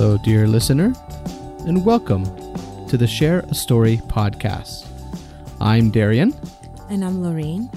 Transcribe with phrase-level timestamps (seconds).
[0.00, 0.94] Hello, dear listener,
[1.66, 2.24] and welcome
[2.88, 4.86] to the Share a Story podcast.
[5.60, 6.32] I'm Darian.
[6.88, 7.70] And I'm Lorraine.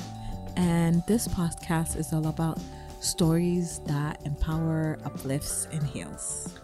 [0.55, 2.61] And this podcast is all about
[3.01, 6.57] stories that empower, uplifts, and heals.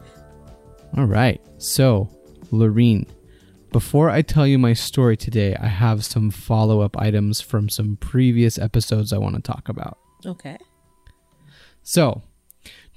[0.96, 1.42] All right.
[1.58, 2.08] So,
[2.52, 3.06] Lorraine,
[3.74, 7.98] before I tell you my story today, I have some follow up items from some
[7.98, 9.98] previous episodes I want to talk about.
[10.26, 10.58] Okay.
[11.84, 12.24] So,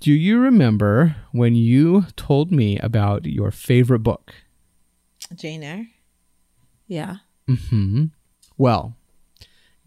[0.02, 4.34] do you remember when you told me about your favorite book?
[5.33, 5.87] Jane Eyre.
[6.88, 7.19] Yeah.
[7.47, 8.07] Hmm.
[8.59, 8.96] Well,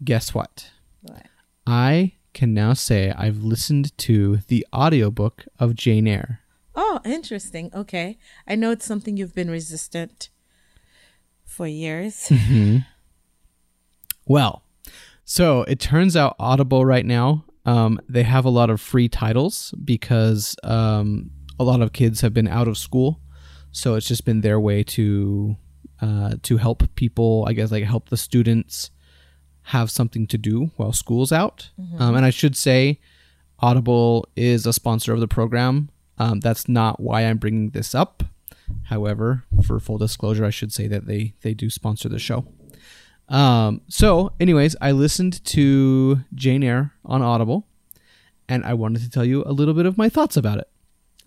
[0.02, 0.70] guess what?
[1.02, 1.26] What?
[1.66, 6.40] I can now say I've listened to the audiobook of Jane Eyre.
[6.74, 7.70] Oh, interesting.
[7.74, 8.16] Okay.
[8.48, 10.30] I know it's something you've been resistant
[11.44, 12.32] for years.
[12.46, 12.78] Hmm.
[14.28, 14.62] Well,
[15.26, 19.74] so it turns out Audible right now, um, they have a lot of free titles
[19.84, 23.20] because um, a lot of kids have been out of school,
[23.72, 25.56] so it's just been their way to
[26.00, 27.44] uh, to help people.
[27.46, 28.90] I guess like help the students
[29.64, 31.70] have something to do while school's out.
[31.98, 33.00] Um, and I should say,
[33.58, 35.90] Audible is a sponsor of the program.
[36.18, 38.22] Um, that's not why I'm bringing this up.
[38.84, 42.46] However, for full disclosure, I should say that they they do sponsor the show.
[43.28, 47.66] Um, so, anyways, I listened to Jane Eyre on Audible,
[48.48, 50.68] and I wanted to tell you a little bit of my thoughts about it.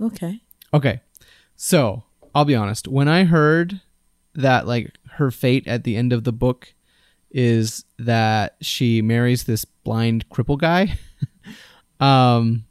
[0.02, 0.42] okay.
[0.72, 1.02] Okay,
[1.56, 2.04] so
[2.36, 2.88] I'll be honest.
[2.88, 3.82] When I heard
[4.36, 6.74] that, like, her fate at the end of the book
[7.32, 10.98] is that she marries this blind cripple guy,
[12.00, 12.66] um,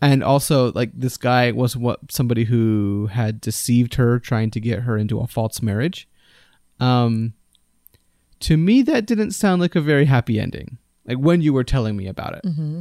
[0.00, 4.80] and also like this guy was what somebody who had deceived her, trying to get
[4.80, 6.08] her into a false marriage.
[6.80, 7.34] Um,
[8.42, 10.78] to me, that didn't sound like a very happy ending.
[11.06, 12.44] Like when you were telling me about it.
[12.44, 12.80] Mm-hmm.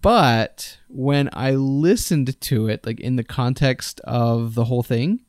[0.00, 5.20] But when I listened to it, like in the context of the whole thing,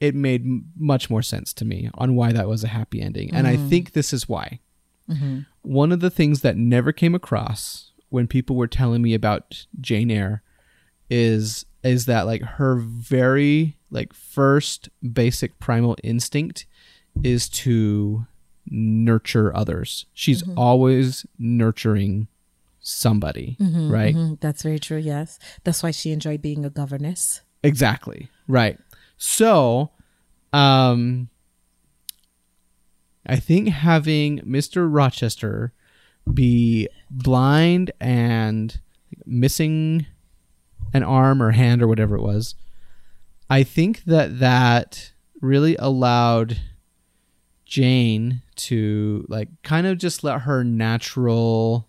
[0.00, 3.32] it made m- much more sense to me on why that was a happy ending.
[3.32, 3.68] And I mm-hmm.
[3.68, 4.58] think this is why.
[5.08, 5.40] Mm-hmm.
[5.62, 10.10] One of the things that never came across when people were telling me about Jane
[10.10, 10.42] Eyre
[11.08, 16.66] is is that like her very like first basic primal instinct
[17.24, 18.26] is to
[18.66, 20.06] nurture others.
[20.14, 22.28] She's always nurturing
[22.80, 24.14] somebody, right?
[24.14, 24.98] Mhm, That's very true.
[24.98, 25.38] Yes.
[25.64, 27.42] That's why she enjoyed being a governess.
[27.62, 28.28] Exactly.
[28.48, 28.78] Right.
[29.16, 29.90] So,
[30.52, 31.28] um
[33.26, 34.90] I think having Mr.
[34.92, 35.72] Rochester
[36.32, 38.80] be blind and
[39.26, 40.06] missing
[40.94, 42.54] an arm or hand or whatever it was,
[43.48, 46.58] I think that that really allowed
[47.70, 51.88] Jane to like kind of just let her natural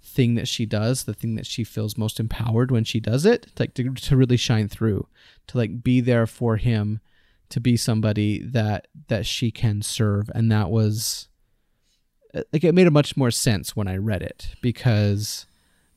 [0.00, 3.48] thing that she does, the thing that she feels most empowered when she does it,
[3.58, 5.08] like to, to really shine through,
[5.48, 7.00] to like be there for him,
[7.50, 11.26] to be somebody that that she can serve, and that was
[12.52, 15.46] like it made a much more sense when I read it because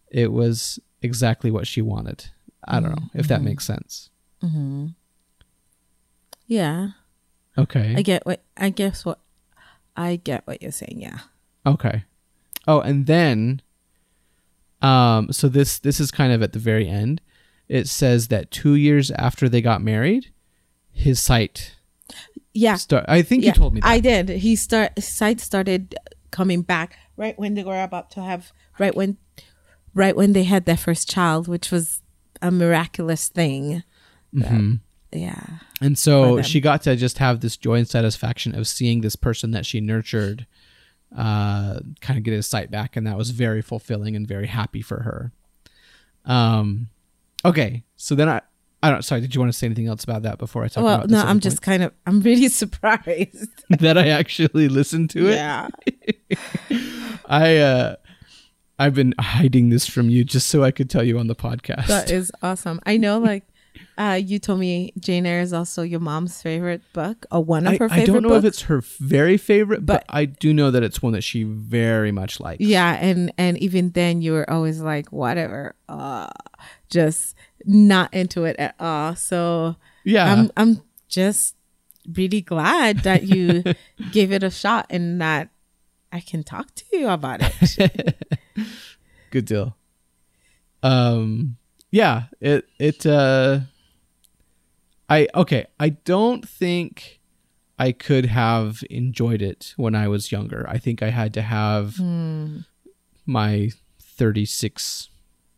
[0.10, 2.32] it was exactly what she wanted.
[2.68, 4.10] I don't know if that makes sense.
[4.42, 4.88] Hmm.
[6.48, 6.90] Yeah.
[7.60, 7.94] Okay.
[7.98, 9.20] I get what I guess what
[9.96, 11.00] I get what you're saying.
[11.02, 11.20] Yeah.
[11.66, 12.04] Okay.
[12.68, 13.62] Oh, and then
[14.82, 17.22] um so this this is kind of at the very end.
[17.68, 20.32] It says that 2 years after they got married,
[20.92, 21.76] his sight
[22.54, 22.76] Yeah.
[22.78, 23.88] start I think yeah, you told me that.
[23.90, 24.30] I did.
[24.30, 25.96] He start his sight started
[26.32, 29.18] coming back right when they were about to have right when
[29.94, 32.02] right when they had their first child, which was
[32.42, 33.84] a miraculous thing.
[34.34, 34.80] Mhm.
[35.12, 35.44] Yeah.
[35.82, 39.52] And so she got to just have this joy and satisfaction of seeing this person
[39.52, 40.46] that she nurtured
[41.18, 44.82] uh kind of get his sight back and that was very fulfilling and very happy
[44.84, 45.32] for her.
[46.26, 46.90] Um
[47.44, 48.42] okay, so then I
[48.84, 50.84] I don't sorry, did you want to say anything else about that before I talk
[50.84, 53.50] Well, about no, I'm just kind of I'm really surprised.
[53.70, 55.34] that I actually listened to it.
[55.36, 55.68] yeah.
[57.26, 57.96] I uh
[58.78, 61.88] I've been hiding this from you just so I could tell you on the podcast.
[61.88, 62.80] That is awesome.
[62.86, 63.44] I know like
[64.00, 67.74] uh you told me Jane Eyre is also your mom's favorite book or one of
[67.74, 68.44] I, her favorite I don't know books.
[68.46, 71.44] if it's her very favorite, but, But- I do know that it's one that she
[71.44, 72.62] very much likes.
[72.62, 76.28] Yeah, and and even then you were always like whatever, uh
[76.90, 77.36] just
[77.66, 79.16] not into it at all.
[79.16, 79.76] So
[80.06, 80.32] Yeah.
[80.34, 81.56] I'm I'm just
[82.16, 83.64] really glad that you
[84.12, 85.50] gave it a shot and that
[86.12, 88.16] I can talk to you about it.
[89.32, 89.76] Good deal.
[90.82, 91.58] Um
[91.92, 93.60] yeah, it it uh
[95.10, 97.20] I okay, I don't think
[97.80, 100.66] I could have enjoyed it when I was younger.
[100.70, 102.60] I think I had to have Hmm.
[103.26, 105.10] my 36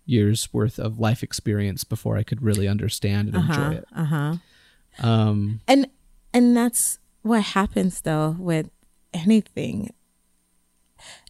[0.05, 3.85] years worth of life experience before I could really understand and enjoy it.
[3.95, 4.35] Uh huh.
[4.99, 5.87] Um, And
[6.33, 8.69] and that's what happens though with
[9.13, 9.91] anything.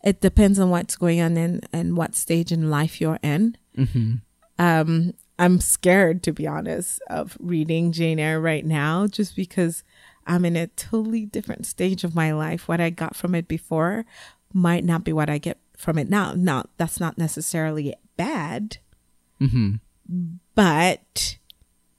[0.04, 3.58] It depends on what's going on and and what stage in life you're in.
[3.78, 4.22] mhm.
[4.60, 9.84] Um, I'm scared to be honest of reading Jane Eyre right now, just because
[10.28, 12.68] I'm in a totally different stage of my life.
[12.68, 14.06] What I got from it before
[14.54, 16.34] might not be what I get from it now.
[16.36, 18.78] Now, that's not necessarily bad,
[19.40, 19.80] Mhm.
[20.54, 21.38] but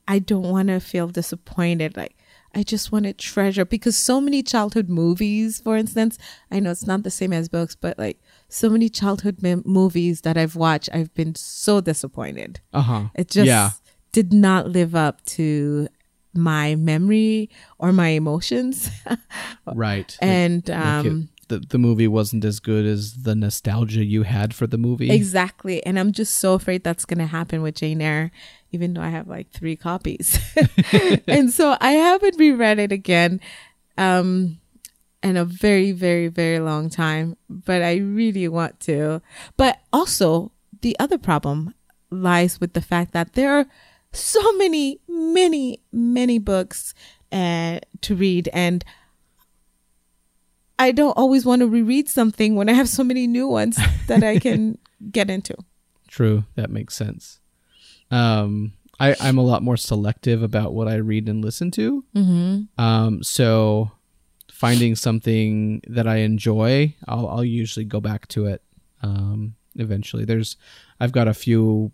[0.07, 1.97] I don't want to feel disappointed.
[1.97, 2.17] Like,
[2.55, 6.17] I just want to treasure because so many childhood movies, for instance,
[6.49, 8.21] I know it's not the same as books, but like
[8.53, 12.61] so many childhood mem- movies that I've watched, I've been so disappointed.
[12.73, 13.09] Uh-huh.
[13.15, 13.71] It just Yeah.
[14.13, 15.89] did not live up to
[16.35, 18.91] my memory or my emotions.
[19.67, 20.17] Right.
[20.21, 24.55] and Like um it- the the movie wasn't as good as the nostalgia you had
[24.55, 25.11] for the movie.
[25.11, 25.85] exactly.
[25.85, 28.31] And I'm just so afraid that's gonna happen with Jane Eyre,
[28.71, 30.39] even though I have like three copies.
[31.27, 33.41] and so I haven't reread it again.
[33.99, 34.59] Um
[35.23, 37.37] in a very, very, very long time.
[37.49, 39.23] But I really want to.
[39.57, 41.75] But also the other problem
[42.11, 43.67] lies with the fact that there are
[44.13, 46.95] so many, many, many books
[47.31, 48.85] uh, to read, and
[50.79, 53.79] I don't always want to reread something when I have so many new ones
[54.09, 54.79] that I can
[55.11, 55.55] get into.
[56.09, 57.41] True, that makes sense.
[58.11, 62.05] Um, I I'm a lot more selective about what I read and listen to.
[62.15, 62.83] Mm-hmm.
[62.83, 63.93] Um, so
[64.63, 68.63] finding something that I enjoy, I'll I'll usually go back to it.
[69.03, 70.57] Um, eventually, there's
[71.01, 71.91] I've got a few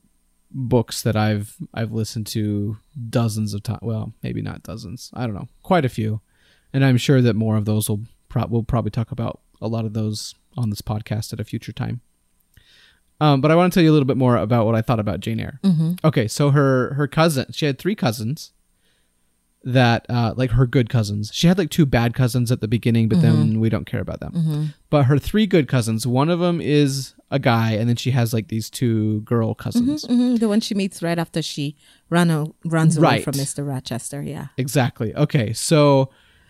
[0.50, 2.76] books that I've I've listened to
[3.09, 3.79] dozens of times.
[3.81, 5.11] Well, maybe not dozens.
[5.15, 6.20] I don't know, quite a few,
[6.75, 9.87] and I'm sure that more of those will pro- we'll probably talk about a lot
[9.87, 12.03] of those on this podcast at a future time.
[13.19, 15.00] Um, but I want to tell you a little bit more about what I thought
[15.00, 15.59] about Jane Eyre.
[15.65, 15.94] Mm-hmm.
[16.05, 18.53] Okay, so her her cousin, she had three cousins
[19.73, 21.31] that uh like her good cousins.
[21.35, 24.20] She had like two bad cousins at the beginning, but then we don't care about
[24.20, 24.32] them.
[24.32, 24.65] Mm-hmm.
[24.91, 28.32] But her three good cousins, one of them is a guy and then she has
[28.32, 30.05] like these two girl cousins.
[30.05, 30.37] Mm-hmm.
[30.37, 31.76] The one she meets right after she
[32.09, 33.25] run o- runs away Right.
[33.25, 33.67] from Mr.
[33.67, 34.23] Rochester.
[34.23, 34.47] Yeah.
[34.56, 35.15] Exactly.
[35.15, 36.09] Okay, so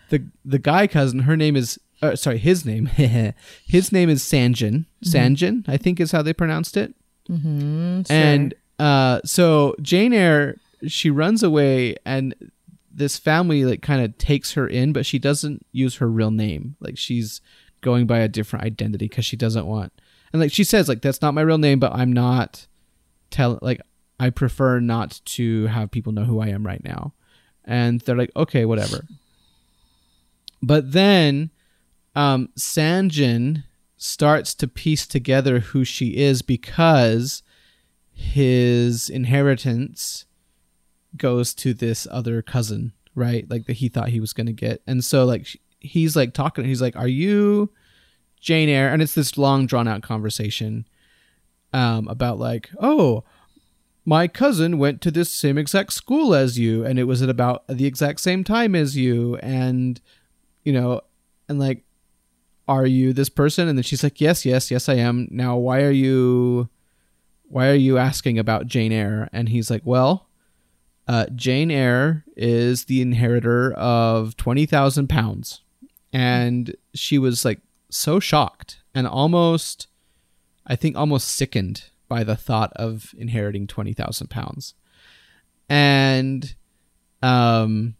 [0.09, 2.85] the the guy cousin, her name is uh, sorry, his name.
[3.67, 4.55] his name is St.
[4.55, 4.85] John.
[5.03, 6.95] Sanjin, I think is how they pronounced it.
[7.29, 8.03] Mm-hmm.
[8.09, 10.55] And uh, so Jane Eyre,
[10.87, 12.33] she runs away, and
[12.99, 16.75] this family like kind of takes her in, but she doesn't use her real name.
[16.81, 17.39] Like she's
[17.81, 19.93] going by a different identity because she doesn't want.
[20.31, 22.67] And like she says, like that's not my real name, but I'm not
[23.31, 23.81] tell like
[24.19, 27.13] I prefer not to have people know who I am right now.
[27.63, 29.05] And they're like, okay, whatever.
[30.61, 31.51] But then
[32.15, 33.11] um, St.
[33.11, 33.63] John
[33.95, 37.43] starts to piece together who she is because
[38.11, 40.25] his inheritance
[41.17, 43.49] goes to this other cousin, right?
[43.49, 44.81] Like that he thought he was going to get.
[44.87, 45.47] And so like
[45.79, 47.71] he's like talking he's like, "Are you
[48.39, 50.87] Jane Eyre?" And it's this long drawn out conversation
[51.73, 53.23] um about like, "Oh,
[54.05, 57.67] my cousin went to this same exact school as you and it was at about
[57.67, 60.01] the exact same time as you and
[60.63, 61.01] you know,
[61.47, 61.83] and like
[62.69, 65.81] are you this person and then she's like yes yes yes i am now why
[65.81, 66.69] are you
[67.45, 70.28] why are you asking about jane eyre and he's like well
[71.09, 75.61] uh, jane eyre is the inheritor of 20000 pounds.
[76.13, 79.87] And she was like so shocked and almost
[80.67, 84.75] i think almost sickened by the thought of inheriting 20000 pounds.
[85.67, 86.53] And
[87.23, 87.95] um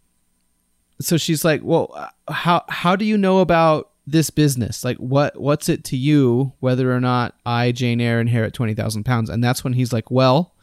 [1.01, 4.84] so she's like well how how do you know about this business?
[4.84, 9.32] Like what what's it to you whether or not i jane eyre inherit 20000 pounds?
[9.32, 10.54] And that's when he's like well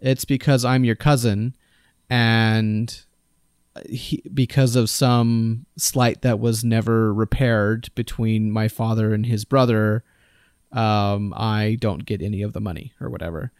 [0.00, 1.54] it's because i'm your cousin
[2.08, 3.04] and
[3.88, 10.02] he, because of some slight that was never repaired between my father and his brother
[10.72, 13.52] um i don't get any of the money or whatever.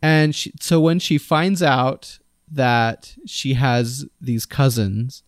[0.00, 2.18] And she, so when she finds out
[2.50, 5.22] that she has these cousins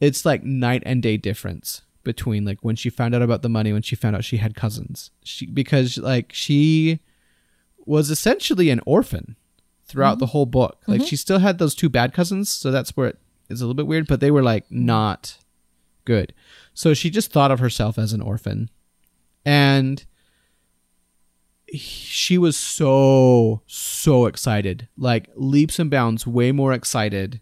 [0.00, 3.72] it's like night and day difference between like when she found out about the money
[3.72, 5.10] when she found out she had cousins.
[5.24, 7.00] She because like she
[7.84, 9.36] was essentially an orphan
[9.86, 10.32] throughout the mm-hmm.
[10.32, 10.82] whole book.
[10.86, 11.06] Like mm-hmm.
[11.06, 13.86] she still had those two bad cousins so that's where it is a little bit
[13.86, 15.38] weird but they were like not
[16.04, 16.32] good.
[16.74, 18.70] So she just thought of herself as an orphan.
[19.44, 20.04] And
[21.74, 27.40] she was so so excited like leaps and bounds way more excited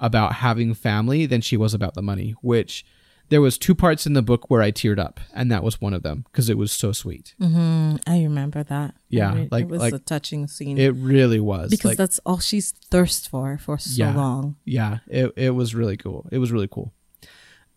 [0.00, 2.84] about having family than she was about the money which
[3.30, 5.94] there was two parts in the book where I teared up, and that was one
[5.94, 7.34] of them because it was so sweet.
[7.40, 8.94] Mm, I remember that.
[9.08, 12.18] Yeah, I like- it was like- a touching scene It really was because like, that's
[12.26, 14.14] all she's thirst for for so Yeah.
[14.14, 14.56] long.
[14.64, 16.26] yeah, it it was really cool.
[16.30, 16.92] It was really cool.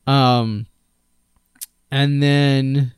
[0.05, 0.67] Um,
[1.91, 2.93] and then,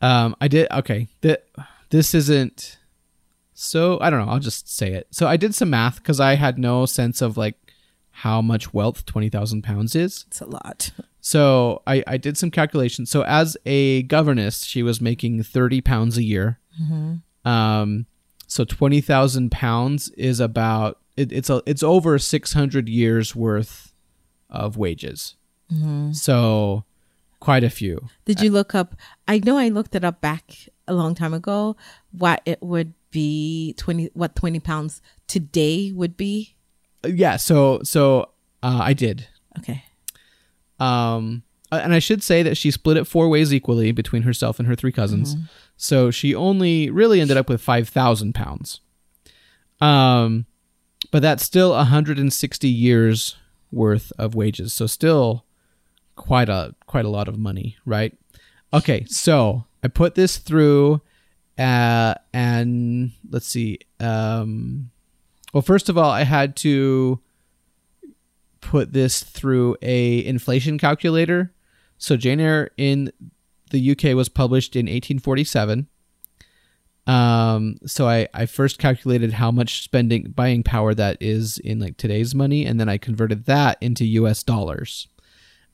[0.00, 1.08] um, I did okay.
[1.22, 1.46] That
[1.90, 2.78] this isn't
[3.52, 3.98] so.
[4.00, 4.32] I don't know.
[4.32, 5.06] I'll just say it.
[5.10, 7.56] So I did some math because I had no sense of like
[8.10, 10.24] how much wealth twenty thousand pounds is.
[10.28, 10.90] It's a lot.
[11.26, 13.10] So I, I did some calculations.
[13.10, 16.58] So as a governess, she was making thirty pounds a year.
[17.46, 18.04] Um,
[18.46, 23.94] so twenty thousand pounds is about it, it's a it's over six hundred years worth
[24.50, 25.36] of wages.
[26.12, 26.84] So
[27.40, 28.08] quite a few.
[28.26, 28.94] Did you look up?
[29.26, 30.52] I know I looked it up back
[30.86, 31.74] a long time ago.
[32.12, 34.10] What it would be twenty?
[34.12, 36.54] What twenty pounds today would be?
[37.02, 37.36] Uh, Yeah.
[37.36, 38.28] So so
[38.62, 39.26] uh, I did.
[39.58, 39.84] Okay.
[40.80, 44.58] Um, uh, and I should say that she split it four ways equally between herself
[44.58, 45.34] and her three cousins.
[45.76, 48.80] So she only really ended up with 5,000 pounds.
[49.80, 50.46] Um,
[51.10, 53.36] but that's still 160 years
[53.72, 54.72] worth of wages.
[54.72, 55.44] So still
[56.16, 58.16] quite a quite a lot of money, right?
[58.72, 61.00] Okay, so I put this through
[61.58, 63.80] uh and let's see.
[64.00, 64.90] Um
[65.52, 67.20] well first of all, I had to
[68.64, 71.52] put this through a inflation calculator.
[71.98, 73.12] So Jane Eyre in
[73.70, 75.86] the UK was published in 1847.
[77.06, 81.98] Um, so I, I first calculated how much spending buying power that is in like
[81.98, 85.08] today's money, and then I converted that into US dollars.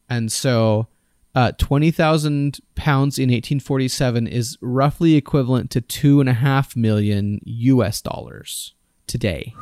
[0.09, 0.89] And so
[1.33, 8.03] uh, 20,000 pounds in 1847 is roughly equivalent to two and a half million US
[8.03, 8.75] dollars
[9.07, 9.55] today.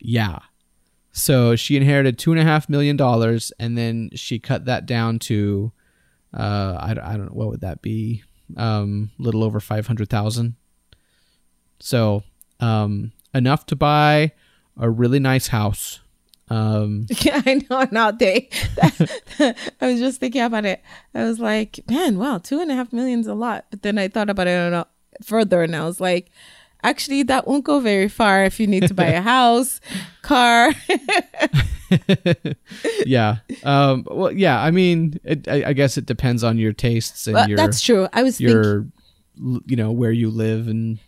[0.00, 0.40] Yeah.
[1.16, 5.18] So she inherited two and a half million dollars, and then she cut that down
[5.20, 5.72] to,
[6.36, 8.22] uh, I, I don't know what would that be,
[8.58, 10.56] um, a little over five hundred thousand.
[11.80, 12.22] So,
[12.60, 14.32] um, enough to buy
[14.78, 16.00] a really nice house.
[16.50, 17.88] Um, Yeah, I know.
[17.90, 18.50] Now they,
[19.40, 20.82] I was just thinking about it.
[21.14, 23.64] I was like, man, wow, two and a half million's a lot.
[23.70, 24.86] But then I thought about it
[25.24, 26.30] further, and I was like,
[26.82, 29.80] actually, that won't go very far if you need to buy a house,
[30.22, 30.72] car.
[33.06, 33.36] yeah.
[33.64, 34.60] Um, well, yeah.
[34.62, 37.80] I mean, it, I, I guess it depends on your tastes and But your that's
[37.80, 38.08] true.
[38.12, 38.86] I was your,
[39.42, 40.98] l- you know, where you live and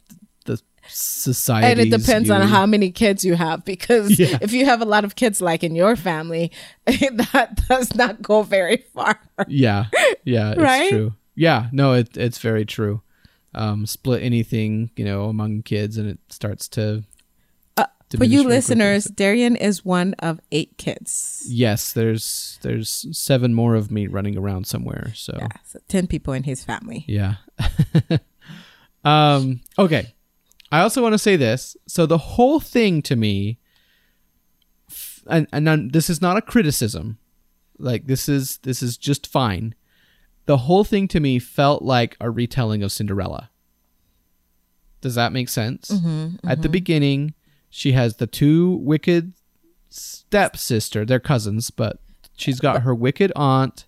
[0.44, 1.66] the society.
[1.66, 4.38] and it depends on how many kids you have because Yeah.
[4.40, 6.52] if you have a lot of kids, like in your family,
[6.86, 9.20] that does not go very far.
[9.48, 9.86] Yeah,
[10.24, 10.90] yeah, it's Right?
[10.90, 11.14] true.
[11.34, 13.02] Yeah, no, it it's very true.
[13.54, 17.04] Um, split anything, you know, among kids, and it starts to.
[17.78, 18.56] Uh, For you very quickly.
[18.56, 21.44] listeners, Darian is one of eight kids.
[21.48, 25.12] yes, there's there's seven more of me running around somewhere.
[25.14, 27.04] So Yeah, so ten people in his family.
[27.08, 27.36] yeah.
[29.04, 29.60] um.
[29.78, 30.14] Okay.
[30.70, 31.76] I also want to say this.
[31.86, 33.58] So the whole thing to me,
[35.26, 37.18] and and none- this is not a criticism.
[37.78, 39.74] Like this is this is just fine.
[40.48, 43.50] The whole thing to me felt like a retelling of Cinderella.
[45.02, 45.90] Does that make sense?
[45.90, 46.72] Mm-hmm, at the mm-hmm.
[46.72, 47.34] beginning,
[47.68, 49.34] she has the two wicked
[49.90, 51.04] stepsister.
[51.04, 52.00] They're cousins, but
[52.34, 53.84] she's got her wicked aunt,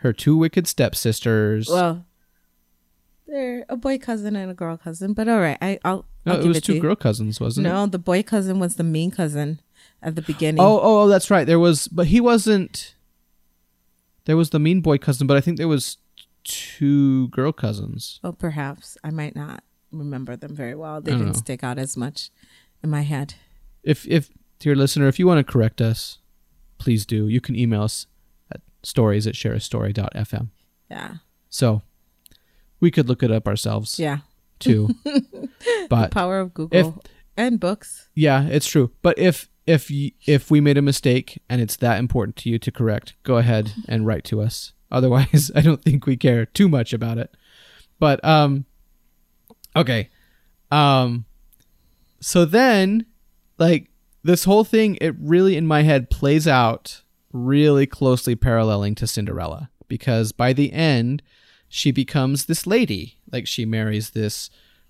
[0.00, 1.70] her two wicked stepsisters.
[1.70, 2.04] Well,
[3.26, 6.04] they're a boy cousin and a girl cousin, but all right, I, I'll.
[6.26, 6.80] no, I'll it was it two you.
[6.82, 7.70] girl cousins, wasn't it?
[7.70, 9.62] No, the boy cousin was the mean cousin
[10.02, 10.60] at the beginning.
[10.60, 11.46] Oh, oh, oh, that's right.
[11.46, 12.94] There was, but he wasn't.
[14.28, 15.96] There was the mean boy cousin, but I think there was
[16.44, 18.20] two girl cousins.
[18.22, 21.00] Oh, perhaps I might not remember them very well.
[21.00, 21.32] They didn't know.
[21.32, 22.30] stick out as much
[22.82, 23.36] in my head.
[23.82, 26.18] If, if dear listener, if you want to correct us,
[26.76, 27.26] please do.
[27.26, 28.06] You can email us
[28.52, 30.48] at stories at shareastory.fm.
[30.90, 31.14] Yeah,
[31.48, 31.80] So
[32.80, 34.18] we could look it up ourselves yeah.
[34.58, 34.90] too.
[35.88, 37.02] but Power of Google
[37.34, 38.10] and books.
[38.14, 38.90] yeah, it's true.
[39.00, 42.58] But if if y- if we made a mistake and it's that important to you
[42.58, 44.72] to correct, go ahead and write to us.
[44.90, 47.36] Otherwise, I don't think we care too much about it.
[48.00, 48.64] But um
[49.76, 50.08] okay.
[50.70, 51.26] Um
[52.20, 53.04] so then
[53.58, 53.90] like
[54.22, 59.68] this whole thing it really in my head plays out really closely paralleling to Cinderella
[59.86, 61.22] because by the end
[61.68, 63.18] she becomes this lady.
[63.30, 64.48] Like she marries this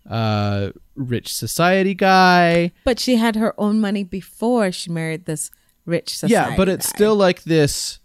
[0.08, 2.72] uh rich society guy.
[2.84, 5.50] But she had her own money before she married this
[5.84, 6.32] rich society.
[6.50, 6.96] yeah, but it's guy.
[6.96, 8.00] still like this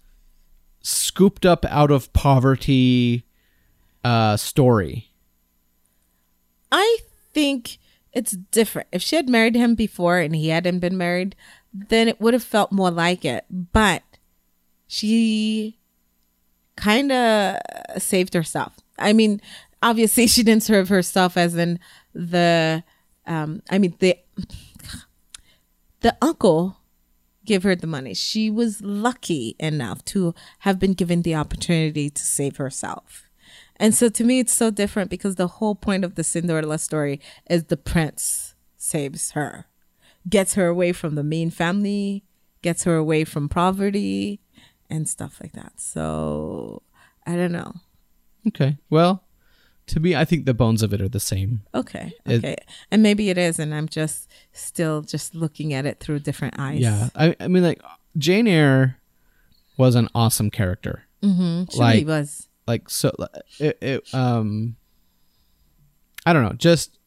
[0.82, 3.26] scooped up out of poverty
[4.04, 5.10] uh story.
[6.72, 6.98] I
[7.34, 7.78] think
[8.12, 8.88] it's different.
[8.92, 11.36] If she had married him before and he hadn't been married,
[11.74, 13.46] then it would have felt more like it.
[13.50, 14.04] But
[14.88, 15.80] she
[16.76, 17.58] kind of
[17.98, 18.74] saved herself.
[19.00, 19.42] I mean,
[19.84, 21.80] obviously she didn't serve herself as in
[22.14, 22.84] the
[23.28, 24.18] um I mean the
[26.00, 26.78] the uncle
[27.46, 28.14] give her the money.
[28.14, 33.24] She was lucky enough to have been given the opportunity to save herself.
[33.76, 37.20] And so to me it's so different because the whole point of the Cinderella story
[37.50, 39.68] is the prince saves her.
[40.30, 42.24] Gets her away from the mean family,
[42.62, 44.40] gets her away from poverty
[44.90, 45.82] and stuff like that.
[45.82, 46.82] So
[47.26, 47.74] I don't know.
[48.48, 48.78] Okay.
[48.90, 49.24] Well,
[49.88, 51.62] to me, I think the bones of it are the same.
[51.76, 52.14] Okay.
[52.26, 52.56] It- Okay.
[52.92, 56.80] and maybe it is, and I'm just still just looking at it through different eyes.
[56.80, 57.10] Yeah.
[57.16, 57.82] I, I mean, like,
[58.18, 58.98] Jane Eyre
[59.78, 61.04] was an awesome character.
[61.22, 61.66] Mm-hmm.
[61.72, 62.48] She Like- really was.
[62.66, 63.12] Like, so,
[63.60, 64.78] it, it, um,
[66.26, 66.54] I don't know.
[66.54, 66.98] Just,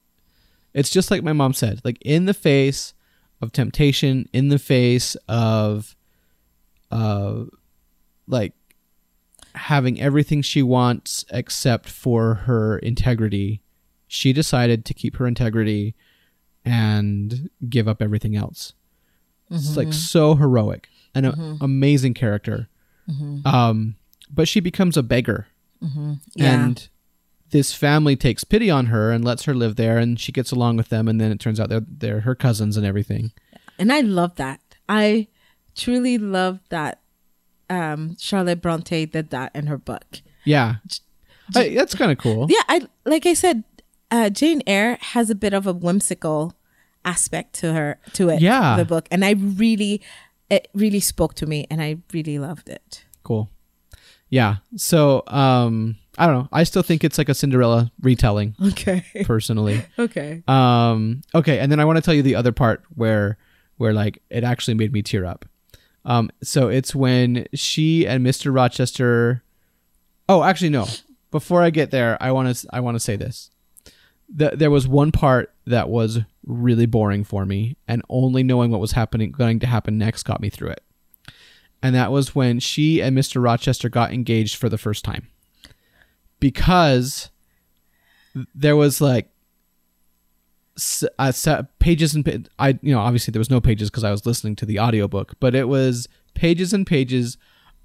[0.75, 2.93] it's just like my mom said, like, in the face
[3.41, 5.97] of temptation, in the face of,
[6.91, 7.45] uh,
[8.29, 8.53] like,
[9.57, 13.63] having everything she wants except for her integrity,
[14.07, 15.95] she decided to keep her integrity
[16.65, 18.73] and give up everything else.
[19.51, 19.77] It's Mm-hmm.
[19.79, 22.69] like so heroic, an a- amazing character.
[23.45, 23.95] Um,
[24.33, 25.47] but she becomes a beggar,
[25.83, 26.15] Mm-hmm.
[26.35, 26.65] Yeah.
[26.65, 26.89] and
[27.51, 30.77] this family takes pity on her and lets her live there, and she gets along
[30.79, 31.07] with them.
[31.07, 33.31] And then it turns out they're they're her cousins and everything.
[33.79, 34.61] and I love that.
[34.89, 35.29] I
[35.77, 37.01] truly love that.
[37.69, 40.21] Um, Charlotte Bronte did that in her book.
[40.45, 40.77] Yeah,
[41.55, 42.47] I, that's kind of cool.
[42.49, 43.65] Yeah, I like I said,
[44.11, 46.55] uh, Jane Eyre has a bit of a whimsical
[47.05, 48.41] aspect to her to it.
[48.41, 48.77] Yeah.
[48.77, 50.03] the book, and I really,
[50.51, 53.05] it really spoke to me, and I really loved it.
[53.25, 53.51] Cool.
[54.29, 54.57] Yeah.
[54.77, 56.49] So, um, I don't know.
[56.53, 59.83] I still think it's like a Cinderella retelling, Okay, personally.
[59.99, 60.43] okay.
[60.49, 63.39] Um, okay, and then I want to tell you the other part where
[63.79, 65.45] where like it actually made me tear up.
[66.07, 68.55] Um, so it's when she and Mr.
[68.55, 69.43] Rochester.
[70.29, 70.87] Oh, actually, no.
[71.33, 73.51] Before I get there, I want to I want to say this.
[74.29, 78.81] The, there was one part that was really boring for me, and only knowing what
[78.81, 80.83] was happening going to happen next got me through it.
[81.83, 83.43] And that was when she and Mr.
[83.43, 85.29] Rochester got engaged for the first time.
[86.41, 87.31] Because
[88.55, 89.29] there was like
[90.77, 94.27] s- uh, pages and I you know obviously there was no pages because I was
[94.27, 97.39] listening to the audiobook but it was pages and pages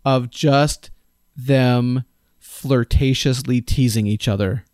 [0.05, 0.89] of just
[1.35, 2.03] them
[2.39, 4.65] flirtatiously teasing each other.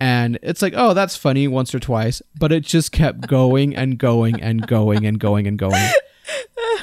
[0.00, 3.96] And it's like oh that's funny once or twice but it just kept going and
[3.98, 5.90] going and going and going and going.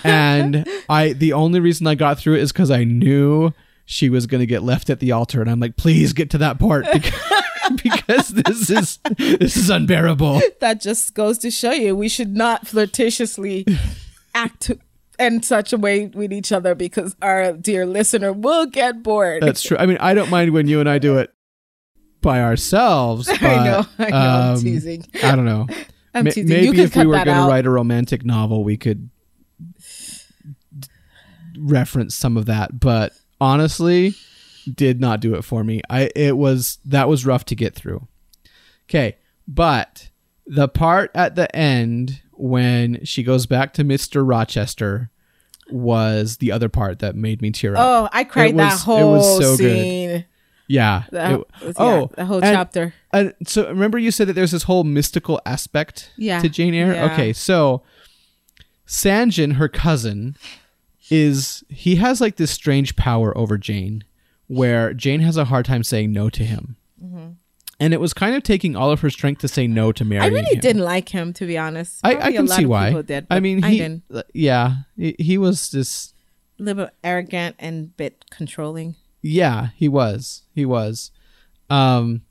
[0.03, 3.51] And I the only reason I got through it is because I knew
[3.85, 6.37] she was going to get left at the altar and I'm like please get to
[6.39, 7.13] that part because,
[7.83, 12.65] because this is this is unbearable that just goes to show you we should not
[12.65, 13.65] flirtatiously
[14.33, 14.71] act
[15.19, 19.43] in such a way with each other because our dear listener will get bored.
[19.43, 19.77] That's true.
[19.77, 21.31] I mean, I don't mind when you and I do it
[22.21, 23.27] by ourselves.
[23.41, 25.05] But, I know, I know, I'm um, teasing.
[25.23, 25.67] I don't know.
[26.13, 26.49] I'm Ma- teasing.
[26.49, 29.09] Maybe if we were going to write a romantic novel, we could
[30.79, 30.87] d-
[31.57, 32.79] reference some of that.
[32.79, 34.15] But honestly,
[34.75, 35.81] did not do it for me.
[35.89, 38.07] I it was that was rough to get through.
[38.89, 40.09] Okay, but
[40.45, 45.09] the part at the end when she goes back to Mister Rochester
[45.69, 47.81] was the other part that made me tear up.
[47.81, 49.57] Oh, I cried It that was- it whole was so good.
[49.57, 50.25] scene.
[50.67, 51.03] yeah.
[51.11, 52.93] That, It- yeah, oh, the whole and- chapter.
[53.13, 56.93] And so remember you said that there's this whole mystical aspect Yeah, to Jane Eyre?
[56.93, 57.13] yeah.
[57.13, 57.83] Okay, so
[58.85, 59.31] St.
[59.31, 60.35] John, her cousin,
[61.09, 64.03] is he has like this strange power over Jane
[64.55, 66.75] where Jane has a hard time saying no to him.
[67.79, 70.21] And it was kind of taking all of her strength to say no to Mm-hmm.
[70.21, 70.59] I really him.
[70.61, 71.99] didn't like him, to be honest.
[72.03, 72.89] I, I a can see why.
[72.89, 74.03] people Did, I mean, I he, didn't.
[74.35, 76.13] yeah, he, he was just,
[76.59, 78.97] A little bit arrogant and bit controlling.
[79.23, 81.09] yeah, he was, he was.
[81.71, 82.21] Um,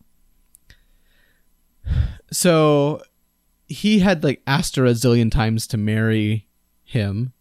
[2.31, 3.03] so
[3.67, 6.47] he had like asked her a zillion times to marry
[6.85, 7.33] him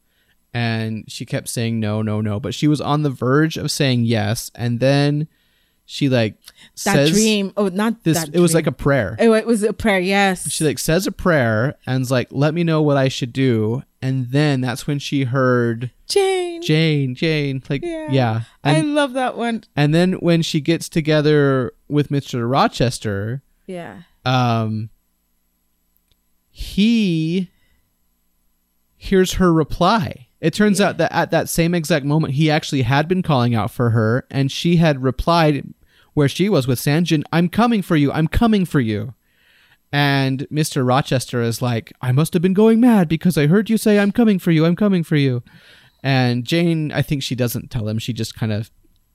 [0.54, 4.04] and she kept saying no no no but she was on the verge of saying
[4.04, 5.28] yes and then
[5.86, 6.36] she like
[6.86, 7.52] That says dream.
[7.58, 8.58] Oh, not this that it was dream.
[8.60, 10.00] like a prayer Oh, it was a prayer.
[10.00, 10.52] Yes.
[10.52, 14.30] she like says a prayer and's like let me know what i should do and
[14.32, 16.62] then that's when she heard Jane.
[16.62, 18.08] jane jane like Yeah.
[18.12, 19.64] yeah, I love that one.
[19.76, 24.02] and then when she gets together with mr rochester Yeah.
[24.26, 24.90] um
[26.52, 27.50] he
[28.96, 33.08] hears her reply it turns out that at that same exact moment he actually had
[33.08, 35.74] been calling out for her and she had replied
[36.14, 37.06] where she was with St.
[37.08, 38.12] John i'm coming for you.
[38.12, 39.14] I'm coming for you.
[39.92, 43.78] And mr rochester is like i must have been going mad because i heard you
[43.78, 44.66] say i'm coming for you.
[44.66, 45.42] I'm coming for you
[46.04, 47.98] and jane i think she doesn't tell him.
[48.00, 48.70] She just kind of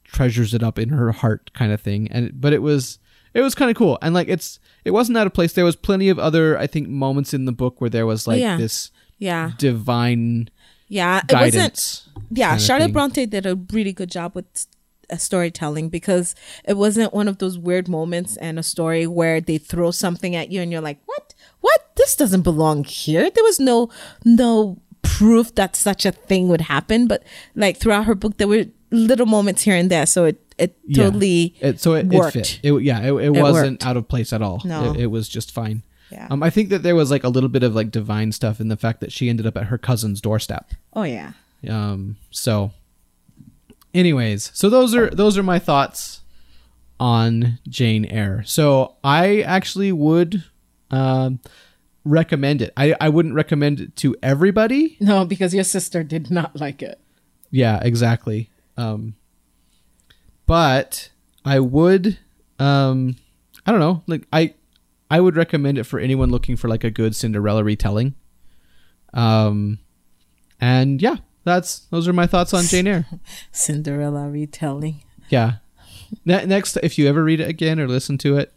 [0.04, 2.08] treasures it up in her heart kind of thing.
[2.10, 2.98] And but it was
[3.34, 3.98] it was kind of cool.
[4.02, 5.52] And like it's it wasn't out of place.
[5.52, 8.40] There was plenty of other i think moments in the book where there was like
[8.40, 8.56] Yeah.
[8.56, 9.52] this Yeah.
[9.58, 10.50] divine
[10.94, 11.20] Yeah.
[11.28, 11.78] It wasn't
[12.30, 14.46] yeah charlotte bronte did a really good job with
[15.10, 19.58] uh, storytelling because it wasn't one of those weird moments in a story where they
[19.58, 23.58] throw something at you and you're like what what this doesn't belong here there was
[23.60, 23.76] no
[24.24, 27.22] no proof that such a thing would happen but
[27.54, 31.04] like throughout her book there were little moments here and there so it it Yeah.
[31.04, 32.32] totally it, so it, it worked.
[32.32, 33.86] fit it, yeah it, it, wasn't worked.
[33.86, 34.78] out of place at all No.
[34.94, 36.28] it, it was just fine yeah.
[36.30, 38.68] Um i think that there was like a little bit of like divine stuff in
[38.68, 40.72] the fact that she ended up at her cousin's doorstep.
[40.92, 41.32] Oh yeah.
[41.68, 42.72] Um so
[43.92, 46.20] anyways so those are those are my thoughts
[47.00, 48.42] on jane eyre.
[48.44, 50.44] So i actually would
[50.90, 51.40] um
[52.04, 52.72] recommend it.
[52.76, 54.96] I i wouldn't recommend it to everybody.
[55.00, 57.00] No because your sister did not like it.
[57.50, 58.50] Yeah exactly.
[58.76, 59.14] Um
[60.46, 61.10] but
[61.44, 62.18] i would
[62.58, 63.16] um
[63.66, 64.02] i don't know.
[64.06, 64.54] Like i
[65.10, 68.14] i would recommend it for anyone looking for like a good cinderella retelling
[69.12, 69.78] um
[70.60, 73.06] and yeah that's those are my thoughts on jane eyre
[73.52, 75.54] cinderella retelling Yeah.
[76.24, 78.52] Ne- next, if you ever read it again or listen to it,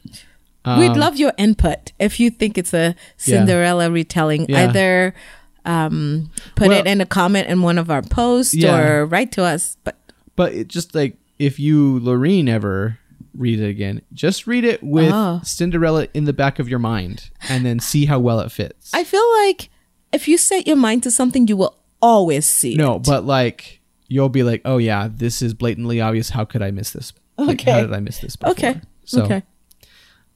[0.65, 4.45] um, We'd love your input if you think it's a Cinderella retelling.
[4.49, 4.67] Yeah.
[4.67, 5.15] Either
[5.65, 8.77] um, put Well- it in a comment in one of our posts Yeah.
[8.77, 9.77] or write to us.
[9.83, 9.97] But
[10.35, 12.99] But it just like if you, Lorraine, ever
[13.37, 15.39] read it again, just read it with Oh.
[15.43, 18.91] Cinderella in the back of your mind, and then see how well it fits.
[18.93, 19.69] I feel like
[20.11, 23.03] if you set your mind to something, you will always see no, it.
[23.03, 26.29] but like you'll be like, oh yeah, this is blatantly obvious.
[26.29, 27.13] How could I miss this?
[27.37, 28.35] Like, how did I miss this?
[28.35, 28.51] Before?
[28.51, 28.81] Okay.
[29.03, 29.43] So, okay.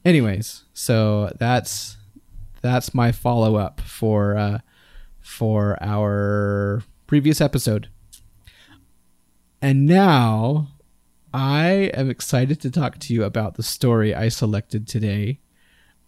[0.05, 1.97] anyways, so that's
[2.61, 4.59] that's my follow up for uh,
[5.19, 7.89] for our previous episode.
[9.61, 10.69] And now
[11.33, 15.39] I am excited to talk to you about the story I selected today.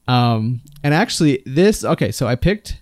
[0.08, 2.12] Um, and actually, this okay.
[2.12, 2.82] So I picked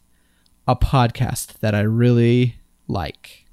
[0.67, 2.55] a podcast that I really
[2.87, 3.45] like.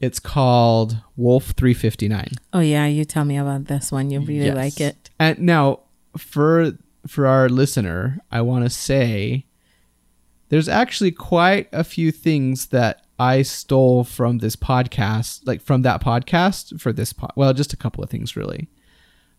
[0.00, 2.32] It's called Wolf Three Fifty Nine.
[2.52, 4.10] Oh yeah, you tell me about this one.
[4.10, 4.56] You really Yes.
[4.56, 5.10] like it.
[5.18, 5.80] And now
[6.16, 6.72] for
[7.06, 9.46] for our listener, I want to say
[10.50, 16.02] there's actually quite a few things that I stole from this podcast, like from that
[16.02, 17.32] podcast for this pod.
[17.36, 18.68] Well, just a couple of things really.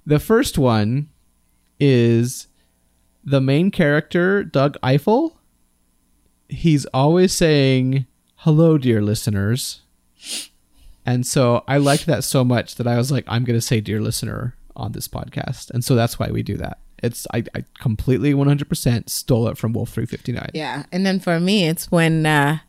[0.06, 1.10] The first one
[1.80, 2.48] is
[3.24, 5.40] the main character, Doug Eiffel.
[6.48, 8.06] He's always saying,
[8.38, 9.82] "Hello, dear listeners."
[11.06, 13.82] And so I liked that so much that I was like, I'm going to say
[13.82, 15.72] dear listener on this podcast.
[15.72, 16.78] And so that's why we do that.
[17.02, 20.52] It's I, I completely 100% stole it from Wolf 359.
[20.54, 22.60] Yeah, and then for me, it's when uh,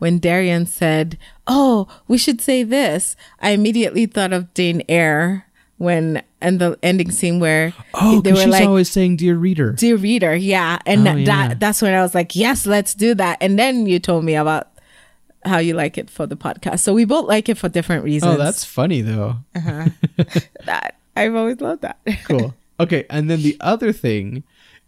[0.00, 5.46] when Darian said, "Oh, we should say this." I immediately thought of Jane Eyre
[5.78, 9.72] when and the ending scene where Oh, they were she's like, always saying dear reader.
[9.72, 11.24] "Dear reader," yeah, and Oh, that, yeah.
[11.48, 14.34] that that's when I was like, "Yes, let's do that." And then you told me
[14.34, 14.68] about
[15.44, 18.06] how you like it for the podcast, so we both like it for different oh,
[18.06, 18.34] reasons.
[18.34, 19.36] Oh, that's funny though.
[19.54, 19.88] Uh-huh.
[20.64, 20.96] that.
[21.16, 21.98] I've always loved that.
[22.24, 22.54] Cool.
[22.78, 24.44] Okay, and then the other thing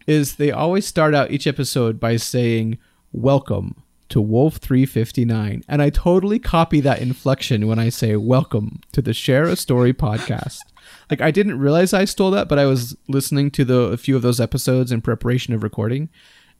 [0.07, 2.79] is they always start out each episode by saying
[3.12, 3.82] welcome
[4.12, 5.64] to Wolf 359.
[5.66, 9.92] And I totally copy that inflection when I say welcome to the Share a Story
[9.92, 10.59] podcast.
[11.09, 14.16] Like I didn't realize I stole that, but I was listening to the a few
[14.16, 16.09] of those episodes in preparation of recording,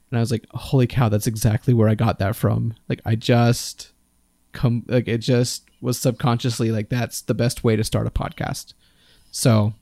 [0.09, 3.15] and I was like, "Holy cow, that's exactly where I got that from." Like I
[3.15, 3.91] just
[4.53, 8.73] come like it just was subconsciously like that's the best way to start a podcast.
[9.31, 9.73] So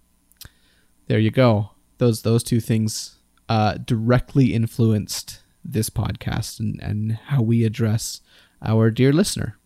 [1.07, 1.71] there you go.
[1.99, 8.21] Those those two things uh, directly influenced this podcast and, and how we address
[8.61, 9.57] our dear listener.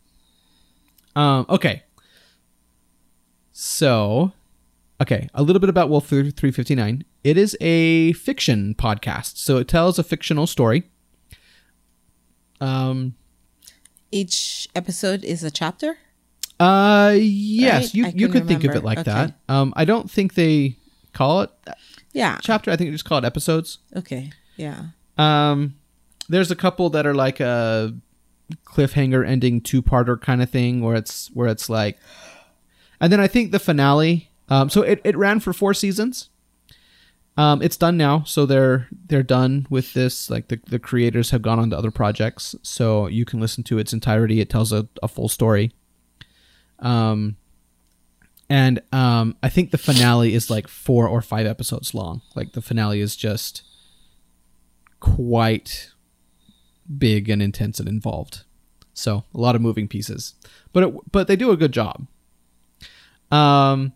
[1.15, 1.83] Um, okay.
[3.51, 4.33] So,
[5.01, 7.05] okay, a little bit about Wolf 359.
[7.23, 10.83] It is a fiction podcast, so it tells a fictional story.
[12.61, 13.15] Um,
[14.11, 15.97] Each episode is a chapter.
[16.59, 17.95] uh, yes, Right?
[17.95, 19.11] you I you could think of it like Okay.
[19.11, 19.39] that.
[19.49, 20.77] Um, I don't think they
[21.13, 21.49] call it
[22.13, 22.37] Yeah.
[22.41, 22.71] chapter.
[22.71, 23.79] I think they just call it episodes.
[23.95, 24.31] Okay.
[24.55, 24.87] Yeah.
[25.17, 25.75] Um,
[26.29, 27.93] there's a couple that are like a
[28.65, 31.97] cliffhanger ending two parter kind of thing where it's where it's like,
[32.99, 34.29] and then I think the finale.
[34.47, 36.29] Um, so it, it ran for four seasons.
[37.37, 40.29] Um, it's done now, so they're they're done with this.
[40.29, 43.77] Like the the creators have gone on to other projects, so you can listen to
[43.77, 44.39] its entirety.
[44.39, 45.71] It tells a, a full story.
[46.79, 47.37] Um,
[48.49, 52.21] and um, I think the finale is like four or five episodes long.
[52.35, 53.63] Like the finale is just
[54.99, 55.91] quite
[56.97, 58.43] big and intense and involved.
[58.93, 60.35] So a lot of moving pieces,
[60.71, 62.07] but it, but they do a good job.
[63.31, 63.93] Um,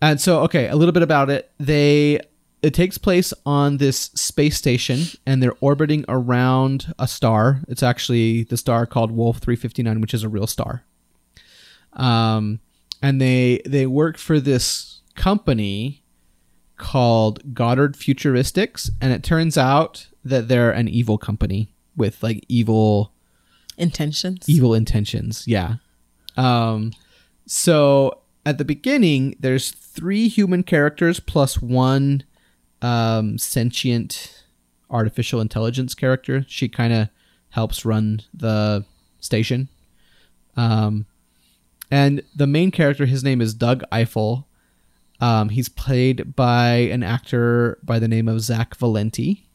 [0.00, 1.50] And so, okay, a little bit about it.
[1.58, 2.20] They
[2.62, 7.62] it takes place on this space station, and they're orbiting around a star.
[7.68, 10.84] It's actually the star called Wolf 359, which is a real star.
[11.94, 12.60] Um,
[13.02, 16.02] and they they work for this company
[16.76, 23.12] called Goddard Futuristics, and it turns out that they're an evil company with like evil
[23.76, 24.48] Intentions.
[24.48, 25.44] evil intentions.
[25.46, 25.76] Yeah.
[26.36, 26.92] Um,
[27.46, 32.24] so at the beginning, there's three human characters plus one
[32.82, 34.44] um, sentient
[34.90, 36.44] artificial intelligence character.
[36.48, 37.08] She kind of
[37.50, 38.84] helps run the
[39.20, 39.68] station.
[40.56, 41.06] Um,
[41.90, 44.46] and the main character, his name is Doug Eiffel.
[45.20, 49.46] Um, he's played by an actor by the name of Zach Valenti.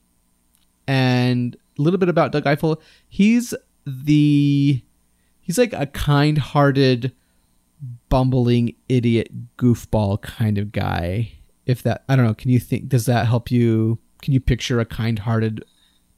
[0.88, 2.82] And little bit about Doug Eiffel.
[3.08, 3.54] He's
[3.86, 4.84] the
[5.42, 7.12] he's like a kind-hearted
[8.10, 11.32] bumbling idiot goofball kind of guy
[11.66, 14.80] if that i don't know can you think does that help you can you picture
[14.82, 15.64] a kind-hearted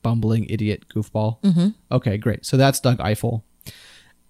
[0.02, 1.68] bumbling idiot goofball Mm-hmm.
[1.92, 3.46] okay great so that's doug eiffel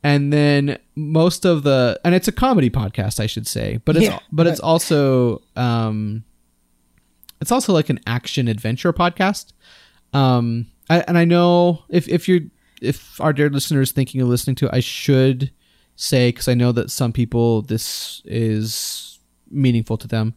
[0.03, 4.05] and then most of the and it's a comedy podcast i should say but it's
[4.05, 4.19] Yeah.
[4.31, 6.25] but it's also um
[7.39, 9.53] it's also like an action adventure podcast
[10.13, 12.41] um I, and i know if if you're
[12.81, 15.51] if our dear listeners thinking of listening to it i should
[15.95, 19.11] say because i know that some people this is
[19.51, 20.33] meaningful to them.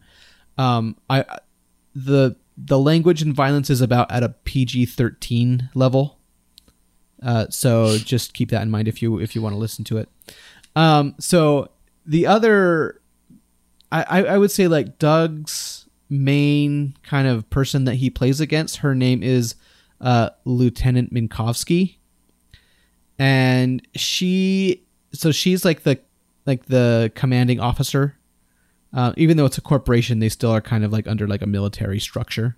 [0.57, 1.25] Um i
[1.95, 6.19] the the language and violence is about at a pg-13 level.
[7.21, 9.97] Uh, so just keep that in mind if you if you want to listen to
[9.97, 10.09] it.
[10.75, 11.69] Um so
[12.05, 13.01] the other
[13.91, 18.77] I, I I would say like Doug's main kind of person that he plays against,
[18.77, 19.55] her name is
[20.05, 21.97] uh, Lieutenant Minkowski,
[23.17, 25.99] and she so she's like the
[26.45, 28.15] like the commanding officer.
[28.93, 31.47] Uh, even though it's a corporation, they still are kind of like under like a
[31.47, 32.55] military structure.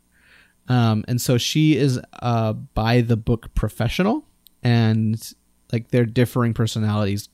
[0.68, 4.26] Um, and so she is a by the book professional,
[4.62, 5.34] and
[5.72, 7.30] like their differing personalities.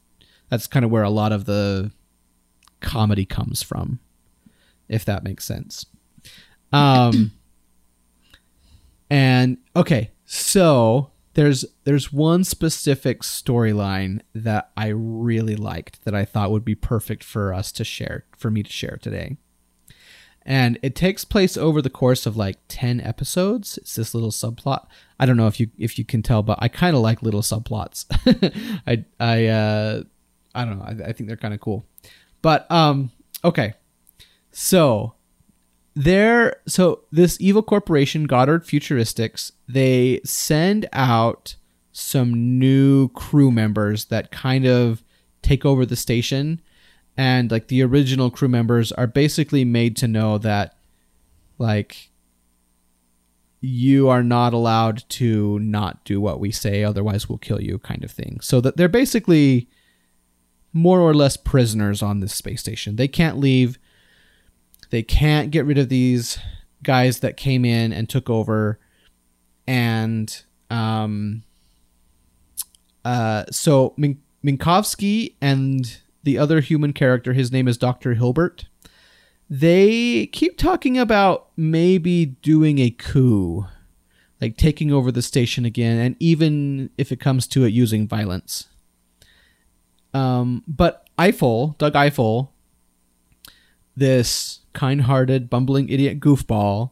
[0.49, 1.91] That's kind of where a lot of the
[2.81, 3.99] comedy comes from,
[4.87, 5.87] if that makes sense.
[6.71, 7.31] Um,
[9.09, 16.51] and okay, so there's there's one specific storyline that I really liked that I thought
[16.51, 19.37] would be perfect for us to share for me to share today.
[20.45, 23.77] And it takes place over the course of like 10 episodes.
[23.77, 24.87] It's this little subplot.
[25.17, 27.41] I don't know if you if you can tell, but I kind of like little
[27.41, 28.05] subplots.
[28.87, 30.03] I I uh
[30.53, 30.85] I don't know.
[30.85, 31.85] I, I think they're kind of cool.
[32.41, 33.11] But um
[33.43, 33.73] okay.
[34.51, 35.15] So
[35.95, 41.55] there so this evil corporation Goddard Futuristics, they send out
[41.91, 45.03] some new crew members that kind of
[45.41, 46.59] take over the station.
[47.15, 50.75] And like the original crew members are basically made to know that
[51.59, 52.09] like
[53.61, 58.03] you are not allowed to not do what we say otherwise we'll kill you kind
[58.03, 58.39] of thing.
[58.41, 59.69] So that they're basically
[60.73, 62.95] more or less prisoners on this space station.
[62.95, 63.77] They can't leave
[64.93, 66.37] they can't get rid of these
[66.83, 68.79] guys that came in and took over
[69.65, 71.41] and um
[73.03, 78.13] uh so Min- Minkowski and the other human character his name is Dr.
[78.13, 78.65] Hilbert
[79.49, 83.65] they keep talking about maybe doing a coup
[84.39, 88.67] like taking over the station again and even if it comes to it using violence
[90.13, 92.53] um but Eiffel Doug Eiffel
[93.95, 96.91] this kind-hearted bumbling idiot goofball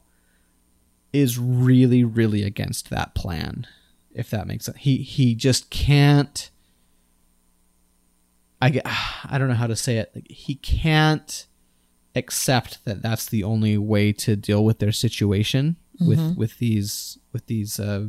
[1.12, 3.68] is really really against that plan
[4.14, 4.78] if that makes sense.
[4.78, 6.50] He he just can't
[8.62, 8.84] i get
[9.30, 10.12] i don't know how to say it.
[10.14, 11.48] Like, he can't
[12.16, 17.46] accept that that's the only way to deal with their situation with with these with
[17.46, 18.08] these uh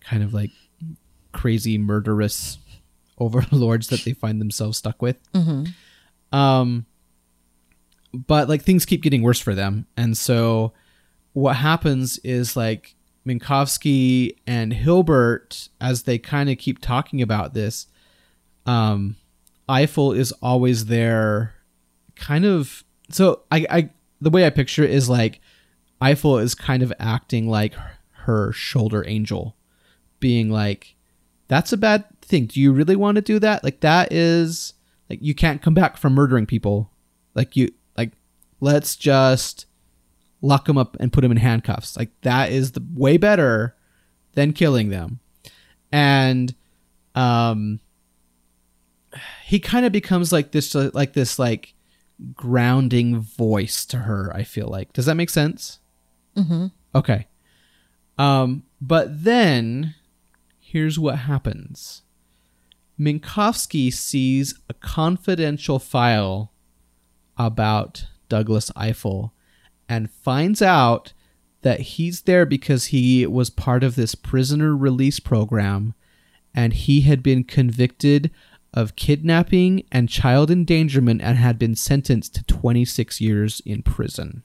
[0.00, 0.50] kind of like
[1.32, 2.58] crazy murderous
[3.18, 5.20] overlords that they find themselves stuck with.
[5.32, 6.36] Mm-hmm.
[6.36, 6.86] um
[8.14, 9.86] but like things keep getting worse for them.
[9.96, 10.72] And so
[11.32, 12.94] what happens is like
[13.26, 17.86] minkowski and hilbert as they kind of keep talking about this
[18.66, 19.16] um
[19.66, 21.54] eiffel is always there
[22.16, 25.40] kind of so i i the way i picture it is like
[26.02, 27.72] eiffel is kind of acting like
[28.10, 29.56] her shoulder angel
[30.20, 30.94] being like
[31.48, 32.46] that's a bad thing.
[32.46, 33.62] Do you really want to do that?
[33.62, 34.74] Like that is
[35.10, 36.90] like you can't come back from murdering people.
[37.34, 37.70] Like you
[38.64, 39.66] let's just
[40.40, 43.76] lock them up and put them in handcuffs like that is the way better
[44.32, 45.20] than killing them
[45.92, 46.54] and
[47.14, 47.80] um
[49.44, 51.74] he kind of becomes like this like this like
[52.34, 54.32] grounding voice to her.
[54.34, 54.92] I feel like.
[54.92, 55.80] Does that make sense?
[56.36, 56.66] Mm-hmm.
[56.94, 57.26] Okay.
[58.18, 59.94] Um, but then
[60.60, 62.02] here's what happens.
[62.98, 66.52] Minkowski sees a confidential file
[67.36, 69.32] about Douglas Eiffel
[69.88, 71.12] and finds out
[71.62, 75.94] that he's there because he was part of this prisoner release program
[76.54, 78.30] and he had been convicted
[78.72, 84.42] of kidnapping and child endangerment and had been sentenced to 26 years in prison.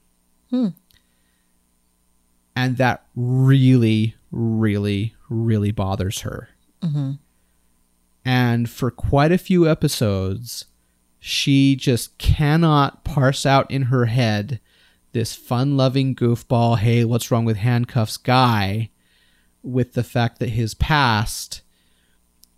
[0.50, 0.68] Hmm.
[2.56, 6.48] And that really, really, really bothers her.
[8.24, 10.66] And for quite a few episodes,
[11.20, 14.58] she just cannot parse out in her head
[15.12, 18.90] this fun loving goofball, hey, what's wrong with handcuffs guy,
[19.62, 21.60] with the fact that his past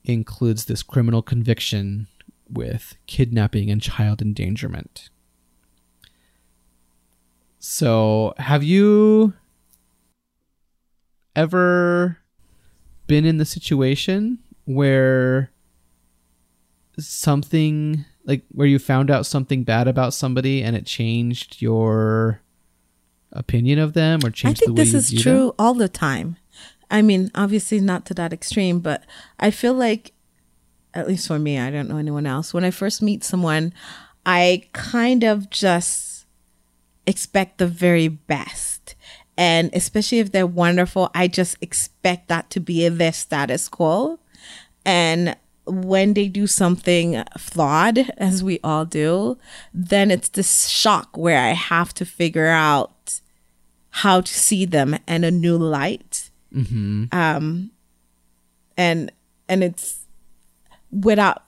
[0.05, 2.07] includes this criminal conviction
[2.49, 5.09] with kidnapping and child endangerment.
[7.59, 9.33] So, have you
[11.35, 12.19] ever
[13.07, 15.51] been in the situation where
[16.99, 22.41] something like where you found out something bad about somebody and it changed your
[23.33, 25.53] opinion of them or changed the think this is true them?
[25.59, 26.37] all the time.
[26.91, 29.05] I mean, obviously not to that extreme, but
[29.41, 30.13] I feel like,
[30.93, 32.53] at least for me, I don't know anyone else.
[32.53, 33.73] When I first meet someone,
[34.27, 36.27] I kind of just
[37.07, 38.95] expect the very best.
[39.39, 44.21] And especially if they're wonderful, I just expect that to be their status quo.
[44.85, 49.39] And when they do something flawed, as we all do,
[49.73, 53.21] then it's this shock where I have to figure out
[53.91, 56.31] how to see them in a new light.
[57.13, 57.71] Um,
[58.77, 59.11] and
[59.49, 60.01] and it's
[60.91, 61.45] without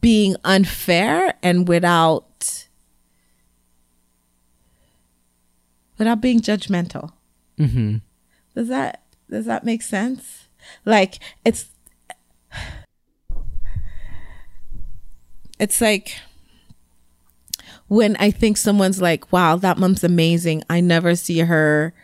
[0.00, 2.66] being unfair and without
[5.98, 7.12] without being judgmental.
[7.58, 8.02] Mhm.
[8.54, 10.48] Does that does that make sense?
[10.84, 11.66] Like it's
[15.58, 16.16] it's like
[17.88, 20.62] when I think someone's like, wow, that mom's amazing.
[20.68, 21.94] I never see her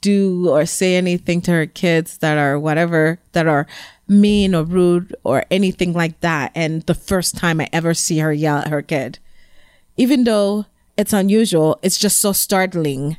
[0.00, 3.66] do or say anything to her kids that are whatever, that are
[4.08, 6.50] mean or rude or anything like that.
[6.54, 9.18] And the first time I ever see her yell at her kid,
[9.96, 13.16] even though it's unusual, it's just so startling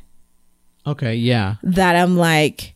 [0.86, 1.56] Okay, yeah.
[1.62, 2.74] that I'm like,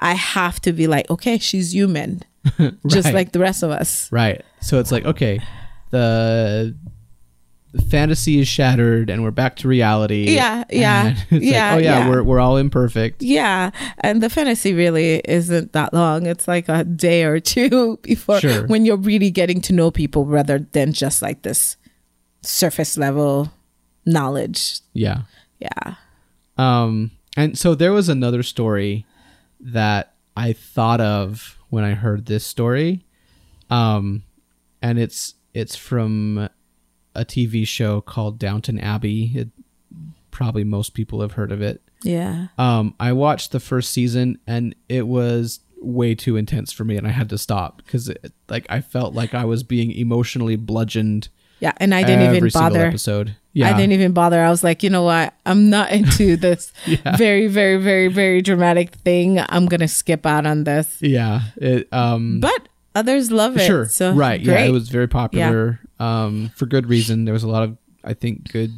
[0.00, 2.22] I have to be like, okay, she's human,
[2.86, 4.10] just like the rest of us.
[4.12, 4.42] Right.
[4.60, 5.40] So it's like, okay,
[5.90, 6.74] the,
[7.90, 10.30] fantasy is shattered and we're back to reality.
[10.30, 12.08] Yeah, yeah, yeah, like, oh yeah, yeah.
[12.08, 13.22] we're we're all imperfect.
[13.22, 16.26] Yeah, and the fantasy really isn't that long.
[16.26, 18.66] It's like a day or two before Sure.
[18.66, 21.76] when you're really getting to know people rather than just like this
[22.42, 23.52] surface level
[24.06, 24.80] knowledge.
[24.94, 25.22] Yeah.
[25.58, 25.94] Yeah.
[26.56, 29.04] Um, and so there was another story
[29.60, 33.04] that I thought of when I heard this story.
[33.70, 34.22] Um,
[34.80, 36.48] and it's it's from
[37.14, 39.32] a TV show called Downton Abbey.
[39.34, 39.48] It,
[40.30, 41.82] probably most people have heard of it.
[42.02, 42.48] Yeah.
[42.58, 47.06] Um, I watched the first season and it was way too intense for me, and
[47.06, 48.10] I had to stop because
[48.48, 51.28] like I felt like I was being emotionally bludgeoned.
[51.60, 51.72] Yeah.
[51.78, 52.86] And I didn't even bother.
[52.86, 53.34] episode.
[53.52, 54.40] Yeah, I didn't even bother.
[54.40, 55.34] I was like, you know what?
[55.44, 57.16] I'm not into this Yeah.
[57.16, 59.40] very, very, very, very dramatic thing.
[59.40, 60.98] I'm gonna skip out on this.
[61.00, 61.40] yeah.
[61.56, 63.66] It um, But others love it.
[63.66, 64.40] sure, So right?
[64.40, 65.80] Yeah, it was very popular.
[65.98, 67.24] Um, for good reason.
[67.24, 68.70] There was a lot of I think good,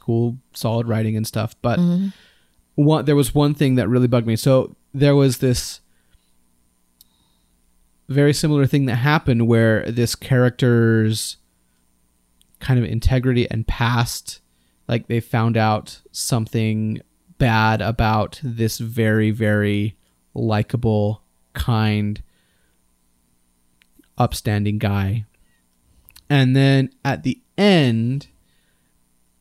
[0.00, 1.54] cool, solid writing and stuff.
[1.62, 2.08] But Mm-hmm.
[2.76, 4.36] one there was one thing that really bugged me.
[4.36, 5.80] So there was this
[8.08, 11.36] very similar thing that happened where this character's
[12.60, 14.40] kind of integrity and past
[14.88, 17.00] like they found out something
[17.38, 19.96] bad about this very very
[20.34, 21.22] likable
[21.54, 22.22] kind
[24.18, 25.24] upstanding guy.
[26.30, 28.28] And then at the end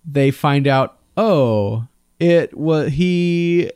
[0.05, 1.87] they find out oh
[2.19, 3.71] it was he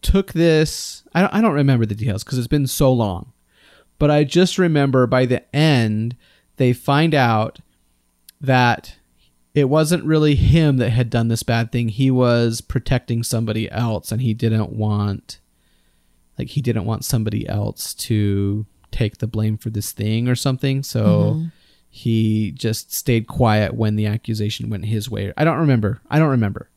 [0.00, 3.32] took this I don't, I don't remember the details because it's been so long
[3.98, 6.16] but i just remember by the end
[6.56, 7.58] they find out
[8.40, 8.96] that
[9.54, 11.88] it wasn't really him that had done this bad thing.
[11.88, 15.40] He was protecting somebody else and he didn't want
[16.38, 20.82] like he didn't want somebody else to take the blame for this thing or something.
[20.82, 21.42] So
[21.90, 25.32] he just stayed quiet when the accusation went his way.
[25.36, 26.00] I don't remember.
[26.10, 26.68] I don't remember.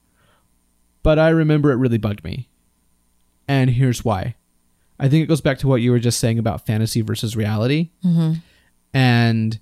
[1.04, 2.48] But i remember it really bugged me.
[3.48, 4.36] And here's why.
[5.00, 7.90] I think it goes back to what you were just saying about fantasy versus reality.
[8.94, 9.60] And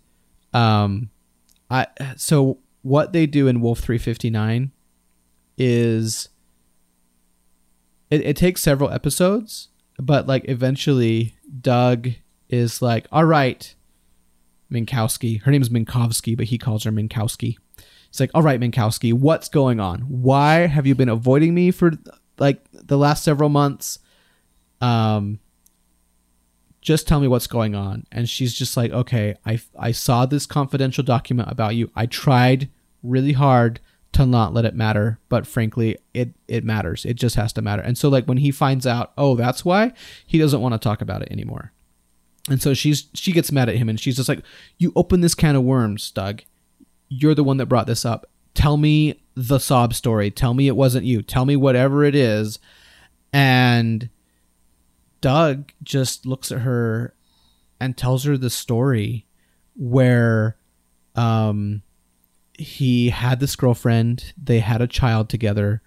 [0.54, 1.10] um
[1.70, 1.86] i
[2.18, 4.72] so what they do in Wolf 359
[5.58, 6.30] is
[8.10, 12.10] it, it takes several episodes, but like eventually Doug
[12.50, 13.74] is like, all right,
[14.72, 15.42] Minkowski.
[15.44, 17.58] Her name is Minkowski, but he calls her Minkowski.
[18.10, 20.02] It's like, all right, Minkowski, what's going on?
[20.02, 21.92] Why have you been avoiding me for
[22.40, 24.00] like the last several months?
[24.82, 25.40] Um,
[26.82, 28.06] just tell me what's going on.
[28.12, 31.92] And she's just like, okay, I, I saw this confidential document about you.
[31.96, 32.70] I tried
[33.04, 33.80] really hard
[34.14, 37.06] to not let it matter, but frankly, it, it matters.
[37.06, 37.84] It just has to matter.
[37.84, 39.94] And so like when he finds out, oh, that's why
[40.26, 41.74] he doesn't want to talk about it anymore.
[42.48, 44.44] And so she's she gets mad at him and she's just like,
[44.78, 46.44] "You open this can of worms, Doug.
[47.10, 48.28] You're the one that brought this up.
[48.54, 50.32] Tell me the sob story.
[50.32, 51.22] Tell me it wasn't you.
[51.22, 52.60] Tell me whatever it is."
[53.34, 54.10] And
[55.22, 57.14] Doug just looks at her
[57.80, 59.26] and tells her the story
[59.76, 60.58] where
[61.16, 61.82] um
[62.54, 65.82] he had this girlfriend, they had a child together.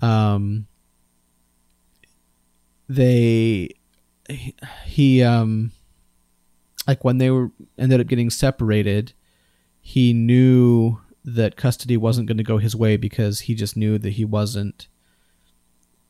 [0.00, 0.66] Um
[2.88, 3.70] they
[4.84, 5.72] he, um
[6.86, 9.12] like when they were ended up getting separated,
[9.80, 14.10] he knew that custody wasn't going to go his way because he just knew that
[14.10, 14.88] he wasn't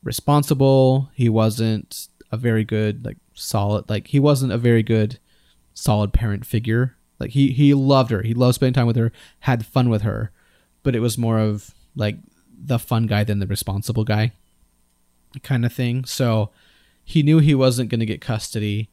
[0.03, 1.09] responsible.
[1.13, 5.19] He wasn't a very good like solid like he wasn't a very good
[5.73, 6.97] solid parent figure.
[7.19, 8.21] Like he he loved her.
[8.21, 9.11] He loved spending time with her,
[9.41, 10.31] had fun with her,
[10.83, 12.17] but it was more of like
[12.59, 14.31] the fun guy than the responsible guy
[15.43, 16.05] kind of thing.
[16.05, 16.51] So
[17.03, 18.89] he knew he wasn't going to get custody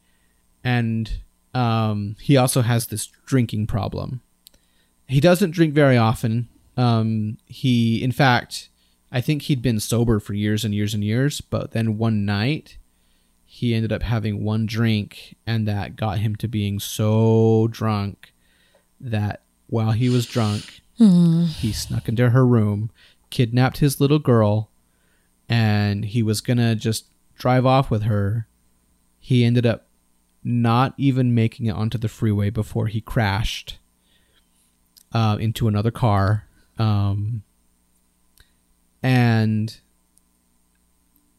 [0.63, 1.21] and
[1.55, 4.21] um, he also has this drinking problem.
[5.07, 6.49] He doesn't drink very often.
[6.77, 8.69] Um, he, in fact,
[9.13, 12.79] I think he'd been sober for years and years and years, but then one night
[13.47, 18.33] he ended up having one drink, and that got him to being so drunk
[19.01, 21.45] that while he was drunk, Hmm.
[21.47, 22.91] he snuck into her room,
[23.31, 24.71] kidnapped his little girl,
[25.49, 28.47] and he was gonna just drive off with her.
[29.21, 29.87] He ended up
[30.45, 33.79] not even making it onto the freeway before he crashed
[35.13, 36.47] uh, into another car.
[36.79, 37.43] Um,
[39.03, 39.79] and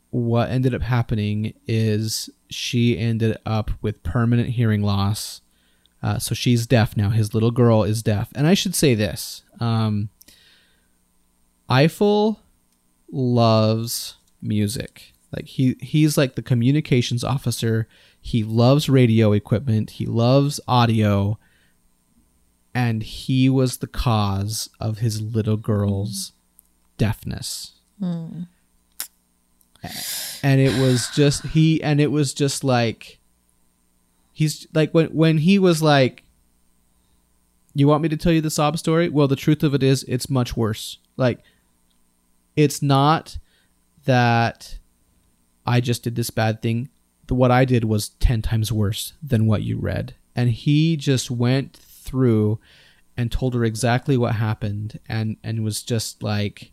[0.10, 5.41] what ended up happening is she ended up with permanent hearing loss.
[6.01, 7.10] Uh, so she's deaf now.
[7.10, 8.30] His little girl is deaf.
[8.36, 10.10] And I should say this um,
[11.70, 12.39] Eiffel
[13.12, 15.14] loves music.
[15.36, 17.88] Like he he's like the communications officer.
[18.21, 19.91] He loves radio equipment.
[19.91, 21.38] He loves audio.
[22.73, 26.33] And he was the cause of his little girl's
[26.97, 27.73] deafness.
[30.41, 33.19] And it was just he and it was just like
[34.31, 36.23] he's like when when he was like
[37.73, 39.09] you want me to tell you the sob story?
[39.09, 40.97] Well, the truth of it is it's much worse.
[41.17, 41.39] Like
[42.55, 43.38] it's not
[44.05, 44.79] that
[45.66, 46.89] I just did this bad thing.
[47.30, 50.16] What I did was 10 times worse than what you read.
[50.36, 52.59] And he just went through
[53.18, 56.72] and told her exactly what happened and and was just like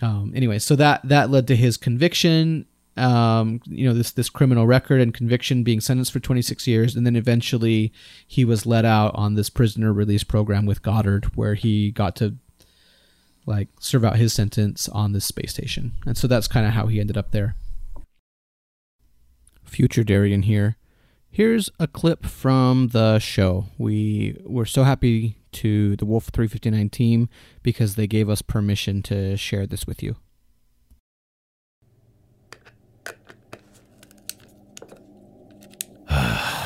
[0.00, 2.66] um anyway, so that that led to his conviction
[2.96, 7.06] um you know this this criminal record and conviction being sentenced for 26 years and
[7.06, 7.92] then eventually
[8.26, 12.34] he was let out on this prisoner release program with Goddard where he got to
[13.48, 15.92] like serve out his sentence on this space station.
[16.06, 17.56] And so that's kind of how he ended up there.
[19.68, 20.76] Future Darian here.
[21.30, 23.66] Here's a clip from the show.
[23.76, 27.28] We were so happy to the Wolf 359 team
[27.62, 30.16] because they gave us permission to share this with you.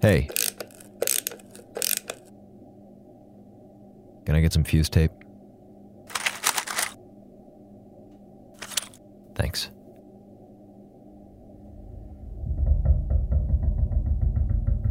[0.00, 0.28] Hey.
[4.26, 5.23] Can I get some fuse tape?
[9.34, 9.70] Thanks.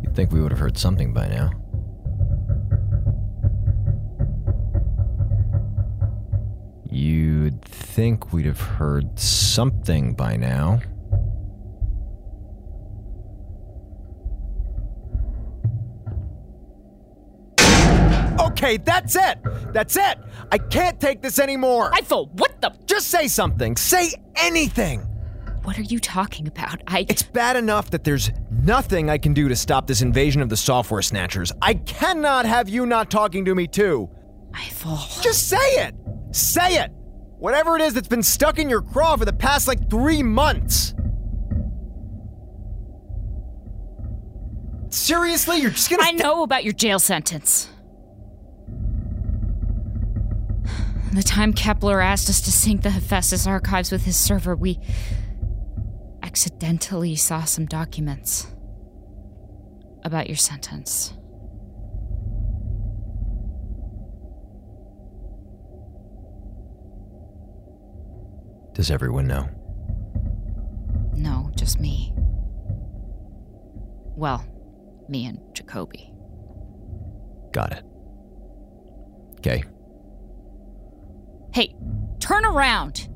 [0.02, 1.52] You'd think we would have heard something by now.
[6.89, 10.82] You'd think we'd have heard something by now.
[18.64, 19.39] Okay, that's it.
[19.74, 20.18] That's it.
[20.49, 21.93] I can't take this anymore.
[21.93, 22.74] Eiffel, what the?
[22.86, 23.76] Just say something.
[23.76, 25.01] Say anything.
[25.64, 26.82] What are you talking about?
[26.88, 27.05] I.
[27.09, 30.55] It's bad enough that there's nothing I can do to stop this invasion of the
[30.55, 31.51] software snatchers.
[31.61, 34.09] I cannot have you not talking to me too.
[34.53, 34.97] Eiffel.
[35.22, 35.93] Just say it.
[36.32, 36.91] Say it.
[37.39, 40.93] Whatever it is that's been stuck in your craw for the past like three months.
[44.89, 45.57] seriously?
[45.57, 46.03] You're just gonna.
[46.03, 47.68] I know about your jail sentence.
[51.14, 54.80] The time Kepler asked us to sync the Hephaestus archives with his server, we
[56.24, 58.47] accidentally saw some documents
[60.03, 61.14] about your sentence.
[68.74, 69.47] Does everyone know?
[71.16, 72.11] No, just me.
[74.16, 74.43] Well,
[75.07, 76.11] me and Jacobi.
[77.51, 77.84] Got it.
[79.38, 79.64] Okay.
[81.54, 81.76] Hey,
[82.20, 83.10] turn around!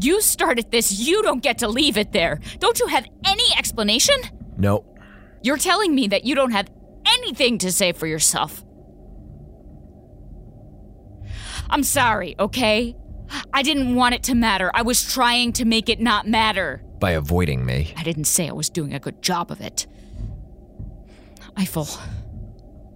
[0.00, 2.40] You started this, you don't get to leave it there.
[2.58, 4.16] Don't you have any explanation?
[4.56, 4.84] No.
[5.42, 6.68] You're telling me that you don't have
[7.06, 8.64] anything to say for yourself.
[11.70, 12.96] I'm sorry, okay?
[13.52, 14.70] I didn't want it to matter.
[14.74, 16.82] I was trying to make it not matter.
[16.98, 17.92] By avoiding me.
[17.96, 19.86] I didn't say I was doing a good job of it.
[21.56, 21.86] Eiffel,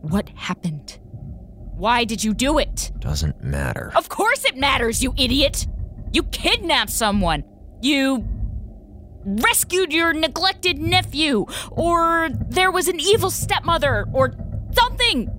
[0.01, 0.99] what happened?
[1.79, 2.91] Why did you do it?
[2.99, 3.93] Doesn't matter.
[3.95, 5.69] Of course it matters, you idiot!
[6.13, 7.45] You kidnapped someone!
[7.81, 8.27] You
[9.25, 11.47] rescued your neglected nephew!
[11.71, 14.07] Or there was an evil stepmother!
[14.13, 14.35] Or
[14.73, 15.31] something!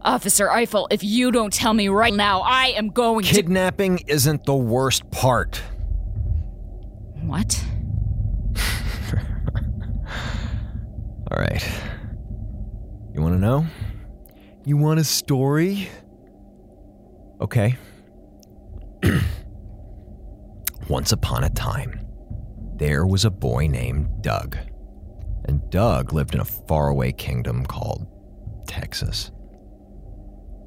[0.00, 3.30] Officer Eiffel, if you don't tell me right now, I am going to.
[3.30, 5.60] Kidnapping isn't the worst part.
[7.20, 7.62] What?
[11.30, 11.62] All right.
[13.12, 13.66] You want to know?
[14.66, 15.90] You want a story?
[17.38, 17.76] Okay.
[20.88, 22.00] Once upon a time,
[22.76, 24.56] there was a boy named Doug.
[25.44, 28.06] And Doug lived in a faraway kingdom called
[28.66, 29.30] Texas.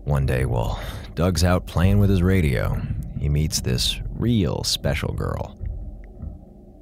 [0.03, 0.79] One day, while
[1.15, 2.79] Doug's out playing with his radio,
[3.19, 5.57] he meets this real special girl.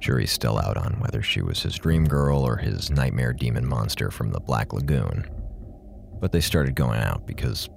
[0.00, 4.10] Jury's still out on whether she was his dream girl or his nightmare demon monster
[4.10, 5.26] from the Black Lagoon.
[6.20, 7.68] But they started going out because,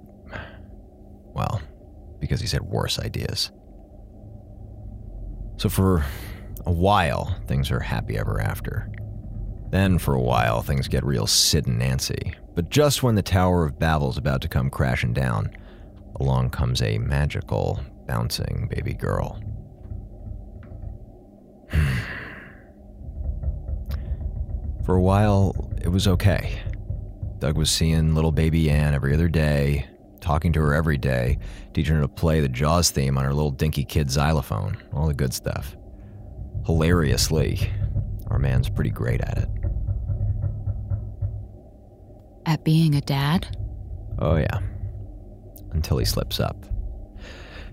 [1.33, 1.61] well,
[2.19, 3.51] because he's had worse ideas.
[5.57, 6.05] So for
[6.65, 8.89] a while, things are happy ever after.
[9.71, 12.33] Then for a while, things get real Sid and Nancy.
[12.55, 15.51] But just when the Tower of Babel's about to come crashing down,
[16.19, 19.41] along comes a magical, bouncing baby girl.
[21.69, 21.97] Hmm.
[24.85, 26.59] For a while, it was okay.
[27.39, 29.87] Doug was seeing little baby Ann every other day,
[30.19, 31.39] talking to her every day,
[31.73, 35.13] teaching her to play the Jaws theme on her little dinky kid xylophone, all the
[35.13, 35.75] good stuff.
[36.65, 37.71] Hilariously,
[38.27, 39.49] our man's pretty great at it.
[42.45, 43.55] At being a dad?
[44.19, 44.59] Oh, yeah.
[45.71, 46.65] Until he slips up.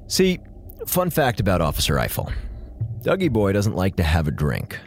[0.06, 0.38] See,
[0.86, 2.30] fun fact about Officer Eiffel
[3.00, 4.78] Dougie Boy doesn't like to have a drink.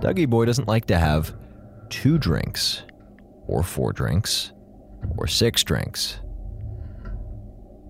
[0.00, 1.34] Dougie Boy doesn't like to have
[1.90, 2.82] two drinks,
[3.48, 4.52] or four drinks,
[5.16, 6.20] or six drinks.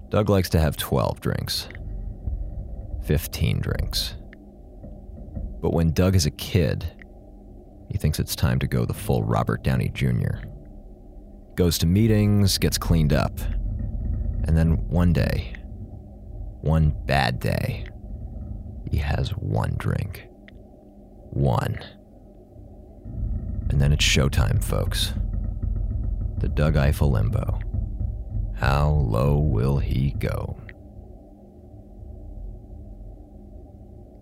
[0.09, 1.69] Doug likes to have 12 drinks,
[3.05, 4.15] 15 drinks.
[5.61, 6.87] But when Doug is a kid,
[7.91, 10.47] he thinks it's time to go the full Robert Downey Jr.
[11.57, 13.39] Goes to meetings, gets cleaned up,
[14.45, 15.55] and then one day,
[16.61, 17.87] one bad day,
[18.91, 20.27] he has one drink.
[21.31, 21.79] One.
[23.69, 25.13] And then it's showtime, folks.
[26.39, 27.59] The Doug Eiffel limbo.
[28.55, 30.57] How low will he go?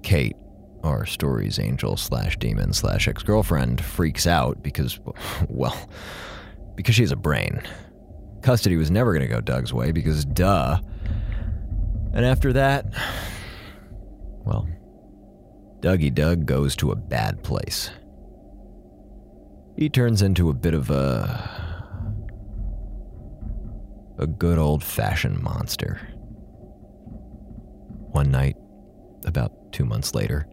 [0.02, 0.36] Kate,
[0.84, 5.00] our story's angel slash demon slash ex girlfriend, freaks out because,
[5.48, 5.76] well,
[6.74, 7.60] because she has a brain.
[8.42, 10.78] Custody was never going to go Doug's way because, duh.
[12.12, 12.86] And after that,
[14.44, 14.68] well,
[15.80, 17.90] Dougie Doug goes to a bad place.
[19.76, 21.65] He turns into a bit of a.
[24.18, 26.00] a good old fashioned monster.
[28.12, 28.56] One night,
[29.24, 30.48] about two months later,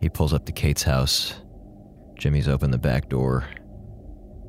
[0.00, 1.34] he pulls up to Kate's house.
[2.18, 3.44] Jimmy's opened the back door,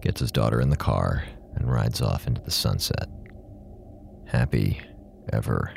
[0.01, 1.24] gets his daughter in the car,
[1.55, 3.08] and rides off into the sunset.
[4.28, 4.82] Happy
[5.32, 5.74] ever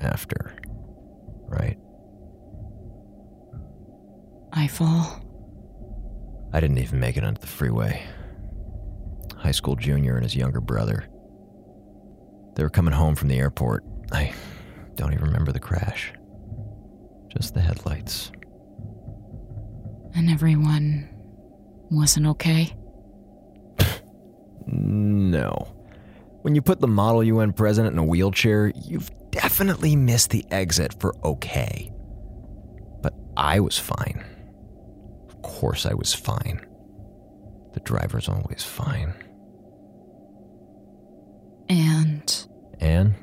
[0.00, 0.56] after.
[1.46, 1.78] Right?
[4.52, 5.26] Eiffel.
[6.52, 8.02] I didn't even make it onto the freeway.
[9.40, 11.08] High school junior and his younger brother.
[12.54, 13.84] They were coming home from the airport.
[14.12, 14.32] I
[14.96, 16.12] don't even remember the crash.
[17.28, 18.32] Just the headlights.
[20.14, 21.08] And everyone
[21.90, 22.76] wasn't okay?
[24.66, 25.74] No.
[26.42, 30.94] When you put the model UN president in a wheelchair, you've definitely missed the exit
[31.00, 31.90] for okay.
[33.02, 34.24] But I was fine.
[35.28, 36.64] Of course, I was fine.
[37.72, 39.14] The driver's always fine.
[41.70, 42.46] And
[42.80, 43.14] And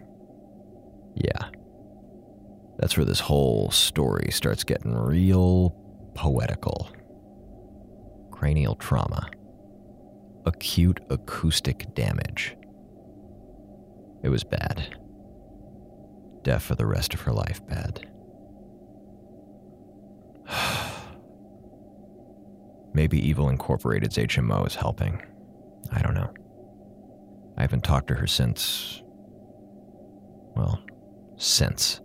[1.15, 1.49] yeah.
[2.77, 5.75] That's where this whole story starts getting real
[6.15, 6.89] poetical.
[8.31, 9.29] Cranial trauma.
[10.45, 12.55] Acute acoustic damage.
[14.23, 14.95] It was bad.
[16.43, 18.07] Deaf for the rest of her life, bad.
[22.93, 25.21] Maybe Evil Incorporated's HMO is helping.
[25.91, 26.33] I don't know.
[27.57, 29.01] I haven't talked to her since.
[30.55, 30.79] Well,
[31.37, 31.99] since.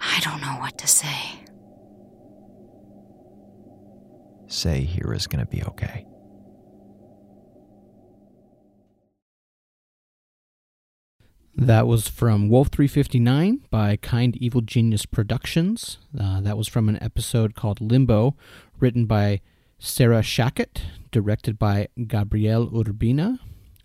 [0.00, 1.40] I don't know what to say.
[4.46, 6.06] Say Hira's gonna be okay.
[11.58, 15.96] That was from Wolf 359 by Kinda Evil Genius Productions.
[16.18, 18.36] Uh, that was from an episode called Limbo,
[18.78, 19.40] written by
[19.78, 23.38] Sarah Shachat, directed by Gabriel Urbina.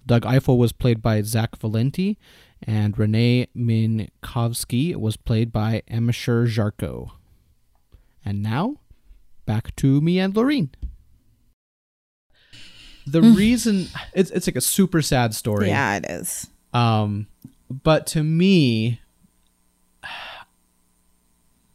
[0.06, 2.18] Doug Eiffel was played by Zach Valenti,
[2.62, 7.12] and Renee Minkowski was played by Emma Sherr-Ziarko.
[8.26, 8.82] And now,
[9.46, 10.72] back to me and Lorraine.
[13.08, 15.70] The reason it's it's like a super sad story.
[15.70, 16.50] Yeah, it is.
[16.74, 17.28] Um,
[17.72, 19.02] but to me,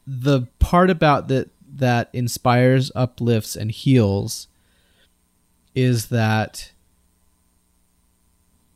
[0.06, 4.48] the part about that that inspires, uplifts, and heals
[5.74, 6.72] is that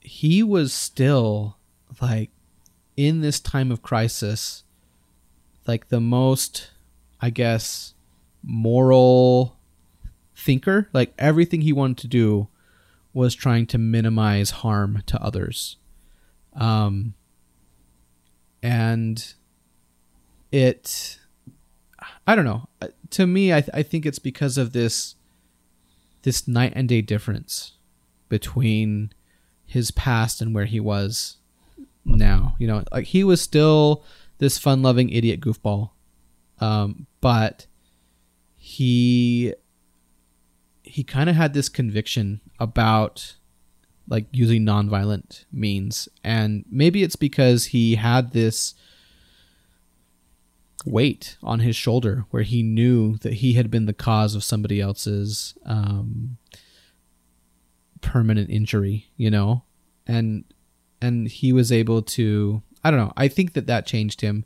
[0.01, 1.57] he was still
[2.03, 2.31] like
[2.97, 4.65] in this time of crisis,
[5.67, 6.71] like the most,
[7.21, 7.95] I guess,
[8.43, 9.57] moral
[10.35, 10.89] thinker.
[10.93, 12.49] Like everything he wanted to do
[13.15, 15.77] was trying to minimize harm to others
[16.55, 17.15] um
[18.63, 19.35] and
[20.53, 21.19] it
[22.27, 22.69] i don't know.
[22.83, 25.15] Uh, to me i th- i think it's because of this
[26.23, 27.73] this night and day difference
[28.29, 29.13] between
[29.65, 31.37] his past and where he was
[32.05, 32.57] now.
[32.59, 34.05] You know like he was still
[34.39, 35.91] this fun loving idiot goofball
[36.61, 37.67] um but
[38.57, 39.55] he
[40.83, 43.37] he kind of had this conviction about
[44.11, 46.09] like using nonviolent means.
[46.23, 48.75] And maybe it's because he had this
[50.85, 54.81] weight on his shoulder where he knew that he had been the cause of somebody
[54.81, 56.37] else's um,
[58.03, 59.63] permanent injury you know?
[60.07, 60.45] And
[61.01, 64.45] and he was able to i don't know i think that that changed him.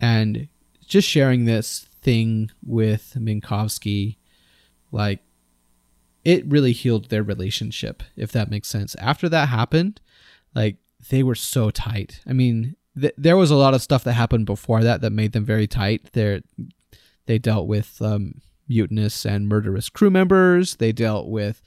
[0.00, 0.48] And
[0.86, 4.16] just sharing this thing with minkowski
[4.92, 5.20] like
[6.24, 8.94] it really healed their relationship if that makes sense.
[8.96, 10.00] After that happened
[10.54, 10.76] like
[11.10, 12.20] they were so tight.
[12.26, 15.32] I mean th- there was a lot of stuff that happened before that that made
[15.32, 16.10] them very tight.
[16.12, 16.42] They
[17.26, 20.76] they dealt with um, mutinous and murderous crew members.
[20.76, 21.62] They dealt with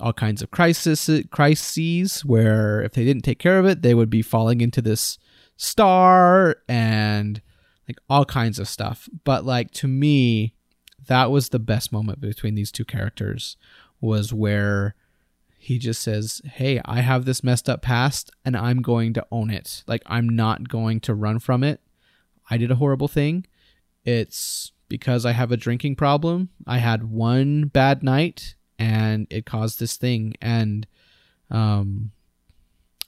[0.00, 4.10] all kinds of crisis crises where if they didn't take care of it they would
[4.10, 5.18] be falling into this
[5.56, 7.40] star and
[7.88, 9.08] like all kinds of stuff.
[9.24, 10.54] But like to me
[11.06, 13.56] that was the best moment between these two characters
[14.04, 14.94] was where
[15.58, 19.50] he just says, Hey, I have this messed up past and I'm going to own
[19.50, 19.82] it.
[19.86, 21.80] Like, I'm not going to run from it.
[22.50, 23.46] I did a horrible thing.
[24.04, 26.50] It's because I have a drinking problem.
[26.66, 30.34] I had one bad night and it caused this thing.
[30.42, 30.86] And,
[31.50, 32.12] um,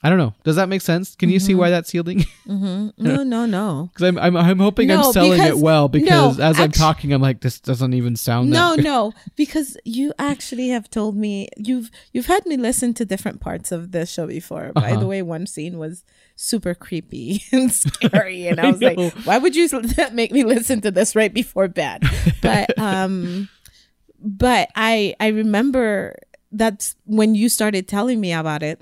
[0.03, 0.35] I don't know.
[0.43, 1.15] Does that make sense?
[1.15, 2.19] Can you see why that's healing?
[2.45, 3.89] hmm No, no, no.
[3.93, 6.71] Because I'm, I'm, I'm hoping No, I'm selling because- it well because no, as I'm
[6.71, 11.49] talking, I'm like, this doesn't even sound No, no, because you actually have told me
[11.57, 14.71] you've you've had me listen to different parts of the show before.
[14.73, 14.99] By Uh-huh.
[14.99, 16.03] the way, one scene was
[16.35, 19.67] super creepy and scary, and I, I was like, "Why would you
[20.13, 22.03] make me listen to this right before bed?"
[22.43, 23.49] But um,
[24.19, 26.15] but I I remember
[26.51, 28.79] that's when you started telling me about it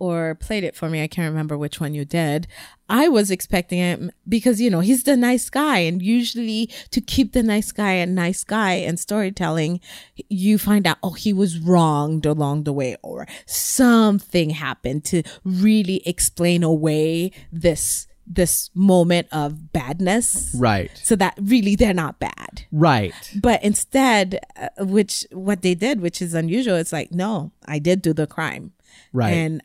[0.00, 1.02] or played it for me.
[1.02, 2.48] I can't remember which one you did.
[2.88, 5.78] I was expecting him because, you know, he's the nice guy.
[5.78, 9.78] And usually to keep the nice guy a nice guy in storytelling,
[10.28, 16.02] you find out, oh, he was wronged along the way or something happened to really
[16.06, 20.90] explain away this this moment of badness Right.
[21.02, 23.12] so that really they're not bad Right.
[23.34, 28.02] but instead uh, which what they did which is unusual it's like no i did
[28.02, 28.72] do the crime
[29.12, 29.32] Right.
[29.32, 29.62] and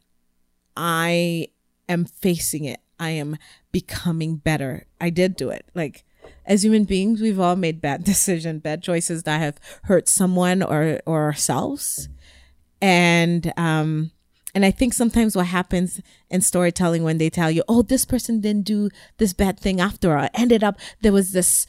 [0.75, 1.49] I
[1.87, 2.79] am facing it.
[2.99, 3.37] I am
[3.71, 4.85] becoming better.
[5.01, 5.65] I did do it.
[5.75, 6.03] Like
[6.45, 11.01] as human beings, we've all made bad decisions, bad choices that have hurt someone or
[11.05, 12.09] or ourselves.
[12.81, 14.11] And um
[14.55, 15.99] And I think sometimes what happens
[16.29, 20.17] in storytelling when they tell you, oh, this person didn't do this bad thing after
[20.17, 21.67] all, ended up, there was this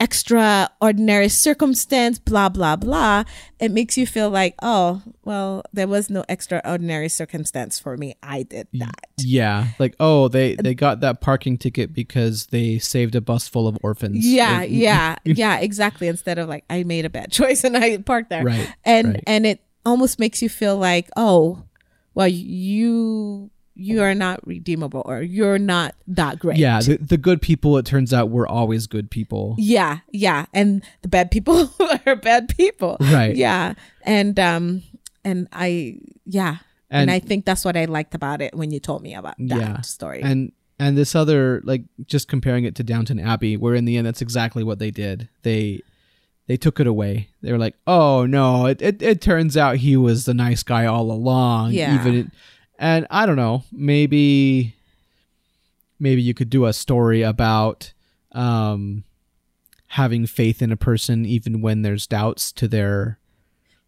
[0.00, 3.24] extraordinary circumstance, blah, blah, blah.
[3.58, 8.14] It makes you feel like, oh, well, there was no extraordinary circumstance for me.
[8.22, 9.06] I did that.
[9.18, 13.68] Yeah, like oh, they they got that parking ticket because they saved a bus full
[13.68, 14.26] of orphans.
[14.26, 16.08] Yeah, Like, yeah, yeah, exactly.
[16.08, 18.44] Instead of like I made a bad choice and I parked there.
[18.44, 19.24] Right, And right.
[19.26, 21.64] and it almost makes you feel like, oh,
[22.14, 23.50] well, you
[23.80, 26.58] you are not redeemable or you're not that great.
[26.58, 27.78] Yeah, the, the good people.
[27.78, 29.54] It turns out were always good people.
[29.58, 30.46] Yeah, yeah.
[30.52, 31.72] And the bad people
[32.06, 32.96] are bad people.
[33.00, 33.34] Right.
[33.34, 33.74] Yeah.
[34.02, 34.82] And um
[35.24, 36.58] and I yeah.
[36.90, 39.36] And, And- I think that's what I liked about it when you told me about
[39.38, 40.20] that yeah, story.
[40.22, 44.06] And and this other like just comparing it to Downton Abbey, where in the end
[44.06, 45.28] that's exactly what they did.
[45.42, 45.82] They
[46.48, 47.28] they took it away.
[47.42, 50.86] They were like, oh no, it it, it turns out he was the nice guy
[50.86, 51.72] all along.
[51.72, 51.94] Yeah.
[51.94, 52.32] Even
[52.80, 54.74] and I don't know, maybe
[56.00, 57.92] maybe you could do a story about
[58.32, 59.04] um
[59.88, 63.18] having faith in a person even when there's doubts to their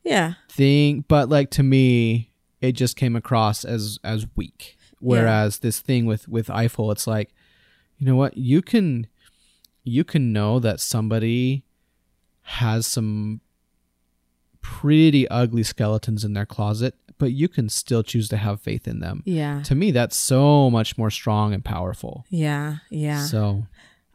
[0.04, 0.34] yeah.
[0.48, 1.04] thing.
[1.08, 2.30] But like to me
[2.60, 4.76] it just came across as as weak.
[5.00, 7.32] Whereas this thing with with eiffel it's like
[7.96, 8.36] you know what?
[8.36, 9.06] You can
[9.84, 11.64] you can know that somebody
[12.42, 13.40] has some
[14.60, 19.00] pretty ugly skeletons in their closet but you can still choose to have faith in
[19.00, 19.62] them Yeah.
[19.64, 22.76] to me that's so much more strong and powerful Yeah.
[22.90, 23.24] Yeah.
[23.24, 23.66] so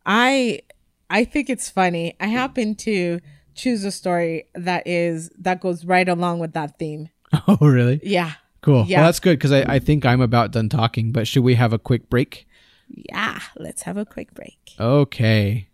[0.06, 0.62] I
[1.10, 2.16] I think it's funny.
[2.20, 3.20] I happen to
[3.56, 7.10] choose a story that is that goes right along with that theme.
[7.48, 8.34] oh really Yeah.
[8.62, 9.00] cool Yeah.
[9.00, 11.74] well that's good because I, I think i'm about done talking but should we have
[11.74, 12.46] a quick break
[12.90, 13.40] Yeah.
[13.58, 14.74] Let's have a quick break.
[14.80, 15.68] Okay.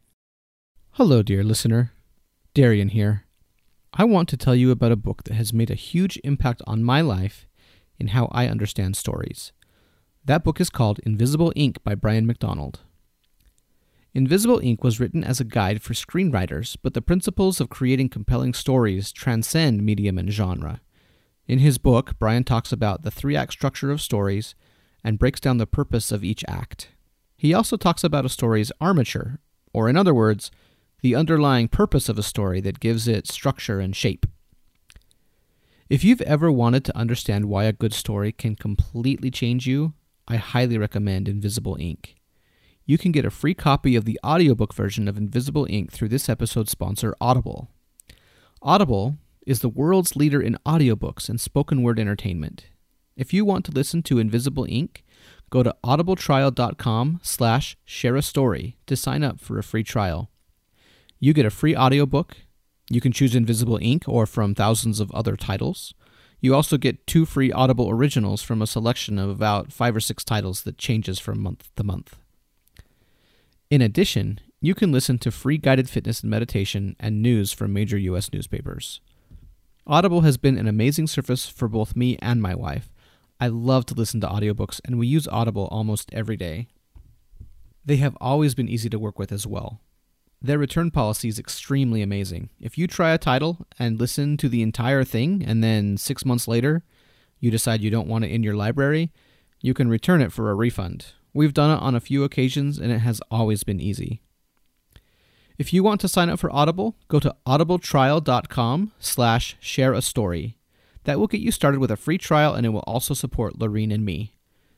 [0.98, 1.92] Hello, dear listener.
[2.56, 3.26] Darian here.
[3.96, 6.84] I want to tell you about a book that has made a huge impact on
[6.84, 7.46] my life
[8.00, 9.52] in how I understand stories.
[10.26, 12.80] That book is called Invisible Ink by Brian McDonald.
[14.16, 18.56] Invisible Ink was written as a guide for screenwriters, but the principles of creating compelling
[18.56, 20.82] stories transcend medium and genre.
[21.46, 24.56] In his book, Brian talks about the three act structure of stories
[25.04, 26.90] and breaks down the purpose of each act.
[27.38, 29.38] He also talks about a story's armature,
[29.72, 30.50] or in other words,
[31.04, 34.26] the underlying purpose of a story that gives it structure and shape.
[35.90, 39.94] If you've ever wanted to understand why a good story can completely change you,
[40.30, 42.16] I highly recommend Invisible Ink.
[42.86, 46.30] You can get a free copy of the audiobook version of Invisible Ink through this
[46.30, 47.68] episode's sponsor, Audible.
[48.62, 52.68] Audible is the world's leader in audiobooks and spoken word entertainment.
[53.18, 55.04] If you want to listen to Invisible Ink,
[55.50, 60.30] go to audibletrial.com slash share a story to sign up for a free trial.
[61.24, 62.36] You get a free audiobook.
[62.90, 65.94] You can choose Invisible Ink or from thousands of other titles.
[66.42, 70.26] You also get two free Audible originals from a selection of about five or six
[70.26, 72.18] titles that changes from month to month.
[73.70, 77.98] In addition, you can listen to free guided fitness and meditation and news from major
[77.98, 78.34] U.S.
[78.34, 79.00] newspapers.
[79.88, 82.90] Audible has been an amazing service for both me and my wife.
[83.40, 86.68] I love to listen to audiobooks, and we use Audible almost every day.
[87.86, 89.80] They have always been easy to work with as well.
[90.44, 92.50] Their return policy is extremely amazing.
[92.60, 96.50] If you try a title and listen to the entire thing, and then six months
[96.50, 96.84] later
[97.40, 99.12] you decide you don't want it in your library,
[99.62, 101.14] you can return it for a refund.
[101.34, 104.22] We've done it on a few occasions, and it has always been easy.
[105.58, 110.58] If you want to sign up for Audible, go to audibletrial.com slash share a story.
[111.06, 113.92] That will get you started with a free trial and it will also support Lorraine
[113.92, 114.36] and me.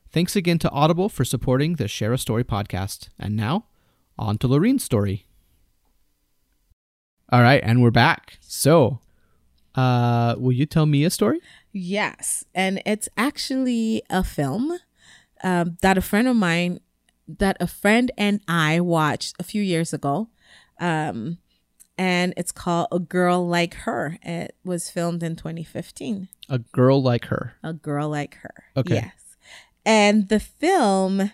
[0.09, 3.09] Thanks again to Audible for supporting the Share a Story podcast.
[3.19, 3.65] And now,
[4.17, 5.27] on to Lorraine's story.
[7.35, 8.37] All right, and we're back.
[8.39, 9.01] So,
[9.75, 11.41] uh, will you tell me a story?
[11.73, 14.79] Yes, and it's actually a film
[15.43, 16.79] um, that a friend of mine,
[17.27, 20.29] that a friend and I watched a few years ago,
[20.79, 21.39] um,
[21.97, 26.29] and it's called "A Girl Like Her." It was filmed in 2015.
[26.47, 27.55] A girl like her.
[27.61, 28.63] A girl like her.
[28.77, 28.93] Okay.
[28.93, 29.35] Yes,
[29.85, 31.31] and the film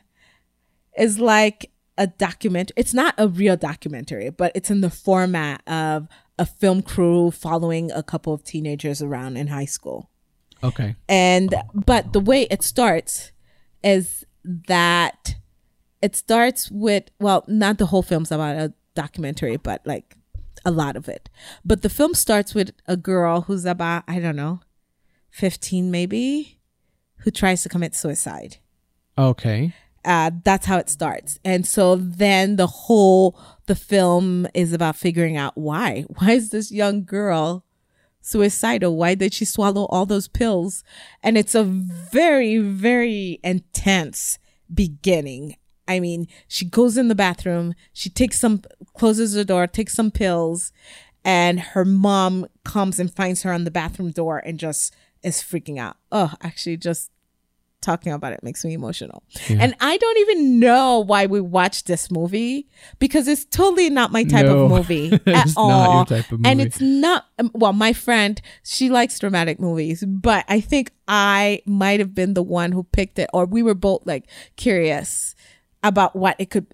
[0.97, 1.70] is like
[2.01, 2.71] a document.
[2.75, 6.07] It's not a real documentary, but it's in the format of
[6.39, 10.09] a film crew following a couple of teenagers around in high school
[10.63, 10.95] Okay.
[11.07, 13.31] and but the way it starts
[13.83, 14.25] is
[14.67, 15.35] that
[16.01, 20.15] it starts with well not the whole film's about a documentary but like
[20.65, 21.29] a lot of it
[21.63, 24.59] but the film starts with a girl who's about i don't know
[25.31, 26.59] 15 maybe
[27.17, 28.57] who tries to commit suicide
[29.17, 29.73] Okay.
[30.05, 31.39] Uh, that's how it starts.
[31.43, 36.05] And so then the whole the film is about figuring out why.
[36.17, 37.63] Why is this young girl
[38.21, 38.97] suicidal?
[38.97, 40.83] Why did she swallow all those pills?
[41.23, 44.39] And it's a very, very intense
[44.73, 45.55] beginning.
[45.87, 48.61] I mean, she goes in the bathroom, she takes some,
[48.93, 50.71] closes the door, takes some pills,
[51.23, 54.93] and her mom comes and finds her on the bathroom door and just
[55.23, 55.97] is freaking out.
[56.11, 57.11] Oh, actually, just
[57.81, 59.23] talking about it makes me emotional.
[59.49, 62.67] And I don't even know why we watched this movie
[62.99, 64.59] because it's totally not my type No.
[64.65, 65.69] of movie at all.
[65.69, 70.03] not your type of And it's not, um, well, my friend, she likes dramatic movies,
[70.07, 73.73] but I think I might have been the one who picked it, or we were
[73.75, 75.35] both like curious
[75.83, 76.67] about what it could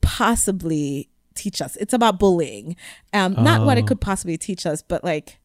[0.00, 1.76] possibly teach us.
[1.76, 2.74] It's about bullying.
[3.12, 3.86] Um, not what it Oh.
[3.88, 5.38] could possibly teach us, but like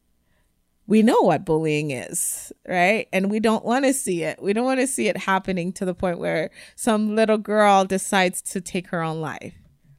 [0.86, 3.08] we know what bullying is, right?
[3.12, 4.42] And we don't want to see it.
[4.42, 8.42] We don't want to see it happening to the point where some little girl decides
[8.42, 9.54] to take her own life.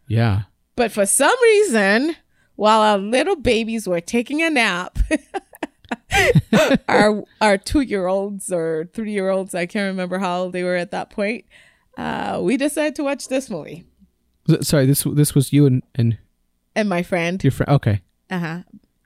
[0.07, 0.43] Yeah.
[0.75, 2.15] But for some reason,
[2.55, 4.99] while our little babies were taking a nap,
[6.88, 10.63] our our two year olds or three year olds, I can't remember how old they
[10.63, 11.45] were at that point,
[11.97, 13.86] uh, we decided to watch this movie.
[14.61, 16.17] Sorry, this this was you and, and
[16.75, 17.71] And my friend, your friend.
[17.71, 18.01] Okay.
[18.29, 18.59] uh huh.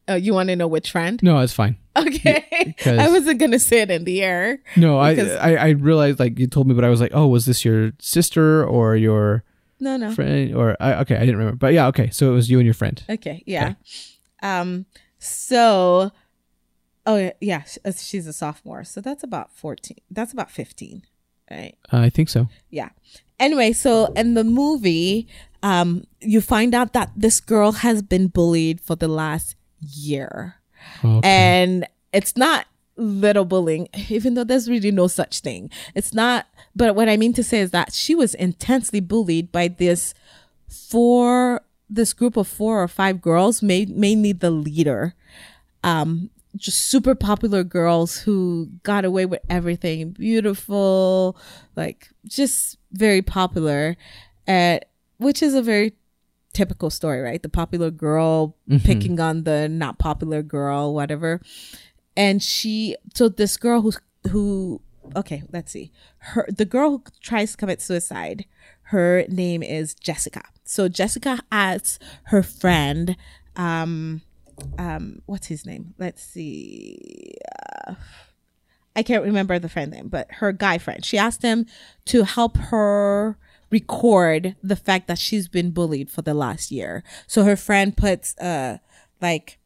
[0.09, 1.21] Uh, you want to know which friend?
[1.21, 1.77] No, it's fine.
[1.95, 4.59] Okay, 'cause- I wasn't gonna say it in the air.
[4.77, 7.45] No, I, I I realized like you told me, but I was like, oh, was
[7.45, 9.43] this your sister or your
[9.79, 10.11] No, no.
[10.11, 10.55] friend?
[10.55, 11.57] Or I, okay, I didn't remember.
[11.57, 12.09] But yeah, okay.
[12.09, 13.03] So it was you and your friend.
[13.09, 13.73] Okay, yeah.
[14.41, 14.85] Um,
[15.19, 16.11] so,
[17.05, 19.97] oh yeah, yeah, uh, she's a sophomore, so that's about fourteen.
[20.09, 21.03] That's about fifteen,
[21.51, 21.75] right?
[21.91, 22.47] Uh, I think so.
[22.69, 22.89] Yeah.
[23.39, 25.27] Anyway, so in the movie,
[25.63, 30.55] um, you find out that this girl has been bullied for the last year,
[31.03, 31.27] Okay.
[31.27, 32.65] and it's not
[32.95, 35.69] little bullying, even though there's really no such thing.
[35.95, 36.47] It's not.
[36.75, 40.13] But what I mean to say is that she was intensely bullied by this
[40.67, 45.15] four this group of four or five girls made mainly the leader
[45.83, 51.35] um just super popular girls who got away with everything beautiful
[51.75, 53.97] like just very popular
[54.47, 54.77] uh,
[55.17, 55.93] which is a very
[56.53, 57.41] typical story right?
[57.41, 61.41] The popular girl picking on the not popular girl whatever.
[62.17, 64.81] And she so this girl who's who
[65.15, 65.91] okay let's see.
[66.19, 68.45] Her the girl who tries to commit suicide
[68.83, 70.43] her name is jessica.
[70.63, 73.15] So jessica asks her friend
[73.55, 74.21] um
[74.77, 75.93] um what's his name?
[75.97, 77.35] Let's see.
[77.87, 77.95] Uh,
[78.95, 81.05] i can't remember the friend name but her guy friend.
[81.05, 81.67] She asked him
[82.05, 83.37] to help her
[83.71, 88.37] record the fact that she's been bullied for the last year so her friend puts
[88.39, 88.77] uh
[89.21, 89.59] like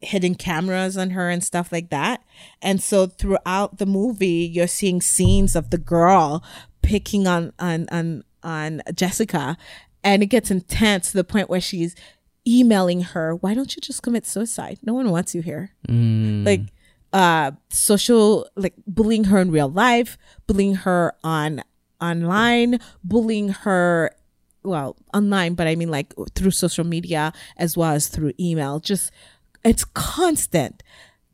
[0.00, 2.22] hidden cameras on her and stuff like that.
[2.62, 6.42] And so throughout the movie, you're seeing scenes of the girl
[6.82, 9.56] picking on on on on Jessica,
[10.02, 11.94] and it gets intense to the point where she's
[12.46, 14.78] emailing her, "Why don't you just commit suicide?
[14.82, 15.72] No one wants you here."
[16.44, 16.62] Like
[17.12, 21.62] uh social like bullying her in real life, bullying her on
[22.00, 24.12] online, bullying her
[24.62, 28.78] well, online, but I mean like through social media as well as through email.
[28.78, 29.10] Just
[29.64, 30.82] it's constant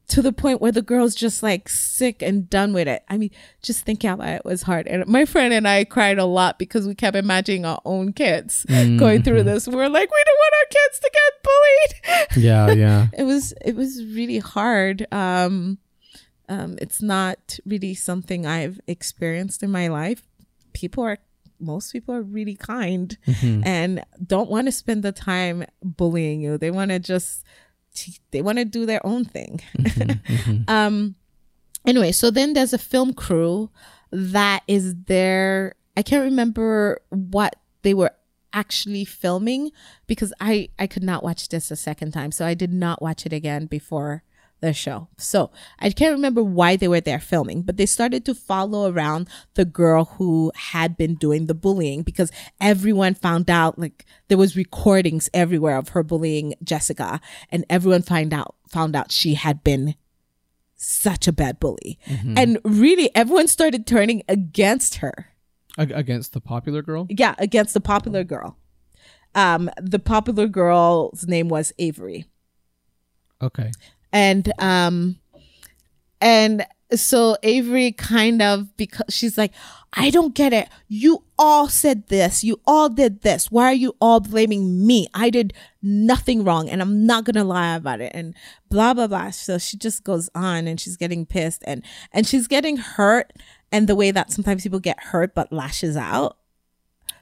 [0.08, 3.02] to the point where the girl's just like sick and done with it.
[3.08, 3.30] I mean,
[3.62, 4.86] just thinking about it was hard.
[4.86, 8.64] And my friend and I cried a lot because we kept imagining our own kids
[8.68, 9.66] going through this.
[9.66, 12.44] We're like, we don't want our kids to get bullied.
[12.44, 13.06] Yeah, yeah.
[13.18, 15.06] it was it was really hard.
[15.12, 15.78] Um
[16.48, 20.22] um it's not really something I've experienced in my life.
[20.76, 21.16] People are
[21.58, 23.66] most people are really kind mm-hmm.
[23.66, 26.58] and don't want to spend the time bullying you.
[26.58, 27.44] They want to just
[28.30, 29.62] they want to do their own thing.
[29.78, 30.10] Mm-hmm.
[30.36, 30.68] Mm-hmm.
[30.68, 31.14] um
[31.86, 33.70] anyway, so then there's a film crew
[34.10, 35.74] that is there.
[35.96, 38.12] I can't remember what they were
[38.52, 39.70] actually filming
[40.06, 42.32] because I I could not watch this a second time.
[42.32, 44.22] So I did not watch it again before
[44.60, 45.08] the show.
[45.18, 49.28] So I can't remember why they were there filming, but they started to follow around
[49.54, 54.56] the girl who had been doing the bullying because everyone found out like there was
[54.56, 59.94] recordings everywhere of her bullying Jessica and everyone find out found out she had been
[60.74, 61.98] such a bad bully.
[62.06, 65.28] And really everyone started turning against her.
[65.78, 67.06] Ag- Against the popular girl.
[67.10, 68.56] Yeah, against the popular girl.
[69.34, 72.24] Um the popular girl's name was Avery.
[73.42, 73.70] Okay.
[74.12, 75.18] And um
[76.20, 79.52] and so Avery kind of because she's like
[79.98, 80.68] I don't get it.
[80.88, 82.44] You all said this.
[82.44, 83.50] You all did this.
[83.50, 85.06] Why are you all blaming me?
[85.14, 88.12] I did nothing wrong and I'm not going to lie about it.
[88.14, 88.34] And
[88.68, 89.30] blah blah blah.
[89.30, 91.82] So she just goes on and she's getting pissed and
[92.12, 93.32] and she's getting hurt
[93.72, 96.36] and the way that sometimes people get hurt but lashes out.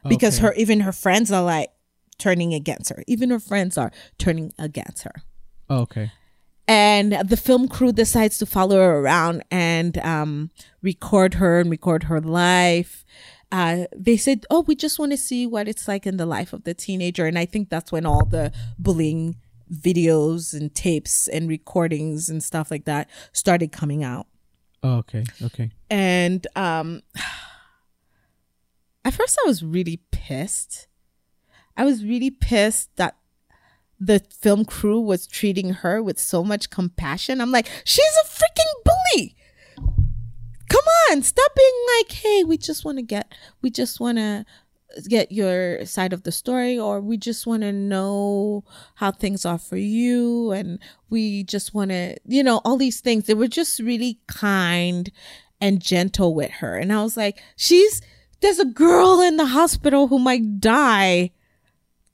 [0.08, 0.48] Because Okay.
[0.48, 1.70] her even her friends are like
[2.18, 3.04] turning against her.
[3.06, 5.22] Even her friends are turning against her.
[5.70, 6.10] Oh, okay.
[6.66, 10.50] And the film crew decides to follow her around and um,
[10.82, 13.04] record her and record her life.
[13.52, 16.52] Uh, they said, "Oh, we just want to see what it's like in the life
[16.52, 19.36] of the teenager," and I think that's when all the bullying
[19.72, 24.26] videos and tapes and recordings and stuff like that started coming out.
[24.82, 25.24] Oh, okay.
[25.42, 25.70] Okay.
[25.90, 27.02] And um,
[29.04, 30.88] at first, I was really pissed.
[31.76, 33.16] I was really pissed that
[34.06, 37.40] the film crew was treating her with so much compassion.
[37.40, 39.36] I'm like, she's a freaking bully.
[40.68, 43.32] Come on, stop being like, hey, we just want to get,
[43.62, 44.44] we just want to
[45.08, 48.64] get your side of the story, or we just want to know
[48.96, 50.78] how things are for you, and
[51.10, 53.26] we just want to, you know, all these things.
[53.26, 55.10] They were just really kind
[55.60, 56.76] and gentle with her.
[56.76, 58.00] And I was like, she's,
[58.40, 61.30] there's a girl in the hospital who might die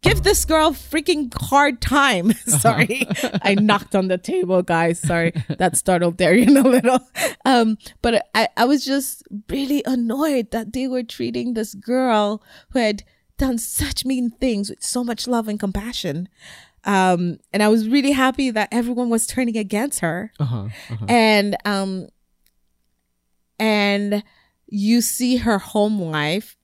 [0.02, 2.32] give this girl freaking hard time.
[2.46, 3.06] Sorry,
[3.42, 4.98] I knocked on the table, guys.
[4.98, 7.00] Sorry, that startled Darian a little.
[7.44, 12.78] Um, but I, I was just really annoyed that they were treating this girl who
[12.78, 13.02] had
[13.38, 16.28] done such mean things with so much love and compassion.
[16.84, 20.32] Um, and I was really happy that everyone was turning against her.
[20.38, 20.68] Uh-huh.
[20.90, 21.06] uh-huh.
[21.08, 22.08] And um,
[23.58, 24.22] and
[24.66, 26.56] you see her home life.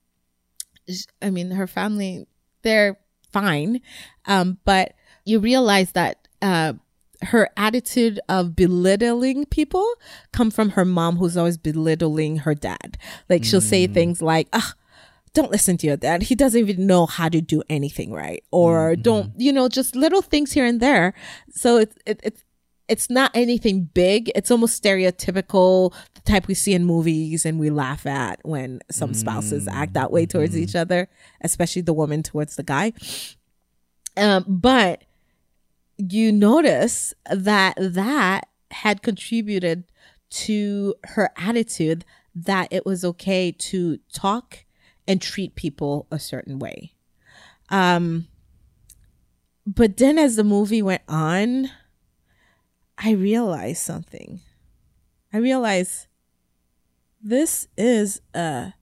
[1.20, 2.26] I mean, her family,
[2.62, 2.96] they're
[3.40, 3.80] fine.
[4.26, 6.74] Um, but you realize that uh,
[7.22, 9.86] her attitude of belittling people
[10.32, 12.98] come from her mom, who's always belittling her dad.
[13.28, 14.74] Like she'll say things like, "Ah."
[15.34, 16.22] Don't listen to your dad.
[16.22, 18.42] He doesn't even know how to do anything right.
[18.50, 21.12] Or don't, you know, just little things here and there.
[21.50, 22.42] So it's, it, it's,
[22.88, 24.30] it's not anything big.
[24.34, 29.14] It's almost stereotypical, the type we see in movies and we laugh at when some
[29.14, 31.08] spouses act that way towards each other,
[31.40, 32.92] especially the woman towards the guy.
[34.16, 35.04] Um, but
[35.98, 39.84] you notice that that had contributed
[40.28, 44.64] to her attitude that it was okay to talk
[45.08, 46.92] and treat people a certain way.
[47.70, 48.28] Um,
[49.66, 51.70] but then as the movie went on,
[52.98, 54.40] I realized something.
[55.32, 56.06] I realized
[57.22, 58.74] this is a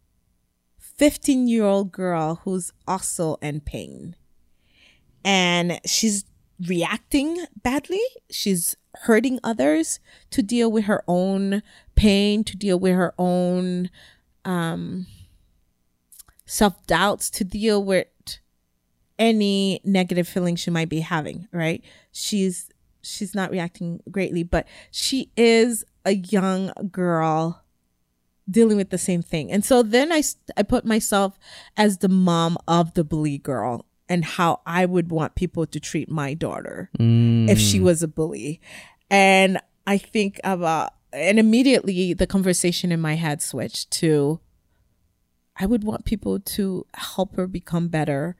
[0.78, 4.16] 15 year old girl who's also in pain.
[5.24, 6.24] And she's
[6.60, 8.02] reacting badly.
[8.30, 9.98] She's hurting others
[10.30, 11.62] to deal with her own
[11.96, 13.90] pain, to deal with her own
[14.44, 15.06] um,
[16.46, 18.06] self doubts, to deal with
[19.18, 21.82] any negative feelings she might be having, right?
[22.12, 22.70] She's
[23.04, 27.62] she's not reacting greatly, but she is a young girl
[28.50, 29.50] dealing with the same thing.
[29.50, 30.22] And so then I
[30.56, 31.38] I put myself
[31.76, 36.10] as the mom of the bully girl and how I would want people to treat
[36.10, 37.84] my daughter if she mm.
[37.84, 38.60] was a bully.
[39.10, 44.40] And I think about and immediately the conversation in my head switched to
[45.56, 48.36] I would want people to help her become better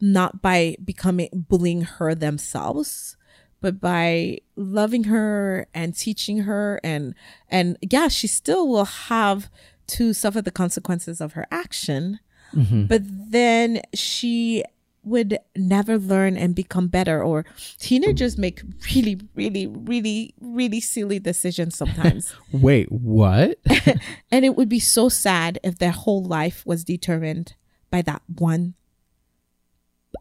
[0.00, 3.16] not by becoming bullying her themselves
[3.62, 7.14] but by loving her and teaching her and
[7.48, 9.48] and yeah she still will have
[9.86, 12.18] to suffer the consequences of her action
[12.54, 12.84] mm-hmm.
[12.84, 14.62] but then she
[15.04, 17.44] would never learn and become better or
[17.78, 18.62] teenagers make
[18.94, 23.58] really really really really silly decisions sometimes Wait, what?
[24.30, 27.54] and it would be so sad if their whole life was determined
[27.90, 28.74] by that one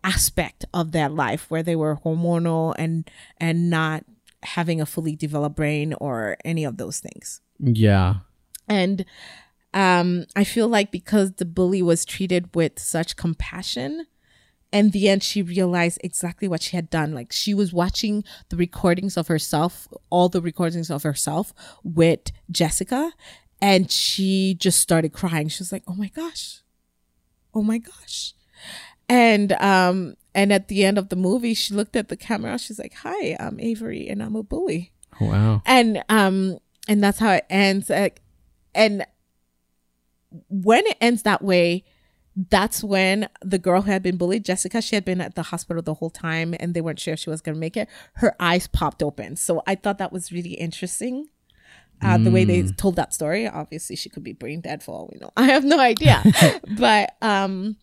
[0.03, 4.03] aspect of their life where they were hormonal and and not
[4.43, 7.41] having a fully developed brain or any of those things.
[7.59, 8.15] Yeah.
[8.67, 9.05] and
[9.73, 14.05] um i feel like because the bully was treated with such compassion
[14.73, 17.13] in the end she realized exactly what she had done.
[17.13, 23.11] Like she was watching the recordings of herself all the recordings of herself with jessica
[23.61, 25.49] and she just started crying.
[25.49, 26.61] She was like oh my gosh.
[27.53, 28.33] Oh my gosh
[29.11, 32.57] and um and at the end of the movie she looked at the camera.
[32.57, 34.93] She's like hi i'm avery and i'm a bully.
[35.19, 35.61] Wow.
[35.65, 36.57] and um
[36.87, 38.21] and that's how it ends like,
[38.73, 39.05] and
[40.49, 41.83] when it ends that way
[42.49, 45.81] that's when the girl who had been bullied jessica she had been at the hospital
[45.83, 47.89] the whole time and they weren't sure if she was going to make it.
[48.13, 49.35] Her eyes popped open.
[49.35, 51.27] So i thought that was really interesting
[52.01, 53.45] uh, the way they told that story.
[53.47, 55.31] Obviously she could be brain dead for all we know.
[55.37, 56.23] I have no idea.
[56.79, 57.75] But um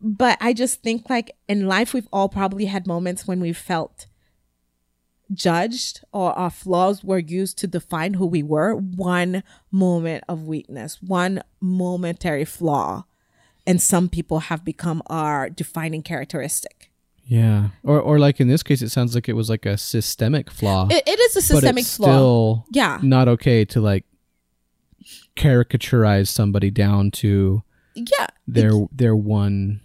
[0.00, 4.06] but i just think like in life we've all probably had moments when we felt
[5.32, 10.98] judged or our flaws were used to define who we were one moment of weakness
[11.00, 13.04] one momentary flaw
[13.66, 16.90] and some people have become our defining characteristic
[17.26, 17.70] Yeah.
[17.82, 20.88] Or or like in this case, it sounds like it was like a systemic flaw.
[20.90, 22.06] It, it is a systemic it's flaw.
[22.06, 22.98] still Yeah.
[23.02, 24.04] not okay to like
[25.36, 27.62] caricaturize somebody down to
[27.94, 28.26] Yeah.
[28.46, 29.80] their their one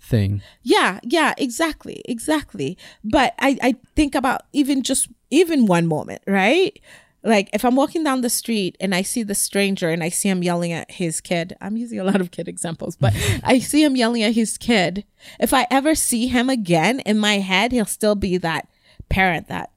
[0.00, 0.42] thing.
[0.62, 2.76] Yeah, yeah, exactly, exactly.
[3.04, 6.78] But I, I think about even just even one moment, right?
[7.22, 10.28] Like if I'm walking down the street and I see the stranger and I see
[10.28, 13.84] him yelling at his kid, I'm using a lot of kid examples, but I see
[13.84, 15.04] him yelling at his kid.
[15.38, 18.68] If I ever see him again in my head, he'll still be that
[19.10, 19.70] parent that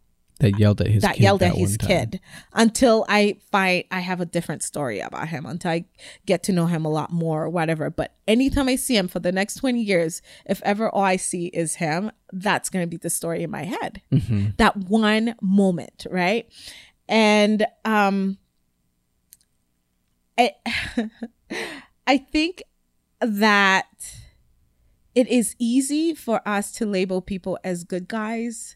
[0.44, 2.20] That yelled at his that kid yelled at that his kid
[2.52, 5.86] until I find I have a different story about him, until I
[6.26, 7.90] get to know him a lot more or whatever.
[7.90, 11.46] But anytime I see him for the next 20 years, if ever all I see
[11.48, 14.02] is him, that's going to be the story in my head.
[14.12, 14.48] Mm-hmm.
[14.58, 16.48] That one moment, right?
[17.08, 18.38] And um
[20.38, 20.52] I
[22.08, 22.64] I think
[23.22, 23.88] that
[25.16, 28.76] it is easy for us to label people as good guys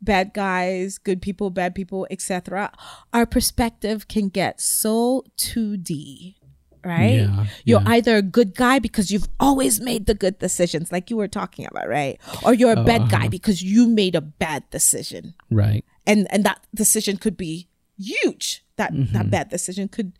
[0.00, 2.70] bad guys, good people, bad people, etc.
[3.12, 6.36] Our perspective can get so 2D,
[6.84, 7.20] right?
[7.26, 7.88] Yeah, You're yeah.
[7.90, 11.66] either a good guy because you've always made the good decisions, like you were talking
[11.66, 12.20] about, right?
[12.44, 13.28] Or you're a Oh, bad guy uh-huh.
[13.28, 15.34] because you made a bad decision.
[15.50, 15.84] Right.
[16.06, 17.68] And and that decision could be
[17.98, 18.64] huge.
[18.76, 19.12] That Mm-hmm.
[19.12, 20.12] that bad decision could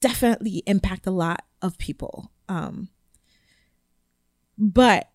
[0.00, 2.30] definitely impact a lot of people.
[2.48, 2.88] Um
[4.56, 5.10] but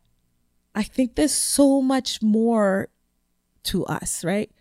[0.76, 2.90] I think there's so much more
[3.64, 4.52] to us, right?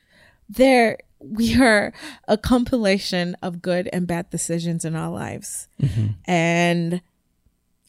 [0.49, 1.93] There we are
[2.27, 5.69] a compilation of good and bad decisions in our lives.
[6.27, 7.03] And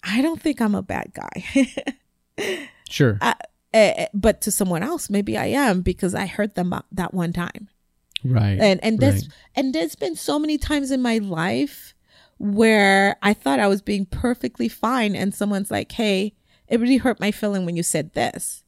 [0.04, 2.70] I don't think I'm a bad guy.
[2.90, 3.20] Sure.
[3.72, 7.70] Eh, but to someone else, maybe I am because I hurt them that one time.
[8.26, 8.58] right.
[8.60, 9.34] And and there's right.
[9.56, 11.94] and there's been so many times in my life
[12.40, 16.34] where I thought I was being perfectly fine and someone's like, "Hey,
[16.68, 18.64] it really hurt my feeling when you said this."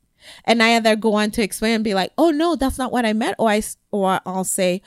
[0.46, 3.06] And I either go on to explain and be like, "Oh no, that's not what
[3.06, 3.62] I meant," or I
[3.92, 4.82] or I'll say,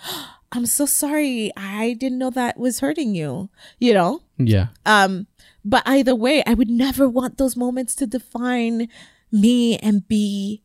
[0.53, 1.53] "I'm so sorry.
[1.57, 4.21] I didn't know that was hurting you." You know?
[4.39, 4.69] Yeah.
[4.85, 5.27] Um,
[5.65, 8.89] but either way, I would never want those moments to define
[9.33, 10.63] me and be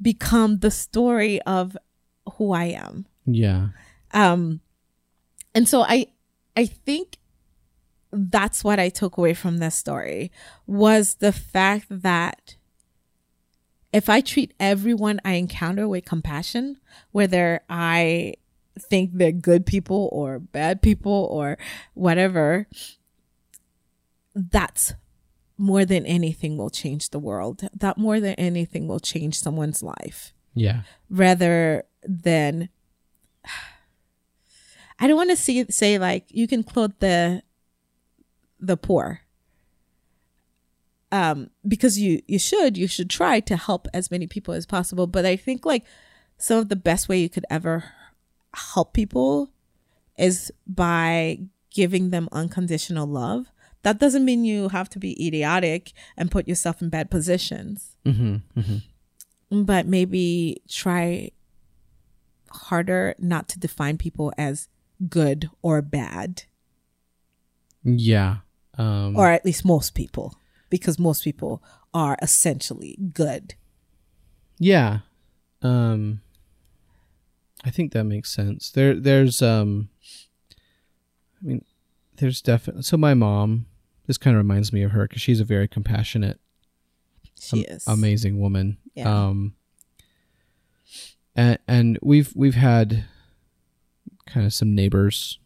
[0.00, 1.76] become the story of
[2.34, 3.06] who I am.
[3.26, 3.68] Yeah.
[4.12, 4.60] Um,
[5.54, 6.06] and so I,
[6.56, 7.18] I think
[8.12, 10.30] that's what I took away from this story
[10.66, 12.56] was the fact that
[13.92, 16.78] if I treat everyone I encounter with compassion,
[17.12, 18.34] whether I
[18.78, 21.56] think they're good people or bad people or
[21.94, 22.66] whatever,
[24.34, 24.92] that's
[25.56, 27.66] more than anything will change the world.
[27.74, 30.82] That more than anything will change someone's life Yeah.
[31.08, 32.68] rather than
[34.98, 37.42] I don't want to see say like you can clothe the
[38.60, 39.20] the poor.
[41.12, 45.06] Um because you you should you should try to help as many people as possible,
[45.06, 45.84] but I think like
[46.38, 47.84] some of the best way you could ever
[48.54, 49.50] help people
[50.18, 51.38] is by
[51.70, 53.52] giving them unconditional love.
[53.82, 58.36] That doesn't mean you have to be idiotic and put yourself in bad positions Mm-hmm.
[58.58, 59.62] Mm-hmm.
[59.62, 61.30] but maybe try
[62.50, 64.68] harder not to define people as
[65.08, 66.44] good or bad
[67.84, 68.36] Yeah.
[68.78, 70.34] Um, or at least most people
[70.70, 71.62] because most people
[71.94, 73.54] are essentially good
[74.58, 75.00] Yeah.
[75.62, 76.20] Um
[77.64, 78.70] I think that makes sense.
[78.70, 79.88] There there's um
[81.42, 81.64] I mean
[82.16, 83.66] there's definitely so my mom
[84.06, 86.40] this kind of reminds me of her cuz she's a very compassionate
[87.38, 88.78] she am- is amazing woman.
[88.94, 89.28] Yeah.
[89.28, 89.54] Um
[91.34, 93.04] and and we've we've had
[94.26, 95.38] kind of some neighbors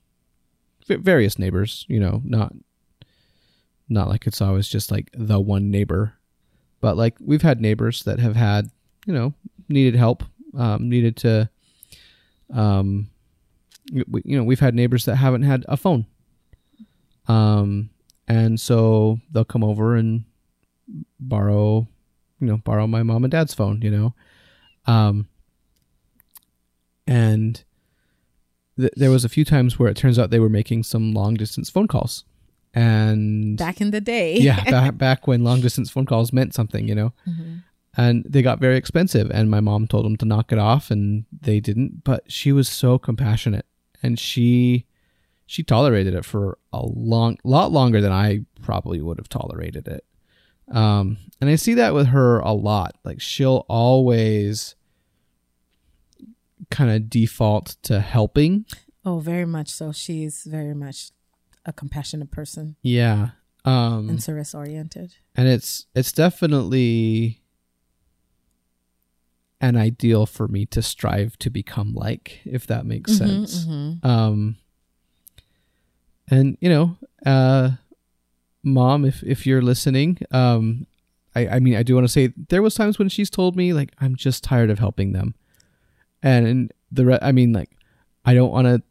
[0.88, 2.52] various neighbors, you know, not
[3.90, 6.14] not like it's always just like the one neighbor,
[6.80, 8.70] but like we've had neighbors that have had,
[9.06, 9.34] you know,
[9.68, 10.22] needed help,
[10.56, 11.50] um, needed to,
[12.54, 13.10] um,
[13.92, 16.06] you know, we've had neighbors that haven't had a phone,
[17.26, 17.90] um,
[18.28, 20.24] and so they'll come over and
[21.18, 21.86] borrow,
[22.40, 24.14] you know, borrow my mom and dad's phone, you know,
[24.86, 25.28] um,
[27.06, 27.64] and
[28.78, 31.34] th- there was a few times where it turns out they were making some long
[31.34, 32.24] distance phone calls,
[32.74, 36.86] and back in the day yeah, back, back when long distance phone calls meant something,
[36.88, 37.12] you know.
[37.96, 41.24] And they got very expensive, and my mom told them to knock it off, and
[41.32, 42.04] they didn't.
[42.04, 43.66] But she was so compassionate,
[44.02, 44.86] and she
[45.46, 50.04] she tolerated it for a long, lot longer than I probably would have tolerated it.
[50.70, 52.94] Um, and I see that with her a lot.
[53.02, 54.76] Like she'll always
[56.70, 58.64] kind of default to helping.
[59.04, 61.10] oh very much so she's very much
[61.66, 63.30] a compassionate person Yeah.
[63.64, 67.42] Um, and service oriented and it's it's definitely
[69.60, 73.66] an ideal for me to strive to become like, if that makes Mm-hmm, sense.
[74.02, 74.56] Um,
[76.28, 76.96] and you know,
[77.26, 77.72] uh,
[78.62, 80.86] mom, if if you're listening, um,
[81.34, 83.72] I I mean, I do want to say there was times when she's told me
[83.74, 85.34] like I'm just tired of helping them,
[86.22, 87.70] and, and the re- I mean like
[88.24, 88.82] I don't want to.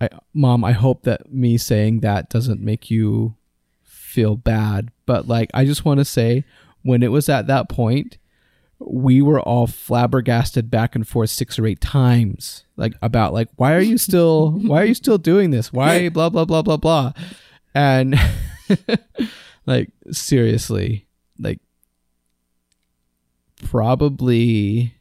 [0.00, 3.34] I, mom, I hope that me saying that doesn't make you
[3.82, 6.44] feel bad, but like I just want to say
[6.82, 8.18] when it was at that point,
[8.78, 13.74] we were all flabbergasted back and forth six or eight times like about like why
[13.74, 15.72] are you still why are you still doing this?
[15.72, 17.12] Why blah blah blah blah blah.
[17.74, 18.18] And
[19.66, 21.06] like seriously
[21.38, 21.60] like
[23.64, 24.94] probably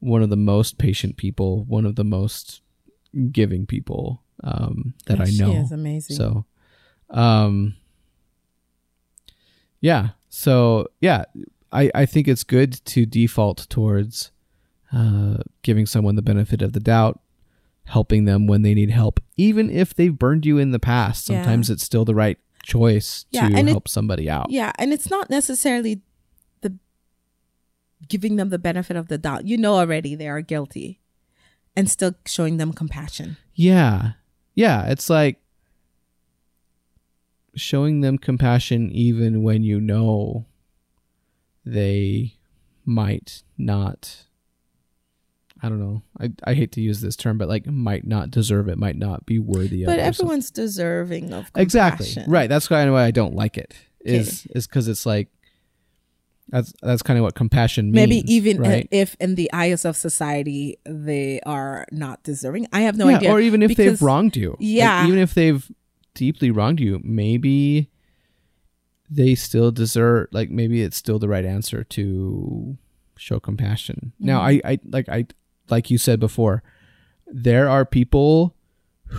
[0.00, 2.62] one of the most patient people one of the most
[3.32, 6.16] giving people um that i She know is amazing.
[6.16, 6.44] so,
[7.10, 7.74] um,
[9.80, 10.10] yeah.
[10.28, 11.24] So yeah,
[11.72, 14.30] I I think it's good to default towards
[14.92, 17.20] uh, giving someone the benefit of the doubt,
[17.84, 21.28] helping them when they need help, even if they've burned you in the past.
[21.28, 21.42] Yeah.
[21.42, 24.50] Sometimes it's still the right choice Yeah, to and it- help somebody out.
[24.50, 26.02] Yeah, and it's not necessarily
[26.62, 26.76] the
[28.08, 29.46] giving them the benefit of the doubt.
[29.46, 31.00] You know already they are guilty,
[31.76, 33.36] and still showing them compassion.
[33.54, 34.12] Yeah.
[34.54, 34.86] Yeah.
[34.86, 35.40] It's like
[37.54, 40.46] showing them compassion even when you know
[41.64, 42.34] they
[42.84, 44.24] might not.
[45.62, 46.02] I don't know.
[46.20, 49.24] I, I hate to use this term, but like might not deserve it, might not
[49.24, 50.02] be worthy of But it.
[50.02, 50.08] or something.
[50.26, 51.60] everyone's deserving of compassion.
[51.62, 52.48] exactly right.
[52.48, 53.74] That's kind of why I don't like it.
[54.00, 55.28] Is is because it's like
[56.48, 57.94] that's that's kind of what compassion means.
[58.08, 58.86] Maybe even right?
[58.90, 62.68] if in the eyes of society they are not deserving.
[62.72, 63.30] I have no yeah, idea.
[63.32, 64.50] or even if because- they've wronged you.
[64.50, 65.06] Like, Yeah.
[65.06, 65.68] even if they've
[66.14, 67.90] deeply wronged you, maybe
[69.10, 72.76] they still deserve like maybe it's still the right answer to
[73.16, 74.12] show compassion.
[74.18, 74.66] Now I, Mm-hmm.
[74.68, 75.26] I like I
[75.68, 76.62] like you said before,
[77.26, 78.54] there are people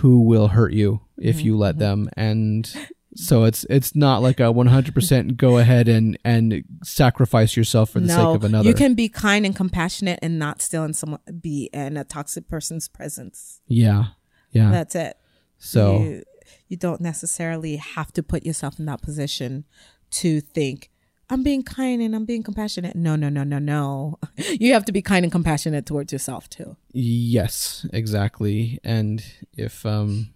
[0.00, 1.60] who will hurt you if you Mm-hmm.
[1.60, 2.74] let them and
[3.14, 8.08] so it's it's not like a 100% go ahead and and sacrifice yourself for the
[8.08, 8.68] sake of another.
[8.68, 12.48] You can be kind and compassionate and not still in someone be in a toxic
[12.48, 13.60] person's presence.
[13.66, 14.04] yeah.
[14.50, 14.70] Yeah.
[14.70, 15.16] That's it.
[15.58, 16.22] so you,
[16.68, 19.64] you don't necessarily have to put yourself in that position
[20.10, 20.90] to think
[21.30, 22.96] I'm being kind and I'm being compassionate.
[22.96, 24.18] No, no, no, no, no.
[24.60, 26.76] You have to be kind and compassionate towards yourself too.
[26.92, 28.78] Yes, exactly.
[28.82, 29.22] And
[29.52, 30.30] if um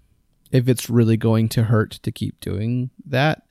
[0.52, 3.42] if it's really going to hurt to keep doing that,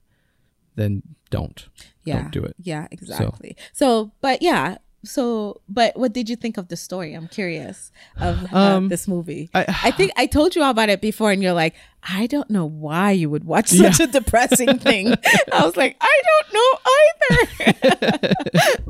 [0.75, 1.67] then don't.
[2.05, 2.21] Yeah.
[2.21, 2.55] Don't do it.
[2.61, 3.57] Yeah, exactly.
[3.73, 4.77] So, but yeah.
[5.03, 7.13] So, but what did you think of the story?
[7.15, 9.49] I'm curious of uh, Um, this movie.
[9.53, 11.73] I- I, think I told you all about it before, and you're like,
[12.03, 13.89] I don't know why you would watch Yeah.
[13.91, 15.07] such a depressing thing.
[15.51, 18.33] I was like, I don't know either.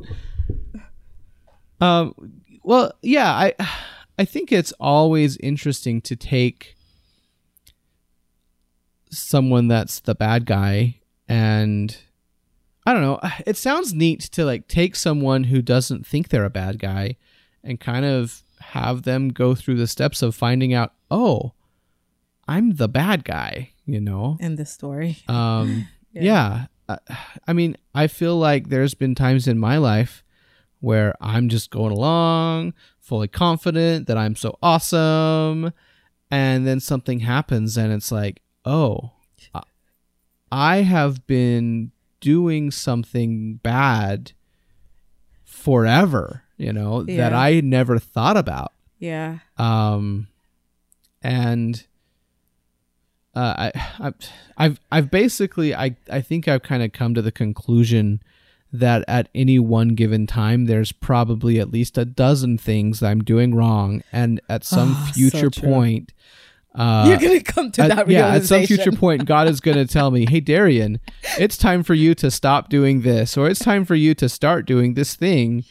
[1.79, 2.13] Um
[2.63, 3.53] well, yeah, I
[4.19, 6.75] I think it's always interesting to take
[9.11, 11.97] someone that's the bad guy and
[12.85, 16.49] I don't know, it sounds neat to like take someone who doesn't think they're a
[16.49, 17.17] bad guy
[17.63, 21.53] and kind of have them go through the steps of finding out, "Oh,
[22.47, 24.38] I'm the bad guy," you know?
[24.39, 26.65] In the story, Um, yeah.
[26.89, 26.97] Uh,
[27.47, 30.23] I mean, I feel like there's been times in my life
[30.79, 35.71] where I'm just going along, fully confident that I'm so awesome,
[36.31, 39.11] and then something happens and it's like, oh,
[40.51, 44.33] I- have been doing something bad
[45.43, 48.73] forever, you know, that I never thought about.
[48.99, 50.27] Yeah, um
[51.23, 51.85] and
[53.35, 54.15] uh, I,
[54.57, 58.21] I've I've basically I I think I've kind of come to the conclusion
[58.73, 63.23] that at any one given time there's probably at least a dozen things that I'm
[63.23, 65.69] doing wrong and at some so future true.
[65.71, 66.13] point
[66.73, 69.77] uh you're gonna come to at- that yeah, at some future point, God is going
[69.77, 70.99] to tell me, "Hey, Darian,
[71.38, 74.65] it's time for you to stop doing this, or it's time for you to start
[74.65, 75.65] doing this thing,"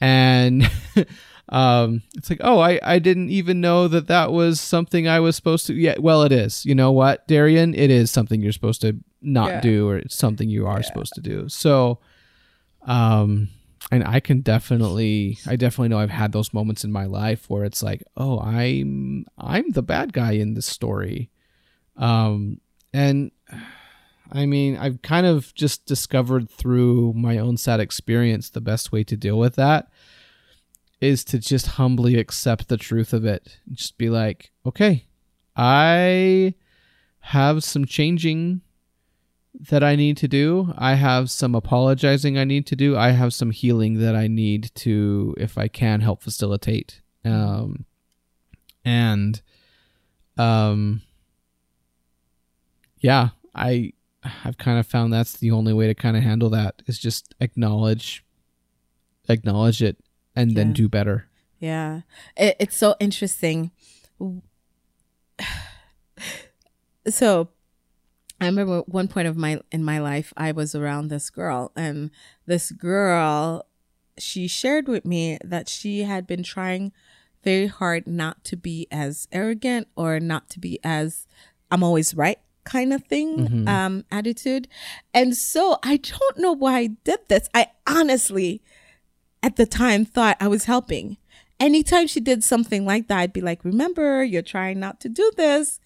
[0.00, 0.70] and
[1.48, 5.36] um, it's like, "Oh, I I didn't even know that that was something I was
[5.36, 6.66] supposed to." Yeah, well, it is.
[6.66, 7.74] You know what, Darian?
[7.74, 9.60] It is something you're supposed to not Yeah.
[9.60, 11.48] do, or it's something you are supposed to do.
[11.48, 11.98] So,
[12.86, 13.48] um.
[13.90, 17.64] And I can definitely, I definitely know I've had those moments in my life where
[17.64, 21.30] it's like, oh, I'm, I'm the bad guy in this story,
[21.96, 22.60] um,
[22.92, 23.30] and
[24.34, 29.04] I mean, I've kind of just discovered through my own sad experience the best way
[29.04, 29.88] to deal with that
[31.02, 33.58] is to just humbly accept the truth of it.
[33.72, 35.06] Just be like, okay,
[35.54, 36.54] I
[37.18, 38.62] have some changing
[39.54, 40.72] that I need to do.
[40.76, 42.96] I have some apologizing I need to do.
[42.96, 47.00] I have some healing that I need to, if I can, help facilitate.
[47.24, 47.84] Um,
[48.84, 49.40] and,
[50.38, 51.02] um,
[52.98, 53.92] yeah, I,
[54.44, 57.34] I've kind of found that's the only way to kind of handle that is just
[57.40, 58.24] acknowledge,
[59.28, 59.98] acknowledge it,
[60.34, 61.28] and then do better.
[61.58, 62.00] Yeah.
[62.36, 63.70] It, it's so interesting.
[67.08, 67.48] So
[68.42, 72.10] I remember one point of my in my life I was around this girl and
[72.46, 73.66] this girl
[74.18, 76.92] she shared with me that she had been trying
[77.44, 81.26] very hard not to be as arrogant or not to be as
[81.70, 84.68] I'm always right kind of thing um attitude.
[85.14, 87.48] And so I don't know why I did this.
[87.54, 88.62] I honestly
[89.42, 91.16] at the time thought I was helping.
[91.58, 95.30] Anytime she did something like that, I'd be like, "Remember, you're trying not to do
[95.36, 95.78] this."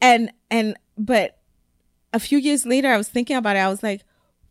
[0.00, 1.37] And and but
[2.12, 3.60] a few years later, I was thinking about it.
[3.60, 4.02] I was like,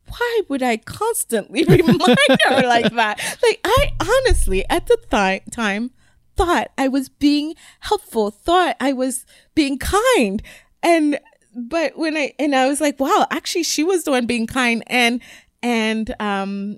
[0.08, 5.92] "Why would I constantly remind her like that?" Like I honestly, at the th- time,
[6.36, 9.26] thought I was being helpful, thought I was
[9.56, 10.42] being kind,
[10.84, 11.20] and
[11.56, 14.84] but when I and I was like, "Wow, actually, she was the one being kind,"
[14.88, 15.22] and
[15.64, 16.78] and um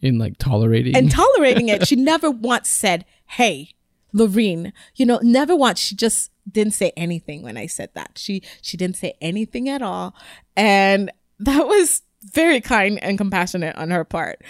[0.00, 0.94] In like tolerating.
[0.96, 1.86] and tolerating it.
[1.88, 3.70] She never once said, "Hey,
[4.12, 5.80] Lorraine," you know, never once.
[5.80, 8.12] She just didn't say anything when I said that.
[8.16, 10.14] She she didn't say anything at all,
[10.56, 11.10] and
[11.40, 12.02] that was
[12.32, 14.42] very kind and compassionate on her part.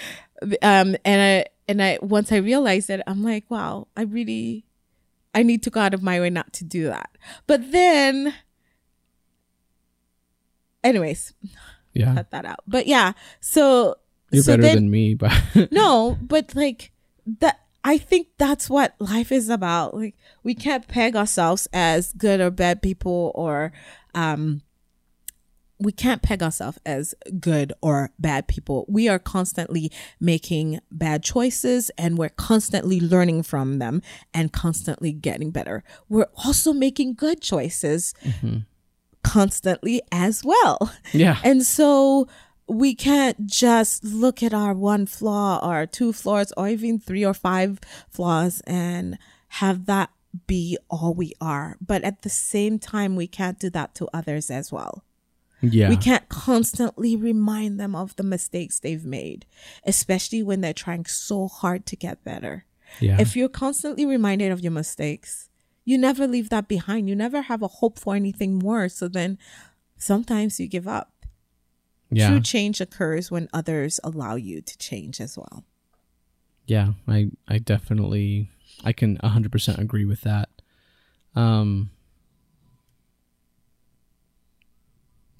[0.62, 4.64] Um, and I and I once I realized it, I'm like, wow, I really,
[5.34, 7.10] I need to go out of my way not to do that.
[7.46, 8.34] But then,
[10.82, 11.32] anyways,
[11.92, 12.14] yeah.
[12.14, 12.60] cut that out.
[12.66, 13.96] But yeah, so
[14.30, 15.32] You're so better then- than me, but
[15.72, 16.92] no, but like
[17.40, 19.94] that I think that's what life is about.
[19.94, 23.73] Like we can't peg ourselves as good or bad people or
[24.15, 24.62] um
[25.78, 28.86] we can't peg ourselves as good or bad people.
[28.89, 29.90] We are constantly
[30.20, 34.01] making bad choices and we're constantly learning from them
[34.32, 35.82] and constantly getting better.
[36.09, 38.15] We're also making good choices
[39.23, 40.93] constantly as well.
[41.12, 41.39] yeah.
[41.43, 42.28] And so
[42.66, 47.34] we can't just look at our one flaw or two flaws or even three or
[47.34, 47.78] five
[48.10, 49.18] flaws and
[49.48, 50.10] have that
[50.46, 51.76] be all we are.
[51.80, 55.04] But at the same time, we can't do that to others as well.
[55.60, 55.88] Yeah.
[55.88, 59.46] We can't constantly remind them of the mistakes they've made,
[59.84, 62.66] especially when they're trying so hard to get better.
[63.00, 63.20] yeah.
[63.20, 65.48] If you're constantly reminded of your mistakes,
[65.84, 67.08] you never leave that behind.
[67.08, 68.88] You never have a hope for anything more.
[68.88, 69.38] So then
[69.96, 71.13] sometimes you give up.
[72.16, 72.28] Yeah.
[72.28, 75.64] True change occurs when others allow you to change as well.
[76.66, 78.50] Yeah, I I definitely
[78.82, 80.48] I can 100% agree with that.
[81.34, 81.90] Um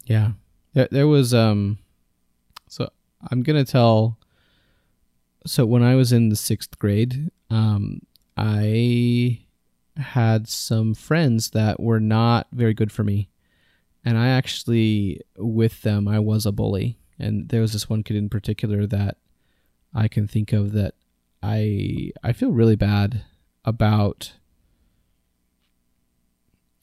[0.06, 0.32] Yeah.
[0.74, 1.78] There there was um
[2.68, 2.90] so
[3.30, 4.18] I'm going to tell
[5.46, 8.01] so when I was in the 6th grade, um
[8.36, 9.40] I
[9.96, 13.28] had some friends that were not very good for me.
[14.05, 16.98] And I actually with them I was a bully.
[17.18, 19.16] And there was this one kid in particular that
[19.94, 20.94] I can think of that
[21.43, 23.22] I I feel really bad
[23.64, 24.35] about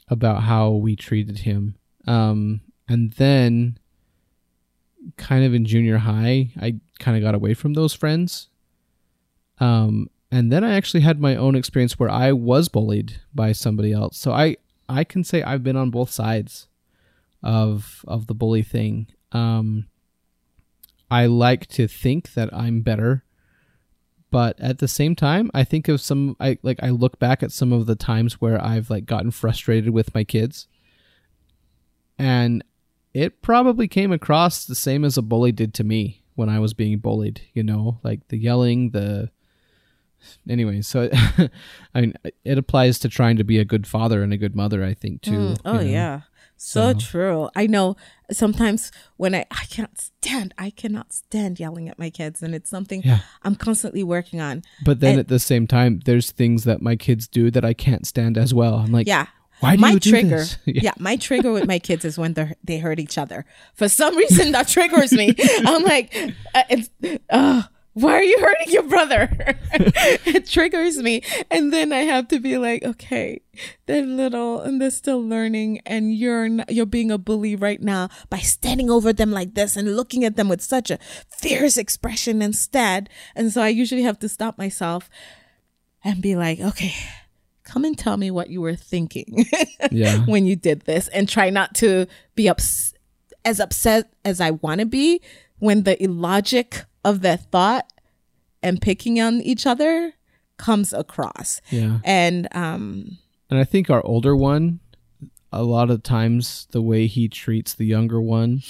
[0.07, 1.75] about how we treated him.
[2.07, 3.77] Um and then
[5.17, 8.49] kind of in junior high, I kind of got away from those friends.
[9.59, 13.91] Um and then I actually had my own experience where I was bullied by somebody
[13.91, 14.17] else.
[14.17, 14.57] So I
[14.89, 16.67] I can say I've been on both sides
[17.43, 19.07] of of the bully thing.
[19.31, 19.87] Um
[21.09, 23.23] I like to think that I'm better
[24.29, 27.51] but at the same time i think of some i like i look back at
[27.51, 30.69] some of the times where i've like gotten frustrated with my kids
[32.17, 32.63] and
[33.13, 36.73] it probably came across the same as a bully did to me when i was
[36.73, 39.29] being bullied you know like the yelling the
[40.47, 41.09] anyway so
[41.93, 42.13] i mean
[42.45, 45.21] it applies to trying to be a good father and a good mother i think
[45.21, 45.91] too Mm, oh you know?
[45.91, 46.21] yeah.
[46.63, 47.49] So So- true.
[47.55, 47.95] I know
[48.31, 52.69] sometimes when I I cannot stand I cannot stand yelling at my kids and it's
[52.69, 53.19] something Yeah.
[53.43, 54.61] I'm constantly working on.
[54.85, 57.73] but then And- at the same time there's things that my kids do that i
[57.73, 59.25] can't stand as well i'm like Yeah.
[59.59, 60.57] why do my you do trigger, this?
[60.65, 60.93] yeah.
[60.99, 63.39] my trigger with my kids is when they they hurt each other.
[63.79, 65.27] For some reason, that triggers me.
[65.69, 66.07] I'm like,
[66.57, 66.89] uh, it's,
[67.29, 67.61] uh,
[67.93, 69.29] why are you hurting your brother?
[69.73, 73.41] it triggers me, and then I have to be like, okay,
[73.85, 78.09] they're little and they're still learning, and you're n- you're being a bully right now
[78.29, 82.41] by standing over them like this and looking at them with such a fierce expression
[82.41, 83.09] instead.
[83.35, 85.09] And so I usually have to stop myself
[86.03, 86.93] and be like, okay.
[87.63, 89.45] Come and tell me what you were thinking
[89.91, 92.05] yeah when you did this and try not to
[92.35, 92.93] be ups-
[93.45, 95.21] as upset as I want to be
[95.59, 97.91] when the illogic of that thought
[98.63, 100.13] and picking on each other
[100.57, 101.61] comes across.
[101.69, 101.99] Yeah.
[102.03, 103.17] And um
[103.49, 104.79] And I think our older one,
[105.51, 108.61] a lot of times, the way he treats the younger one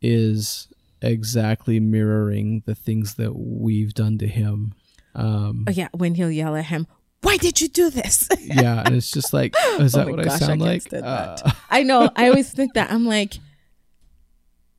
[0.00, 0.68] is
[1.00, 4.74] exactly mirroring the things that we've done to him.
[5.14, 6.86] Um, yeah, when he'll yell at him,
[7.22, 10.28] "Why did you do this?" yeah, and it's just like, is that Oh my what
[10.28, 10.86] I sound can't like?
[10.92, 11.56] Uh, that.
[11.70, 12.08] I know.
[12.16, 12.90] I always think that.
[12.90, 13.34] I'm like,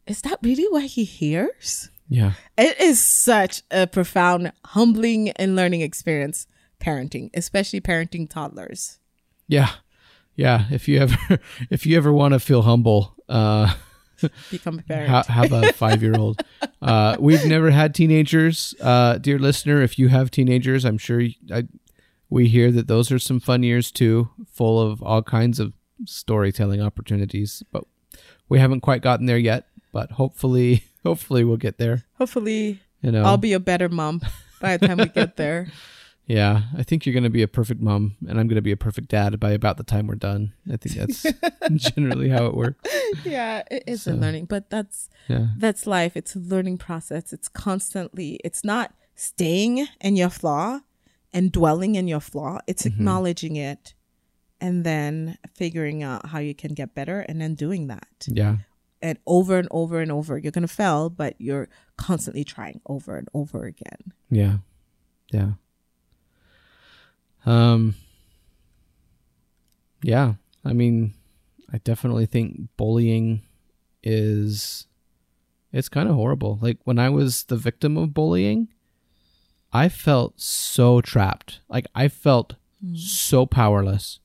[0.07, 1.89] is that really what he hears?
[2.13, 6.45] Yeah, It is such a profound, humbling, and learning experience
[6.79, 8.99] parenting, especially parenting toddlers.
[9.47, 9.69] yeah,
[10.35, 10.65] yeah.
[10.71, 11.17] If you ever,
[11.69, 13.73] if you ever want to feel humble, uh,
[14.51, 15.09] Become a parent.
[15.09, 16.41] ha- have a five year old.
[16.83, 19.81] Uh, we've never had teenagers, uh, dear listener.
[19.81, 21.63] If you have teenagers, I'm sure you, I,
[22.29, 25.71] we hear that those are some fun years too, full of all kinds of
[26.05, 27.63] storytelling opportunities.
[27.71, 27.85] But
[28.49, 29.63] we haven't quite gotten there yet.
[29.93, 32.03] But hopefully, hopefully we'll get there.
[32.17, 34.21] Hopefully, You know, I'll be a better mom
[34.59, 35.67] by the time we get there.
[36.25, 36.63] yeah.
[36.77, 38.77] I think you're going to be a perfect mom, and I'm going to be a
[38.77, 40.53] perfect dad by about the time we're done.
[40.71, 41.25] I think that's
[41.75, 42.89] generally how it works.
[43.25, 46.15] yeah, it is a learning, but that's Yeah, that's life.
[46.15, 47.33] It's a learning process.
[47.33, 48.39] It's constantly.
[48.43, 50.79] It's not staying in your flaw
[51.33, 52.59] and dwelling in your flaw.
[52.67, 52.99] It's mm-hmm.
[52.99, 53.93] acknowledging it
[54.61, 58.07] and then figuring out how you can get better and then doing that.
[58.27, 58.57] yeah,
[59.03, 60.37] And over and over and over.
[60.37, 61.67] You're going to fail, but you're
[61.97, 64.13] constantly trying over and over again.
[64.31, 64.57] yeah,
[65.31, 65.51] yeah.
[67.45, 67.95] Um.
[70.01, 70.35] Yeah,
[70.65, 71.13] I mean,
[71.71, 73.41] I definitely think bullying
[74.01, 74.87] is
[75.73, 76.59] it's kind of horrible.
[76.61, 78.69] Like when I was the victim of bullying,
[79.73, 81.61] I felt so trapped.
[81.67, 82.55] Like I felt
[82.95, 84.19] so powerless.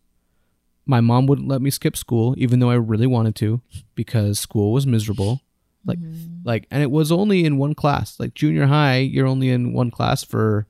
[0.89, 3.61] My mom wouldn't let me skip school even though I really wanted to
[3.95, 5.43] because school was miserable.
[5.85, 6.39] Like mm-hmm.
[6.45, 8.19] like and it was only in one class.
[8.19, 10.67] Like junior high, you're only in one class for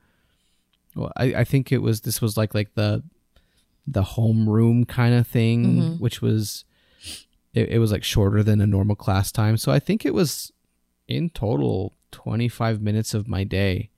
[0.95, 3.03] well, I, I think it was this was like like the
[3.87, 6.03] the homeroom kind of thing, mm-hmm.
[6.03, 6.65] which was
[7.55, 9.57] it, it was like shorter than a normal class time.
[9.57, 10.53] So I think it was
[11.07, 13.91] in total 25 minutes of my day.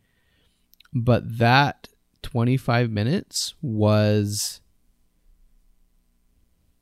[0.93, 1.89] But that
[2.23, 4.60] 25 minutes was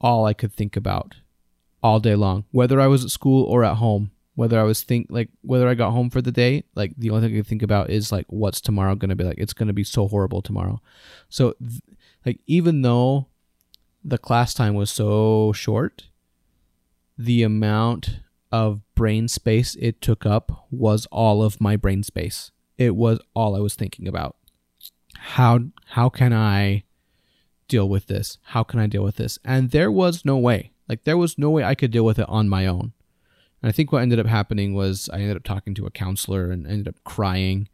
[0.01, 1.17] all I could think about
[1.83, 4.11] all day long, whether I was at school or at home.
[4.35, 7.27] Whether I was think like whether I got home for the day, like the only
[7.27, 9.39] thing I could think about is like what's tomorrow going to be like.
[9.39, 10.81] It's going to be so horrible tomorrow.
[11.29, 11.81] So, th-
[12.25, 13.27] like even though
[14.05, 16.05] the class time was so short,
[17.17, 18.21] the amount
[18.53, 22.53] of brain space it took up was all of my brain space.
[22.77, 24.37] It was all I was thinking about.
[25.17, 26.85] How how can I
[27.69, 28.39] deal with this?
[28.43, 29.39] How can I deal with this?
[29.45, 30.73] And there was no way.
[30.89, 32.93] Like there was no way I could deal with it on my own.
[33.63, 36.51] And I think what ended up happening was I ended up talking to a counselor
[36.51, 37.69] and ended up crying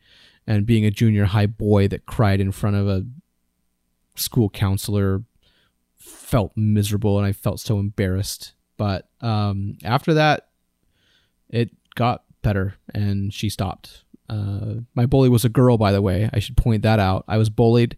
[0.47, 3.05] and being a junior high boy that cried in front of a
[4.17, 5.23] school counselor
[5.97, 8.55] felt miserable and I felt so embarrassed.
[8.77, 10.49] But um, after that,
[11.49, 14.05] it got better and she stopped.
[14.29, 16.29] Uh, my bully was a girl, by the way.
[16.33, 17.25] I should point that out.
[17.29, 17.97] I was bullied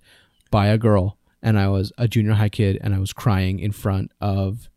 [0.51, 3.73] by a girl and I was a junior high kid and I was crying in
[3.73, 4.69] front of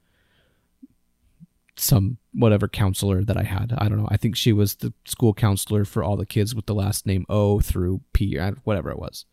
[1.75, 3.73] some whatever counselor that I had.
[3.77, 4.07] I don't know.
[4.11, 7.25] I think she was the school counselor for all the kids with the last name
[7.29, 9.25] O through P, whatever it was.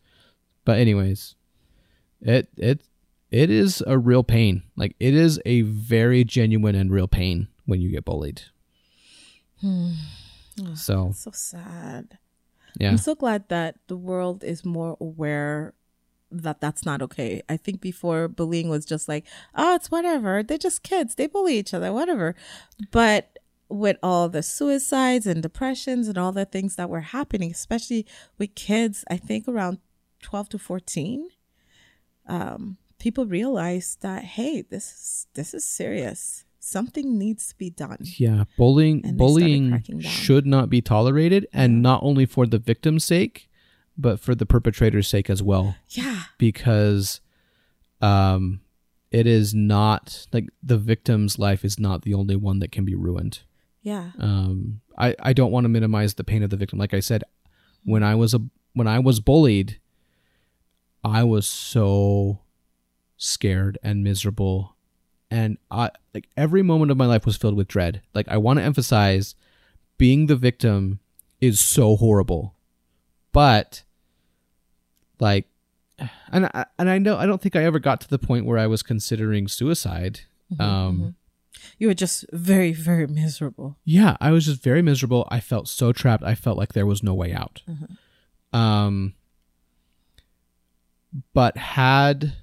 [0.65, 1.35] But anyways,
[2.21, 2.81] it it
[3.31, 4.63] it is a real pain.
[4.75, 8.43] Like it is a very genuine and real pain when you get bullied.
[9.59, 9.91] Hmm.
[10.75, 12.17] So So sad.
[12.79, 15.73] yeah, I'm so glad that the world is more aware
[16.31, 17.41] that that's not okay.
[17.47, 19.25] I think before bullying was just like,
[19.55, 20.43] oh, it's whatever.
[20.43, 21.15] They're just kids.
[21.15, 22.35] They bully each other, whatever.
[22.91, 23.39] But
[23.69, 28.05] with all the suicides and depressions and all the things that were happening, especially
[28.37, 29.79] with kids, I think around
[30.21, 31.29] 12 to 14,
[32.27, 36.45] um, people realized that, hey, this is, this is serious.
[36.59, 37.97] Something needs to be done.
[38.01, 38.43] yeah.
[38.57, 43.05] Bullying And they started bullying should not be tolerated, and not only for the victim's
[43.05, 43.49] sake,
[43.97, 45.75] but for the perpetrator's sake as well.
[45.89, 46.23] Yeah.
[46.37, 47.19] because
[48.01, 48.59] um
[49.09, 52.93] it is not like the victim's life is not the only one that can be
[52.93, 53.39] ruined
[53.81, 54.11] Yeah.
[54.19, 57.23] um i i don't want to minimize the pain of the victim like i said
[57.85, 58.41] when i was a
[58.73, 59.79] when i was bullied
[61.03, 62.41] i was so
[63.15, 64.75] scared and miserable
[65.31, 68.59] and i like every moment of my life was filled with dread like i want
[68.59, 69.33] to emphasize
[69.97, 70.99] being the victim
[71.41, 72.53] is so horrible
[73.31, 73.83] but
[75.19, 75.47] like
[76.31, 78.57] and I, and I know I don't think I ever got to the point where
[78.59, 80.21] I was considering suicide.
[80.59, 81.15] Um
[81.79, 83.77] You were just very, very miserable.
[83.83, 85.27] yeah, I was just very miserable.
[85.31, 86.23] I felt so trapped.
[86.23, 87.63] I felt like there was no way out.
[88.53, 89.15] Um,
[91.33, 92.33] but had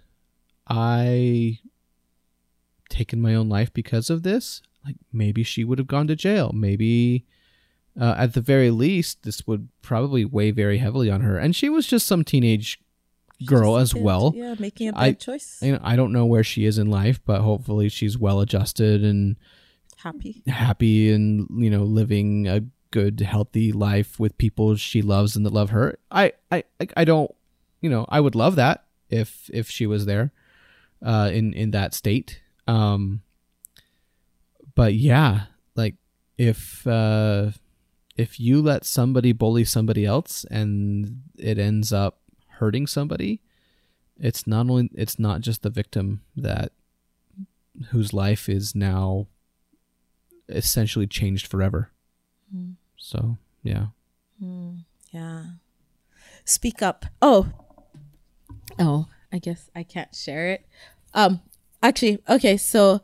[0.69, 1.61] I
[2.89, 6.51] taken my own life because of this, like maybe she would have gone to jail.
[6.53, 7.25] Maybe,
[8.01, 11.39] uh, at the very least, this would probably weigh very heavily on her.
[11.39, 12.81] And she was just some teenage
[13.47, 14.33] girl as well.
[14.35, 15.59] Yeah, making a bad I- choice.
[15.63, 19.05] You know, I don't know where she is in life, but hopefully she's well adjusted
[19.05, 19.37] and
[19.97, 20.43] Happy.
[20.47, 22.61] happy and you know living a
[22.91, 27.05] good healthy life with people she loves and that love her i i I- i
[27.05, 27.31] don't
[27.81, 30.31] you know i would love that if if she was there
[31.03, 33.23] uh in in that state um
[34.75, 35.45] but yeah
[35.75, 35.95] like
[36.37, 37.51] if uh
[38.17, 42.19] if you let somebody bully somebody else and it ends up
[42.59, 43.41] hurting somebody
[44.19, 46.73] it's not only it's not just the victim that
[47.91, 49.27] whose life is now
[50.49, 51.91] essentially changed forever.
[52.97, 53.87] So yeah,
[55.11, 55.45] Yeah.
[56.45, 57.07] Speak up.
[57.21, 57.49] Oh.
[58.79, 60.67] Oh, I guess I can't share it.
[61.13, 61.41] Um
[61.83, 63.01] actually, okay, so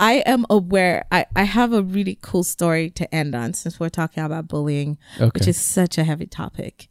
[0.00, 3.88] I am aware I, I have a really cool story to end on since we're
[3.88, 5.30] talking about bullying, Okay.
[5.34, 6.88] which is such a heavy topic.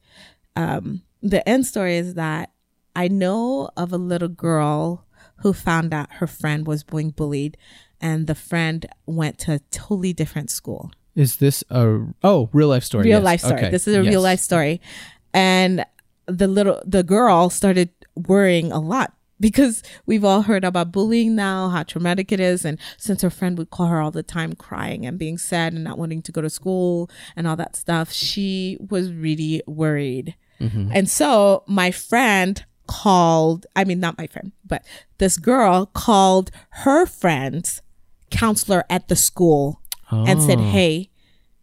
[0.55, 2.51] Um the end story is that
[2.95, 5.05] I know of a little girl
[5.37, 7.57] who found out her friend was being bullied
[8.01, 12.83] and the friend went to a totally different school is this a oh real life
[12.83, 13.05] story?
[13.05, 13.23] real Yes.
[13.25, 13.61] life story.
[13.61, 13.69] Okay.
[13.71, 14.11] This is a Yes.
[14.11, 14.79] real life story.
[15.33, 15.83] And
[16.27, 21.69] the little the girl started worrying a lot because we've all heard about bullying now,
[21.69, 22.65] how traumatic it is.
[22.65, 25.83] And since her friend would call her all the time crying and being sad and
[25.83, 30.35] not wanting to go to school and all that stuff, she was really worried.
[30.59, 30.91] Mm-hmm.
[30.93, 34.83] And so my friend called, I mean, not my friend, but
[35.17, 37.81] this girl called her friend's
[38.31, 40.69] counselor at the school and said, Oh.
[40.69, 41.09] Hey,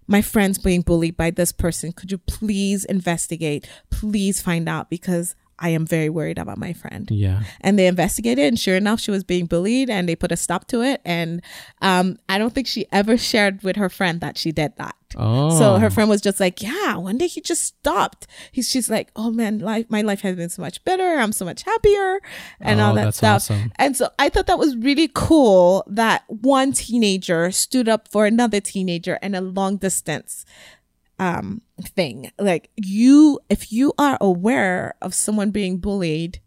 [0.07, 1.93] my friend's being bullied by this person.
[1.93, 3.69] Could you please investigate?
[3.91, 5.35] Please find out because
[5.65, 7.09] I am very worried about my friend.
[7.11, 7.43] Yeah.
[7.63, 10.69] And they investigated, and sure enough, she was being bullied, and they put a stop
[10.69, 11.01] to it.
[11.07, 11.41] And
[11.81, 14.95] um, I don't think she ever shared with her friend that she did that.
[15.17, 15.57] Oh.
[15.59, 19.11] So her friend was just like, "Yeah, one day he just stopped." He's she's like,
[19.17, 21.19] "Oh man, life my life has been so much better.
[21.19, 22.21] I'm so much happier,
[22.61, 23.73] and all Oh, that that's stuff." awesome.
[23.77, 28.61] And so I thought that was really cool that one teenager stood up for another
[28.61, 30.45] teenager in a long distance
[31.19, 32.31] um thing.
[32.39, 36.41] Like you if you are aware of someone being bullied,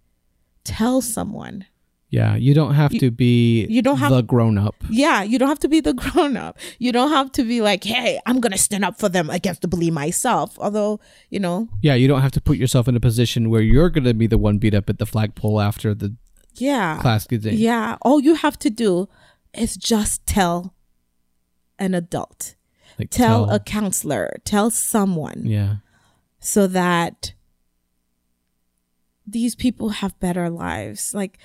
[0.63, 1.65] tell someone.
[2.09, 2.35] Yeah.
[2.37, 4.75] You don't have to be you don't have- the grown up.
[4.89, 6.57] Yeah, you don't have to be the grown up.
[6.79, 9.61] You don't have to be like, "Hey, I'm going to stand up for them against
[9.61, 11.95] the bully myself." Although, you know, Yeah.
[11.95, 14.37] You don't have to put yourself in a position where you're going to be the
[14.37, 16.15] one beat up at the flagpole after the
[16.55, 16.99] yeah.
[17.01, 17.55] class gets in.
[17.55, 19.09] Yeah, all you have to do
[19.53, 20.73] is just tell
[21.77, 22.55] an adult,
[22.99, 25.75] Like, tell, a counselor, tell someone yeah.
[26.39, 27.33] so that
[29.27, 31.13] these people have better lives.
[31.13, 31.37] Like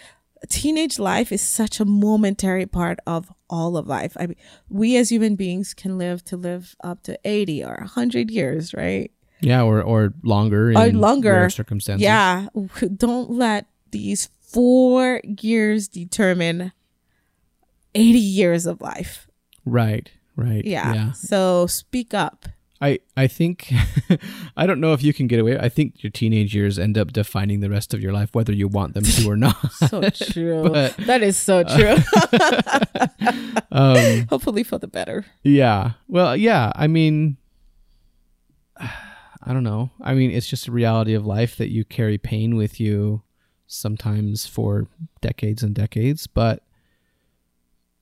[0.48, 4.16] teenage life is such a momentary part of all of life.
[4.18, 4.36] I mean,
[4.68, 9.10] we as human beings can live to live up to 80 or 100 years, right?
[9.40, 9.62] Yeah.
[9.62, 10.70] Or, or longer.
[10.70, 11.50] Or in longer.
[11.50, 12.02] circumstances.
[12.02, 12.46] Yeah.
[12.96, 16.72] Don't let these four years determine
[17.94, 19.28] 80 years of life.
[19.64, 20.10] Right.
[20.36, 20.64] Right.
[20.64, 20.94] Yeah.
[20.94, 21.12] Yeah.
[21.12, 22.46] So speak up.
[22.80, 23.72] I, I think
[24.56, 25.56] I don't know if you can get away.
[25.56, 28.66] I think your teenage years end up defining the rest of your life, whether you
[28.66, 29.56] want them to or not.
[29.88, 30.68] So true.
[30.72, 31.96] But- that is so true.
[33.70, 35.24] um, Hopefully for the better.
[35.42, 35.92] yeah.
[36.08, 36.72] Well, yeah.
[36.74, 37.36] I mean,
[38.80, 39.90] I don't know.
[40.00, 43.22] I mean, it's just a reality of life that you carry pain with you
[43.66, 44.86] sometimes for
[45.20, 46.62] decades and decades, but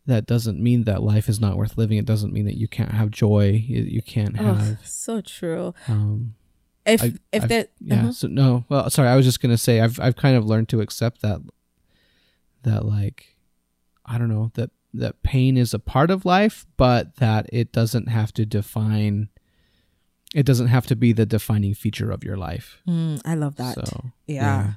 [0.07, 1.99] that doesn't mean that life is not worth living.
[1.99, 3.51] It doesn't mean that you can't have joy.
[3.67, 4.87] You, you can't Oh, have.
[4.87, 5.75] so true.
[5.89, 6.35] Um,
[6.87, 8.13] If I- if I've- that yeah uh-huh.
[8.13, 10.81] so no well sorry i was just gonna say i've i've kind of learned to
[10.81, 11.41] accept that
[12.63, 13.37] that like
[14.07, 18.09] i don't know that that pain is a part of life but that it doesn't
[18.09, 19.29] have to define
[20.35, 23.75] it doesn't have to be the defining feature of your life Mm, I love that.
[23.75, 24.73] so yeah.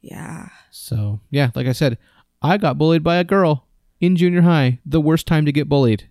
[0.00, 0.48] Yeah.
[0.70, 1.98] so yeah like i said
[2.40, 3.65] i got bullied by a girl
[4.00, 6.08] in junior high the worst time to get bullied.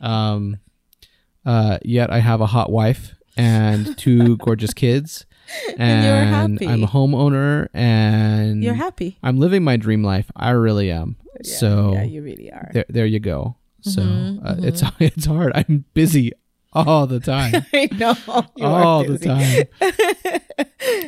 [0.00, 0.58] Um
[1.44, 5.26] uh yet i have a hot wife and two gorgeous kids
[5.76, 6.68] And you're and happy.
[6.68, 9.18] i'm a homeowner and You're happy.
[9.22, 10.30] i'm living my dream life.
[10.36, 11.16] I really am.
[11.44, 12.70] Yeah, so yeah, you really are.
[12.72, 13.56] there, there you go.
[13.80, 15.52] So Mhm, uh, it's it's hard.
[15.56, 16.30] I'm busy
[16.72, 17.66] all the time.
[17.74, 18.14] I know.
[18.60, 19.66] All the time.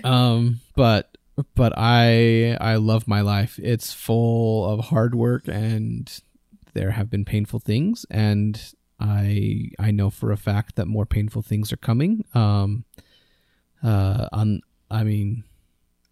[0.02, 1.13] Um but
[1.54, 6.20] but i i love my life it's full of hard work and
[6.74, 8.60] there have been painful things, and
[9.00, 12.24] I I know for a fact that more painful things are coming.
[12.34, 12.84] Um,
[13.82, 15.44] uh, on I mean,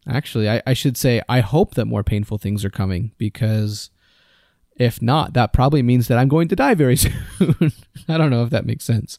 [0.09, 3.91] actually, I, I should say I hope that more painful things are coming because
[4.77, 7.73] if not, that probably means that I'm going to die very soon.
[8.09, 9.19] I don't know if that makes sense,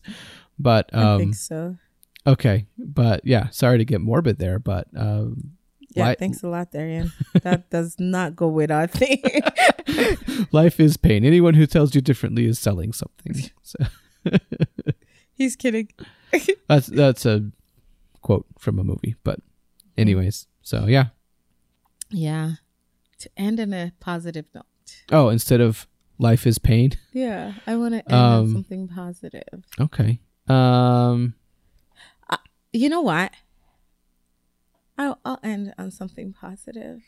[0.58, 1.78] but um, I think so.
[2.26, 5.58] okay, but yeah, sorry to get morbid there, but um,
[5.96, 7.12] Yeah, li- thanks a lot, Darian.
[7.44, 9.22] that does not go without saying.
[10.52, 11.24] life is pain.
[11.26, 13.36] Anyone who tells you differently is selling something.
[13.62, 13.78] So
[15.34, 15.90] He's kidding.
[16.68, 17.52] that's that's a
[18.22, 19.40] quote from a movie, but
[19.98, 21.08] anyways, so yeah.
[22.10, 22.54] Yeah.
[23.20, 24.66] To end on a positive note.
[25.12, 25.88] Oh, instead of
[26.20, 26.92] life is pain.
[27.12, 29.64] Yeah, I want to end Um, on something positive.
[29.80, 30.20] Okay.
[30.48, 31.36] Um.
[32.76, 33.32] You know what?
[34.98, 37.02] I'll, I'll end on something positive.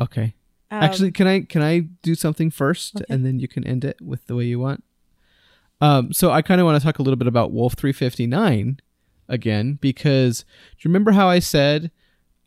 [0.00, 0.34] Okay.
[0.70, 3.04] Um, Actually, can I can I do something first, Okay.
[3.08, 4.82] and then you can end it with the way you want.
[5.80, 6.12] Um.
[6.12, 8.80] So I kind of want to talk a little bit about Wolf three fifty nine
[9.28, 10.46] again because do
[10.80, 11.90] you remember how I said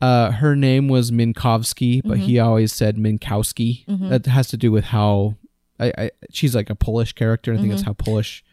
[0.02, 3.84] uh her name was Minkowski, but he always said Minkowski.
[4.10, 5.36] That has to do with how
[5.80, 7.54] I, I she's like a Polish character.
[7.54, 8.44] I think that's how Polish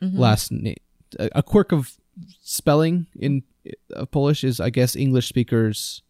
[0.00, 0.76] last name.
[1.18, 1.94] A, a quirk of
[2.42, 3.42] spelling in
[3.90, 6.02] of Polish is, I guess, English speakers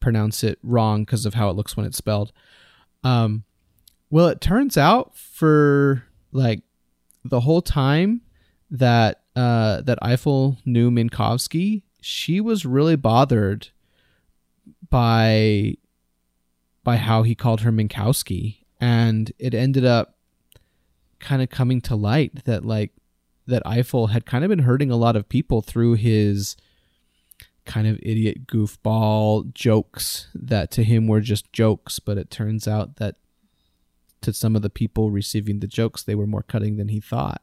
[0.00, 2.32] pronounce it wrong because of how it looks when it's spelled.
[3.04, 3.44] Um,
[4.10, 6.62] well, it turns out for like
[7.24, 8.22] the whole time
[8.70, 13.68] that uh, that Eiffel knew Minkowski, she was really bothered
[14.90, 15.76] by
[16.84, 20.16] by how he called her Minkowski, and it ended up
[21.20, 22.92] kind of coming to light that like
[23.46, 26.56] that Eiffel had kind of been hurting a lot of people through his
[27.64, 32.96] kind of idiot goofball jokes that to him were just jokes, but it turns out
[32.96, 33.16] that
[34.20, 37.42] to some of the people receiving the jokes, they were more cutting than he thought.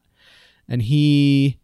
[0.68, 1.60] And he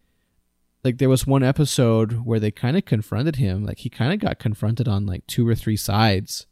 [0.84, 4.20] like there was one episode where they kind of confronted him, like he kind of
[4.20, 6.46] got confronted on like two or three sides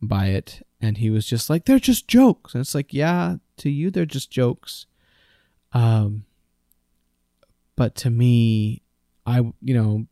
[0.00, 2.54] by it and he was just like they're just jokes.
[2.54, 4.86] And it's like, yeah, to you they're just jokes.
[5.72, 6.24] Um
[7.76, 8.82] but to me
[9.24, 10.06] i you know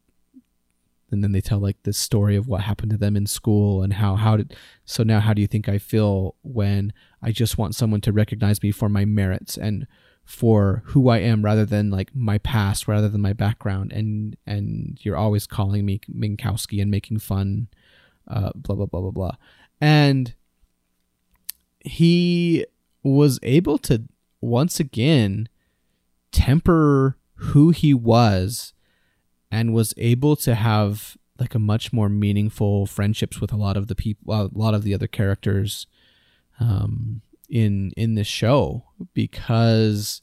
[1.10, 3.94] and then they tell like this story of what happened to them in school and
[3.94, 6.92] how how did so now how do you think i feel when
[7.22, 9.86] i just want someone to recognize me for my merits and
[10.24, 14.98] for who i am rather than like my past rather than my background and and
[15.02, 17.68] you're always calling me minkowski and making fun
[18.28, 19.36] uh blah blah blah blah blah.
[19.80, 20.34] And
[21.80, 22.66] he
[23.02, 24.04] was able to
[24.40, 25.48] once again
[26.32, 28.72] temper who he was
[29.50, 33.86] and was able to have like a much more meaningful friendships with a lot of
[33.88, 35.86] the people a lot of the other characters
[36.58, 40.22] um in in this show because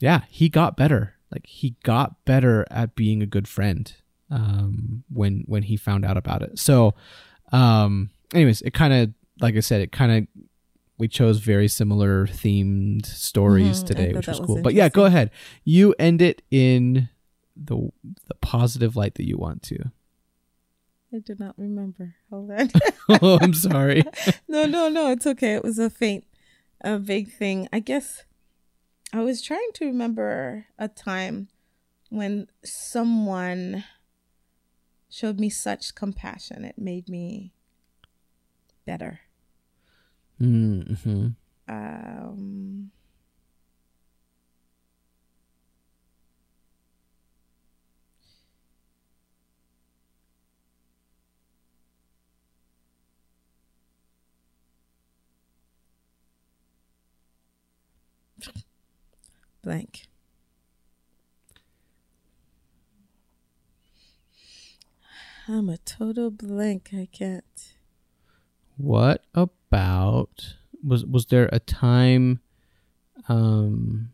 [0.00, 1.14] yeah he got better.
[1.32, 3.92] Like he got better at being a good friend
[4.30, 6.58] um when when he found out about it.
[6.58, 6.94] So
[7.52, 9.10] um anyways it kind of
[9.40, 10.42] like i said it kind of
[10.98, 14.56] we chose very similar themed stories Mhm, today which was cool.
[14.62, 15.30] But yeah go ahead.
[15.64, 17.08] You end it in
[17.56, 17.90] the
[18.26, 19.90] the positive light that you want to
[21.14, 22.14] I do not remember.
[22.30, 22.70] Hold on.
[23.22, 24.02] oh i'm sorry
[24.48, 25.10] no, no, no.
[25.10, 25.54] It's okay.
[25.54, 26.24] It was a faint,
[26.80, 27.68] a vague thing.
[27.72, 28.24] I guess
[29.12, 31.48] I was trying to remember a time
[32.10, 33.84] when someone
[35.08, 36.64] showed me such compassion.
[36.64, 37.52] It made me
[38.84, 39.20] better.
[40.40, 41.28] mm-hmm.
[41.68, 42.90] Um,
[59.66, 60.06] blank.
[65.48, 66.90] I'm a total blank.
[66.92, 67.74] I can't.
[68.76, 72.40] What about was was there a time
[73.28, 74.10] um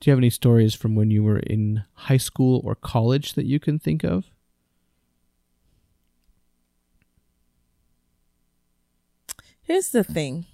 [0.00, 3.46] Do you have any stories from when you were in high school or college that
[3.46, 4.33] you can think of?
[9.64, 10.46] Here's the thing.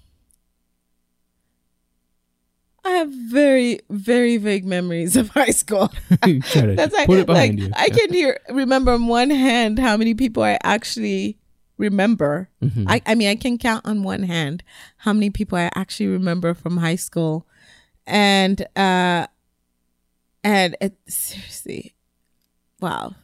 [2.83, 5.91] I have very, very vague memories of high school.
[6.21, 7.73] That's like, put it behind like you.
[7.75, 11.37] I can hear remember on one hand how many people I actually
[11.77, 12.49] remember.
[12.63, 12.85] Mhm.
[12.87, 14.63] I, I mean I can count on one hand
[14.97, 17.47] how many people I actually remember from high school.
[18.07, 19.27] And uh
[20.43, 21.95] and it seriously
[22.79, 23.15] wow.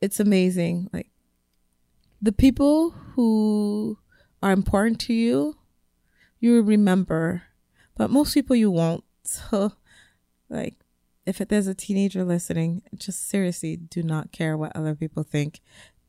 [0.00, 0.90] It's amazing.
[0.92, 1.08] Like
[2.20, 3.98] the people who
[4.42, 5.56] are important to you,
[6.40, 7.44] you will remember,
[7.96, 9.04] but most people you won't.
[9.24, 9.74] So,
[10.50, 10.74] like,
[11.24, 15.60] if there's a teenager listening, just seriously do not care what other people think.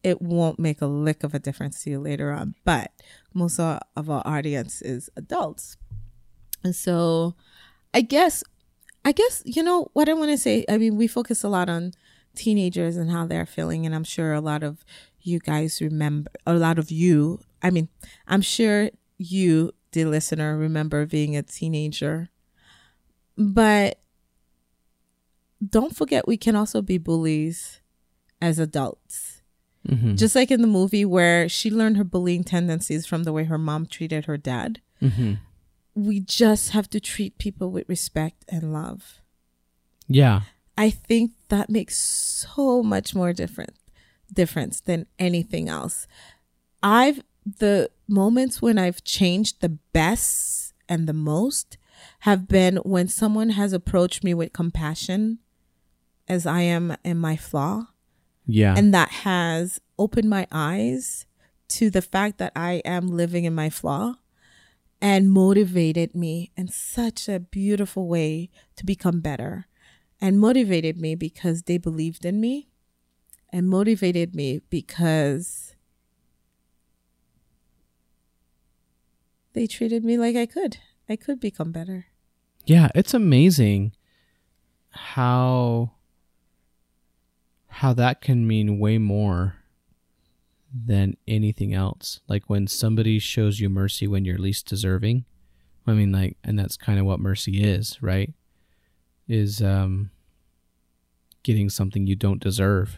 [0.01, 2.55] It won't make a lick of a difference to you later on.
[2.65, 2.91] But
[3.35, 5.77] most of our audience is adults.
[6.64, 7.35] And so
[7.93, 8.43] I guess,
[9.05, 11.69] I guess, you know, what I want to say, I mean, we focus a lot
[11.69, 11.93] on
[12.35, 13.85] teenagers and how they're feeling.
[13.85, 14.84] And I'm sure a lot of
[15.24, 17.88] you guys remember, a lot of you, I mean,
[18.28, 22.30] I'm sure you, the listener, remember being a teenager.
[23.38, 24.00] But
[25.68, 27.80] don't forget, we can also be bullies
[28.41, 29.41] as adults.
[29.88, 30.16] Mm-hmm.
[30.16, 33.58] Just like in the movie where she learned her bullying tendencies from the way her
[33.58, 34.82] mom treated her dad.
[35.02, 35.34] Mm-hmm.
[35.95, 39.22] We just have to treat people with respect and love.
[40.08, 40.41] Yeah.
[40.78, 43.76] I think that makes so much more different
[44.34, 46.07] difference than anything else.
[46.81, 51.77] I've the moments when I've changed the best and the most
[52.19, 55.39] have been when someone has approached me with compassion
[56.27, 57.88] as I am in my flaw
[58.45, 58.76] Yeah.
[58.77, 61.26] and that has opened my eyes
[61.69, 64.15] to the fact that I am living in my flaw
[65.01, 69.68] and motivated me in such a beautiful way to become better
[70.22, 72.69] and motivated me because they believed in me
[73.53, 75.75] and motivated me because
[79.53, 80.77] they treated me like I could.
[81.07, 82.07] I could become better.
[82.65, 83.93] Yeah, it's amazing
[84.89, 85.91] how
[87.67, 89.57] how that can mean way more
[90.73, 92.21] than anything else.
[92.27, 95.25] Like when somebody shows you mercy when you're least deserving.
[95.85, 98.34] I mean like and that's kind of what mercy is, right?
[99.27, 100.09] Is um
[101.43, 102.97] getting something you don't deserve.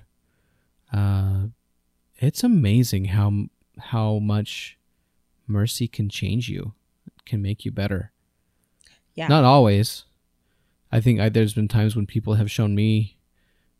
[0.96, 1.48] Uh
[2.18, 3.48] it's amazing how
[3.78, 4.78] how much
[5.48, 6.74] mercy can change you,
[7.26, 8.12] can make you better.
[9.14, 9.28] Yeah.
[9.28, 10.06] Not always.
[10.92, 13.18] I think I, there's been times when people have shown me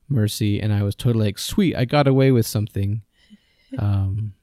[0.10, 3.02] mercy, and I was totally like, "Sweet, I got away with something."
[3.80, 4.34] um.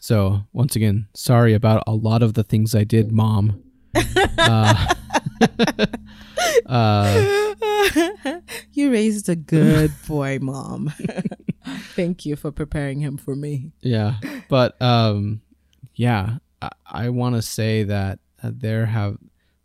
[0.00, 3.62] So once again, sorry about a lot of the things I did, Mom.
[4.38, 4.94] uh,
[6.66, 7.50] uh,
[8.72, 10.92] you raised a good boy, mom.
[11.94, 13.72] Thank you for preparing him for me.
[13.80, 14.16] yeah,
[14.48, 15.42] but um,
[15.94, 19.18] yeah, I, I want to say that uh, there have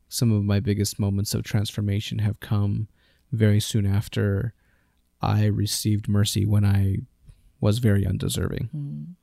[0.09, 2.87] some of my biggest moments of transformation have come
[3.31, 4.53] very soon after
[5.21, 6.97] I received mercy when I
[7.59, 9.15] was very undeserving.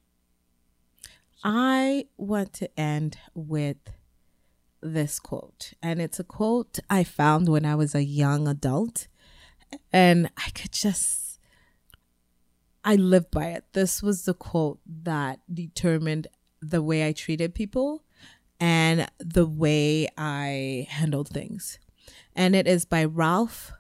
[1.43, 3.77] I want to end with
[4.85, 9.09] this quote, and it's a quote I found when I was a young adult,
[9.93, 11.41] and I could just,
[12.85, 13.65] I lived by it.
[13.73, 16.29] This was the quote that determined
[16.61, 18.05] the way I treated people
[18.61, 21.79] and the way I handled things.
[22.37, 23.73] And it is by Ralph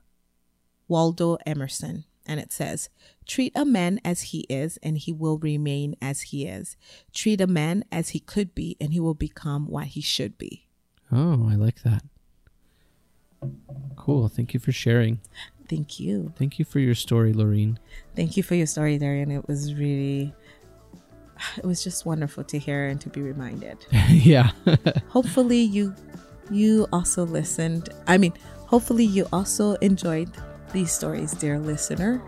[0.89, 2.05] Waldo Emerson.
[2.26, 2.89] And it says,
[3.26, 6.76] Treat a man as he is, and he will remain as he is.
[7.12, 10.66] Treat a man as he could be, and he will become what he should be.
[11.12, 12.02] Oh, I like that.
[13.97, 14.28] Cool.
[14.28, 15.20] Thank you for sharing.
[15.68, 16.32] Thank you.
[16.36, 17.78] Thank you for your story, Lorraine.
[18.14, 19.31] Thank you for your story, Darian.
[19.31, 20.35] It was really,
[21.56, 23.78] it was just wonderful to hear and to be reminded.
[24.09, 24.51] yeah.
[25.09, 25.94] hopefully you
[26.51, 28.32] you also listened i mean
[28.66, 30.31] hopefully you also enjoyed
[30.72, 32.22] these stories dear listener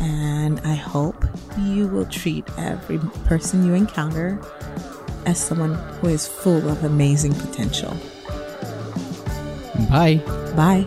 [0.00, 1.24] and i hope
[1.60, 4.40] you will treat every person you encounter
[5.26, 7.96] as someone who is full of amazing potential
[9.88, 10.16] Bye.
[10.56, 10.86] bye